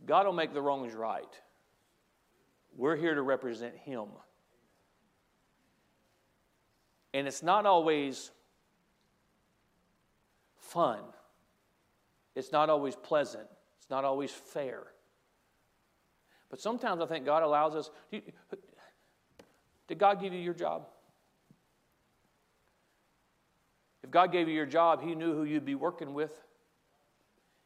God 0.07 0.27
will 0.27 0.33
make 0.33 0.55
the 0.55 0.63
wrongs 0.63 0.95
right. 0.95 1.41
We're 2.77 2.97
here 2.97 3.15
to 3.15 3.23
represent 3.23 3.77
Him. 3.77 4.07
And 7.15 7.27
it's 7.27 7.43
not 7.43 7.67
always 7.67 8.31
fun, 10.57 11.01
it's 12.37 12.53
not 12.53 12.71
always 12.71 12.97
pleasant, 12.97 13.49
it's 13.83 13.91
not 13.91 14.05
always 14.05 14.31
fair. 14.31 14.85
But 16.51 16.61
sometimes 16.61 17.03
I 17.03 17.07
think 17.07 17.27
God 17.27 17.43
allows 17.43 17.75
us. 17.75 17.91
Did 19.89 19.99
God 19.99 20.21
give 20.21 20.33
you 20.33 20.39
your 20.39 20.55
job? 20.55 20.87
If 24.05 24.13
God 24.13 24.31
gave 24.31 24.47
you 24.47 24.55
your 24.55 24.67
job, 24.67 25.03
He 25.03 25.17
knew 25.17 25.35
who 25.35 25.43
you'd 25.43 25.65
be 25.65 25.75
working 25.75 26.15
with. 26.15 26.31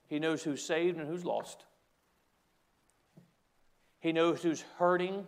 He 0.07 0.19
knows 0.19 0.43
who's 0.43 0.65
saved 0.65 0.97
and 0.97 1.07
who's 1.07 1.23
lost. 1.23 1.67
He 4.01 4.13
knows 4.13 4.43
who's 4.43 4.65
hurting. 4.79 5.27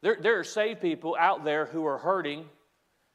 There, 0.00 0.16
there 0.20 0.40
are 0.40 0.44
saved 0.44 0.80
people 0.80 1.16
out 1.16 1.44
there 1.44 1.66
who 1.66 1.86
are 1.86 1.98
hurting, 1.98 2.46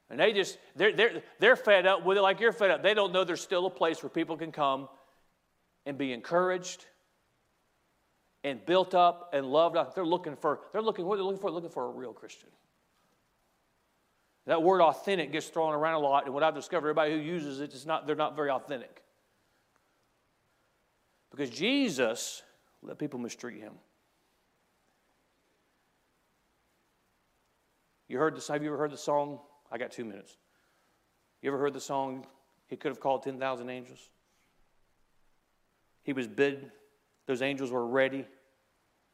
and 0.10 0.18
they 0.18 0.32
just, 0.32 0.58
they're, 0.78 0.96
they're, 0.96 1.24
they're 1.40 1.56
fed 1.58 1.86
up 1.86 2.06
with 2.06 2.18
it 2.18 2.22
like 2.22 2.40
you're 2.40 2.54
fed 2.54 2.72
up. 2.72 2.84
They 2.84 2.94
don't 2.94 3.12
know 3.12 3.26
there's 3.26 3.42
still 3.42 3.66
a 3.66 3.70
place 3.70 4.02
where 4.02 4.10
people 4.10 4.38
can 4.38 4.54
come 4.54 4.88
and 5.90 5.98
be 5.98 6.14
encouraged 6.14 6.86
and 8.44 8.64
built 8.64 8.94
up 8.94 9.32
and 9.34 9.44
loved 9.48 9.76
up. 9.76 9.96
They're 9.96 10.06
looking 10.06 10.36
for, 10.36 10.60
they're 10.72 10.84
looking, 10.84 11.04
what 11.04 11.16
they're 11.16 11.24
they 11.24 11.26
looking 11.26 11.42
for? 11.42 11.50
Looking 11.50 11.72
for 11.72 11.86
a 11.86 11.90
real 11.90 12.14
Christian. 12.14 12.50
That 14.46 14.62
word 14.62 14.82
authentic 14.82 15.32
gets 15.32 15.48
thrown 15.48 15.74
around 15.74 15.96
a 15.96 16.00
lot, 16.00 16.26
and 16.26 16.34
what 16.34 16.44
I've 16.44 16.54
discovered, 16.54 16.90
everybody 16.90 17.14
who 17.14 17.18
uses 17.18 17.60
it, 17.60 17.74
is 17.74 17.88
not, 17.88 18.06
they're 18.06 18.16
not 18.16 18.36
very 18.36 18.52
authentic. 18.52 19.02
Because 21.32 21.50
Jesus 21.50 22.44
let 22.84 23.00
people 23.00 23.20
mistreat 23.20 23.60
him. 23.60 23.74
You 28.08 28.20
heard 28.20 28.36
this? 28.36 28.48
Have 28.48 28.62
you 28.62 28.70
ever 28.70 28.78
heard 28.78 28.92
the 28.92 28.98
song? 28.98 29.40
I 29.72 29.80
got 29.80 29.92
two 29.92 30.06
minutes. 30.06 30.38
You 31.42 31.50
ever 31.50 31.58
heard 31.58 31.74
the 31.74 31.82
song? 31.82 32.28
He 32.68 32.76
could 32.76 32.90
have 32.90 33.00
called 33.00 33.24
10,000 33.24 33.70
angels. 33.72 34.10
He 36.04 36.14
was 36.14 36.28
bid. 36.28 36.72
Those 37.26 37.41
angels 37.41 37.72
were 37.72 37.86
ready. 37.86 38.26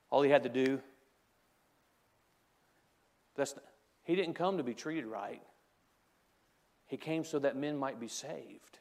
All 0.10 0.22
he 0.22 0.30
had 0.30 0.44
to 0.44 0.50
do. 0.50 0.80
That's, 3.36 3.56
he 4.04 4.16
didn't 4.16 4.36
come 4.36 4.58
to 4.58 4.64
be 4.64 4.74
treated 4.74 5.06
right. 5.06 5.42
He 6.88 6.98
came 6.98 7.24
so 7.24 7.40
that 7.40 7.58
men 7.58 7.78
might 7.78 8.00
be 8.00 8.08
saved. 8.08 8.80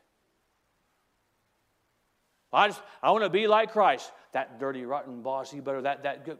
I 2.52 2.68
just 2.68 2.80
I 3.02 3.10
want 3.10 3.24
to 3.24 3.30
be 3.30 3.48
like 3.48 3.72
Christ. 3.72 4.12
That 4.32 4.60
dirty, 4.60 4.84
rotten 4.84 5.22
boss, 5.22 5.52
you 5.52 5.60
better 5.60 5.82
that 5.82 6.04
that 6.04 6.24
good. 6.24 6.38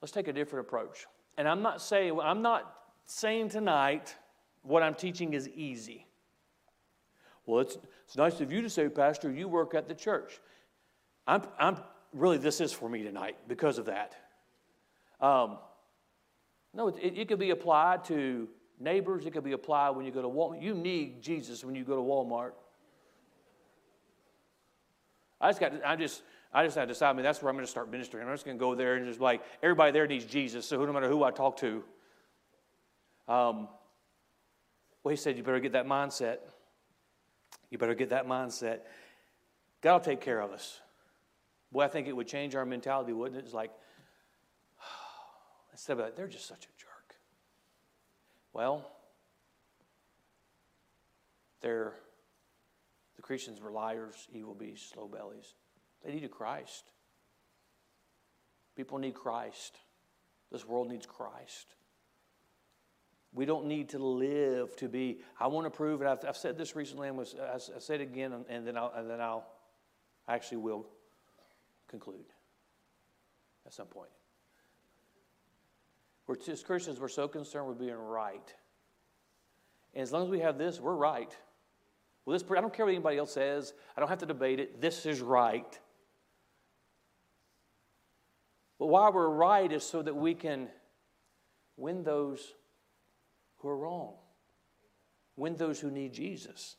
Let's 0.00 0.12
take 0.12 0.28
a 0.28 0.32
different 0.32 0.66
approach. 0.66 1.06
And 1.36 1.46
I'm 1.46 1.60
not 1.60 1.82
saying 1.82 2.18
I'm 2.22 2.40
not 2.40 2.72
saying 3.04 3.50
tonight 3.50 4.14
what 4.62 4.82
I'm 4.82 4.94
teaching 4.94 5.34
is 5.34 5.48
easy. 5.48 6.06
Well, 7.46 7.60
it's, 7.60 7.78
it's 8.04 8.16
nice 8.16 8.40
of 8.40 8.52
you 8.52 8.60
to 8.60 8.68
say, 8.68 8.88
Pastor, 8.88 9.30
you 9.30 9.48
work 9.48 9.74
at 9.74 9.88
the 9.88 9.94
church. 9.94 10.38
I'm, 11.28 11.42
I'm 11.58 11.76
really, 12.14 12.38
this 12.38 12.60
is 12.60 12.72
for 12.72 12.88
me 12.88 13.02
tonight 13.02 13.36
because 13.46 13.76
of 13.76 13.84
that. 13.84 14.16
Um, 15.20 15.58
no, 16.72 16.88
it, 16.88 17.12
it 17.16 17.28
could 17.28 17.38
be 17.38 17.50
applied 17.50 18.04
to 18.06 18.48
neighbors. 18.80 19.26
It 19.26 19.34
could 19.34 19.44
be 19.44 19.52
applied 19.52 19.90
when 19.90 20.06
you 20.06 20.10
go 20.10 20.22
to 20.22 20.28
Walmart. 20.28 20.62
You 20.62 20.74
need 20.74 21.22
Jesus 21.22 21.62
when 21.62 21.74
you 21.74 21.84
go 21.84 21.96
to 21.96 22.02
Walmart. 22.02 22.52
I 25.38 25.50
just 25.50 25.60
got, 25.60 25.72
I 25.84 25.96
just, 25.96 26.22
I 26.52 26.64
just 26.64 26.76
had 26.76 26.82
to 26.82 26.94
decide, 26.94 27.10
I 27.10 27.12
mean, 27.12 27.24
that's 27.24 27.42
where 27.42 27.50
I'm 27.50 27.56
going 27.56 27.66
to 27.66 27.70
start 27.70 27.90
ministering. 27.90 28.26
I'm 28.26 28.32
just 28.32 28.46
going 28.46 28.56
to 28.56 28.60
go 28.60 28.74
there 28.74 28.94
and 28.94 29.06
just 29.06 29.20
like, 29.20 29.42
everybody 29.62 29.92
there 29.92 30.06
needs 30.06 30.24
Jesus, 30.24 30.64
so 30.64 30.82
no 30.82 30.92
matter 30.92 31.08
who 31.08 31.22
I 31.22 31.30
talk 31.30 31.58
to. 31.58 31.84
Um, 33.28 33.68
well, 35.04 35.10
he 35.10 35.16
said, 35.16 35.36
you 35.36 35.42
better 35.42 35.60
get 35.60 35.72
that 35.72 35.86
mindset. 35.86 36.38
You 37.70 37.76
better 37.76 37.94
get 37.94 38.10
that 38.10 38.26
mindset. 38.26 38.78
God 39.82 39.92
will 39.92 40.00
take 40.00 40.22
care 40.22 40.40
of 40.40 40.52
us. 40.52 40.80
Boy, 41.70 41.82
I 41.82 41.88
think 41.88 42.08
it 42.08 42.16
would 42.16 42.26
change 42.28 42.54
our 42.54 42.64
mentality, 42.64 43.12
wouldn't 43.12 43.40
it? 43.40 43.44
It's 43.44 43.54
like, 43.54 43.70
instead 45.72 45.94
of 45.94 45.98
like, 46.00 46.16
they're 46.16 46.28
just 46.28 46.46
such 46.46 46.64
a 46.64 46.68
jerk. 46.78 47.16
Well, 48.52 48.90
they're 51.60 51.94
the 53.16 53.22
Christians 53.22 53.60
were 53.60 53.72
liars, 53.72 54.28
evil 54.32 54.54
beasts, 54.54 54.90
slow 54.90 55.08
bellies. 55.08 55.54
They 56.04 56.12
needed 56.12 56.30
Christ. 56.30 56.92
People 58.76 58.98
need 58.98 59.14
Christ. 59.14 59.76
This 60.52 60.64
world 60.64 60.88
needs 60.88 61.04
Christ. 61.04 61.74
We 63.34 63.44
don't 63.44 63.66
need 63.66 63.88
to 63.90 63.98
live 63.98 64.74
to 64.76 64.88
be. 64.88 65.18
I 65.38 65.48
want 65.48 65.66
to 65.66 65.70
prove 65.70 66.00
it. 66.00 66.06
I've, 66.06 66.24
I've 66.26 66.36
said 66.36 66.56
this 66.56 66.76
recently, 66.76 67.08
and 67.08 67.18
was, 67.18 67.34
I, 67.34 67.56
I 67.56 67.78
said 67.80 68.00
it 68.00 68.04
again, 68.04 68.32
and, 68.32 68.44
and 68.48 68.64
then 68.64 68.76
I'll, 68.76 68.92
and 68.94 69.10
then 69.10 69.20
I'll 69.20 69.44
I 70.28 70.34
actually 70.34 70.58
will 70.58 70.86
conclude 71.88 72.26
at 73.66 73.72
some 73.72 73.86
point. 73.86 74.10
We're 76.26 76.36
as 76.48 76.62
Christians, 76.62 77.00
we're 77.00 77.08
so 77.08 77.26
concerned 77.26 77.68
with 77.68 77.78
being 77.78 77.94
right, 77.94 78.54
and 79.94 80.02
as 80.02 80.12
long 80.12 80.22
as 80.22 80.28
we 80.28 80.40
have 80.40 80.58
this, 80.58 80.80
we're 80.80 80.94
right. 80.94 81.34
Well, 82.24 82.38
this, 82.38 82.44
I 82.50 82.60
don't 82.60 82.72
care 82.72 82.84
what 82.84 82.92
anybody 82.92 83.16
else 83.16 83.32
says. 83.32 83.72
I 83.96 84.00
don't 84.00 84.08
have 84.08 84.18
to 84.18 84.26
debate 84.26 84.60
it. 84.60 84.80
This 84.80 85.06
is 85.06 85.20
right. 85.20 85.78
But 88.78 88.86
why 88.86 89.10
we're 89.10 89.30
right 89.30 89.70
is 89.72 89.82
so 89.82 90.02
that 90.02 90.14
we 90.14 90.34
can 90.34 90.68
win 91.76 92.04
those 92.04 92.54
who 93.58 93.68
are 93.68 93.76
wrong, 93.76 94.14
win 95.36 95.56
those 95.56 95.80
who 95.80 95.90
need 95.90 96.12
Jesus. 96.12 96.76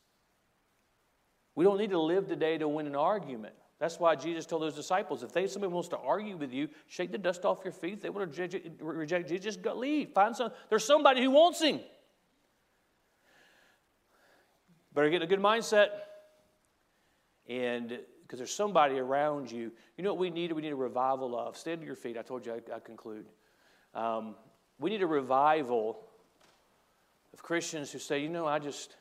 We 1.55 1.65
don't 1.65 1.77
need 1.77 1.89
to 1.89 1.99
live 1.99 2.27
today 2.27 2.57
to 2.57 2.67
win 2.67 2.87
an 2.87 2.95
argument. 2.95 3.55
That's 3.79 3.97
why 3.97 4.15
Jesus 4.15 4.45
told 4.45 4.61
those 4.61 4.75
disciples 4.75 5.23
if 5.23 5.31
they 5.31 5.47
somebody 5.47 5.73
wants 5.73 5.87
to 5.89 5.97
argue 5.97 6.35
with 6.35 6.51
you, 6.51 6.67
shake 6.87 7.11
the 7.11 7.17
dust 7.17 7.45
off 7.45 7.61
your 7.63 7.71
feet. 7.71 8.01
They 8.01 8.09
want 8.09 8.33
to 8.33 8.61
reject 8.81 9.29
Jesus, 9.29 9.43
just 9.43 9.61
go 9.61 9.73
leave. 9.73 10.09
Find 10.09 10.35
some. 10.35 10.51
There's 10.69 10.83
somebody 10.83 11.23
who 11.23 11.31
wants 11.31 11.61
him. 11.61 11.79
better 14.93 15.09
get 15.09 15.21
a 15.21 15.27
good 15.27 15.39
mindset. 15.39 15.89
And 17.47 17.99
because 18.29 18.37
there's 18.37 18.53
somebody 18.53 18.99
around 18.99 19.49
you. 19.51 19.71
You 19.97 20.03
know 20.03 20.13
what 20.13 20.19
we 20.19 20.29
need? 20.29 20.51
We 20.51 20.61
need 20.61 20.71
a 20.71 20.75
revival 20.75 21.39
of. 21.39 21.57
Stand 21.57 21.79
to 21.79 21.85
your 21.87 21.95
feet. 21.95 22.17
I 22.17 22.21
told 22.21 22.45
you 22.45 22.53
I, 22.53 22.75
I 22.75 22.79
conclude. 22.79 23.25
Um, 23.95 24.35
we 24.77 24.91
need 24.91 25.01
a 25.01 25.07
revival 25.07 25.99
of 27.33 27.41
Christians 27.41 27.91
who 27.91 27.97
say, 27.97 28.19
you 28.19 28.29
know, 28.29 28.45
I 28.45 28.59
just, 28.59 28.95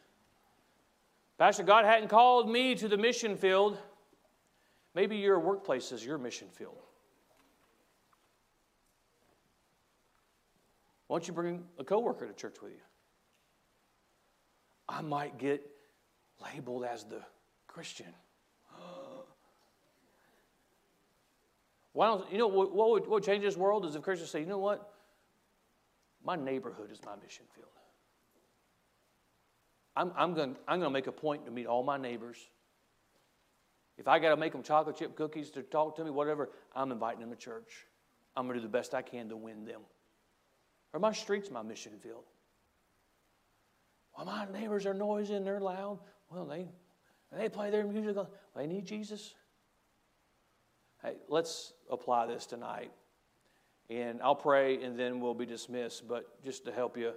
Pastor, 1.37 1.63
God 1.63 1.85
hadn't 1.85 2.09
called 2.09 2.49
me 2.49 2.75
to 2.77 2.89
the 2.89 2.97
mission 2.97 3.37
field. 3.37 3.77
Maybe 4.99 5.17
your 5.17 5.39
workplace 5.39 5.93
is 5.93 6.05
your 6.05 6.19
mission 6.19 6.49
field. 6.49 6.75
Why 11.07 11.19
don't 11.19 11.29
you 11.29 11.33
bring 11.33 11.63
a 11.79 11.85
coworker 11.85 12.27
to 12.27 12.33
church 12.33 12.57
with 12.61 12.73
you? 12.73 12.81
I 14.89 15.01
might 15.03 15.39
get 15.39 15.65
labeled 16.43 16.83
as 16.83 17.05
the 17.05 17.21
Christian. 17.69 18.13
Why 21.93 22.09
don't 22.09 22.33
you 22.33 22.39
know 22.39 22.49
what, 22.49 22.75
would, 22.75 23.07
what 23.07 23.23
change 23.23 23.45
this 23.45 23.57
world 23.57 23.87
is 23.87 23.95
if 23.95 24.03
Christians 24.03 24.33
say, 24.33 24.41
you 24.41 24.47
know 24.47 24.59
what? 24.59 24.95
My 26.25 26.35
neighborhood 26.35 26.91
is 26.91 26.99
my 27.07 27.15
mission 27.23 27.45
field. 27.55 27.69
I'm, 29.95 30.11
I'm 30.17 30.35
going 30.35 30.57
I'm 30.67 30.81
to 30.81 30.91
make 30.91 31.07
a 31.07 31.13
point 31.13 31.45
to 31.45 31.53
meet 31.53 31.67
all 31.67 31.85
my 31.85 31.99
neighbors. 31.99 32.39
If 33.99 34.07
I 34.07 34.21
got 34.21 34.31
to 34.31 34.37
make 34.37 34.53
them 34.53 34.63
chocolate 34.63 34.97
chip 34.97 35.17
cookies 35.17 35.51
to 35.51 35.63
talk 35.63 35.97
to 35.97 36.05
me, 36.05 36.11
whatever, 36.11 36.51
I'm 36.75 36.93
inviting 36.93 37.21
them 37.21 37.31
to 37.31 37.37
church. 37.37 37.87
I'm 38.37 38.47
going 38.47 38.55
to 38.55 38.61
do 38.61 38.67
the 38.69 38.73
best 38.73 38.95
I 38.95 39.03
can 39.03 39.29
to 39.29 39.37
win 39.37 39.65
them. 39.65 39.81
Or 40.93 41.01
my 41.01 41.13
street's 41.13 41.51
my 41.51 41.63
mission 41.63 41.93
field. 42.01 42.25
Well, 44.17 44.27
my 44.27 44.47
neighbors 44.53 44.87
are 44.87 44.95
noisy 44.95 45.35
and 45.35 45.45
they're 45.45 45.61
loud. 45.61 45.99
Well, 46.31 46.45
they, 46.45 46.69
they 47.37 47.49
play 47.49 47.71
their 47.71 47.85
music. 47.85 48.17
They 48.57 48.67
need 48.67 48.87
Jesus. 48.87 49.35
Hey, 51.03 51.15
let's 51.29 51.73
apply 51.91 52.27
this 52.27 52.47
tonight. 52.47 52.93
And 53.91 54.21
I'll 54.23 54.35
pray 54.35 54.83
and 54.83 54.99
then 54.99 55.19
we'll 55.21 55.35
be 55.35 55.47
dismissed. 55.47 56.07
But 56.07 56.43
just 56.45 56.65
to 56.67 56.73
help 56.73 56.97
you, 56.97 57.13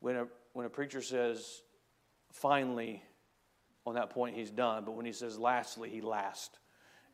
when 0.00 0.16
a, 0.16 0.26
when 0.54 0.64
a 0.64 0.70
preacher 0.70 1.02
says, 1.02 1.62
finally, 2.32 3.02
on 3.86 3.94
that 3.94 4.10
point, 4.10 4.36
he's 4.36 4.50
done. 4.50 4.84
But 4.84 4.92
when 4.92 5.06
he 5.06 5.12
says 5.12 5.38
lastly, 5.38 5.90
he 5.90 6.00
last. 6.00 6.58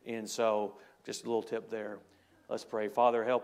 And 0.05 0.29
so, 0.29 0.75
just 1.05 1.23
a 1.23 1.27
little 1.27 1.43
tip 1.43 1.69
there. 1.69 1.99
Let's 2.49 2.63
pray. 2.63 2.87
Father, 2.87 3.23
help. 3.23 3.43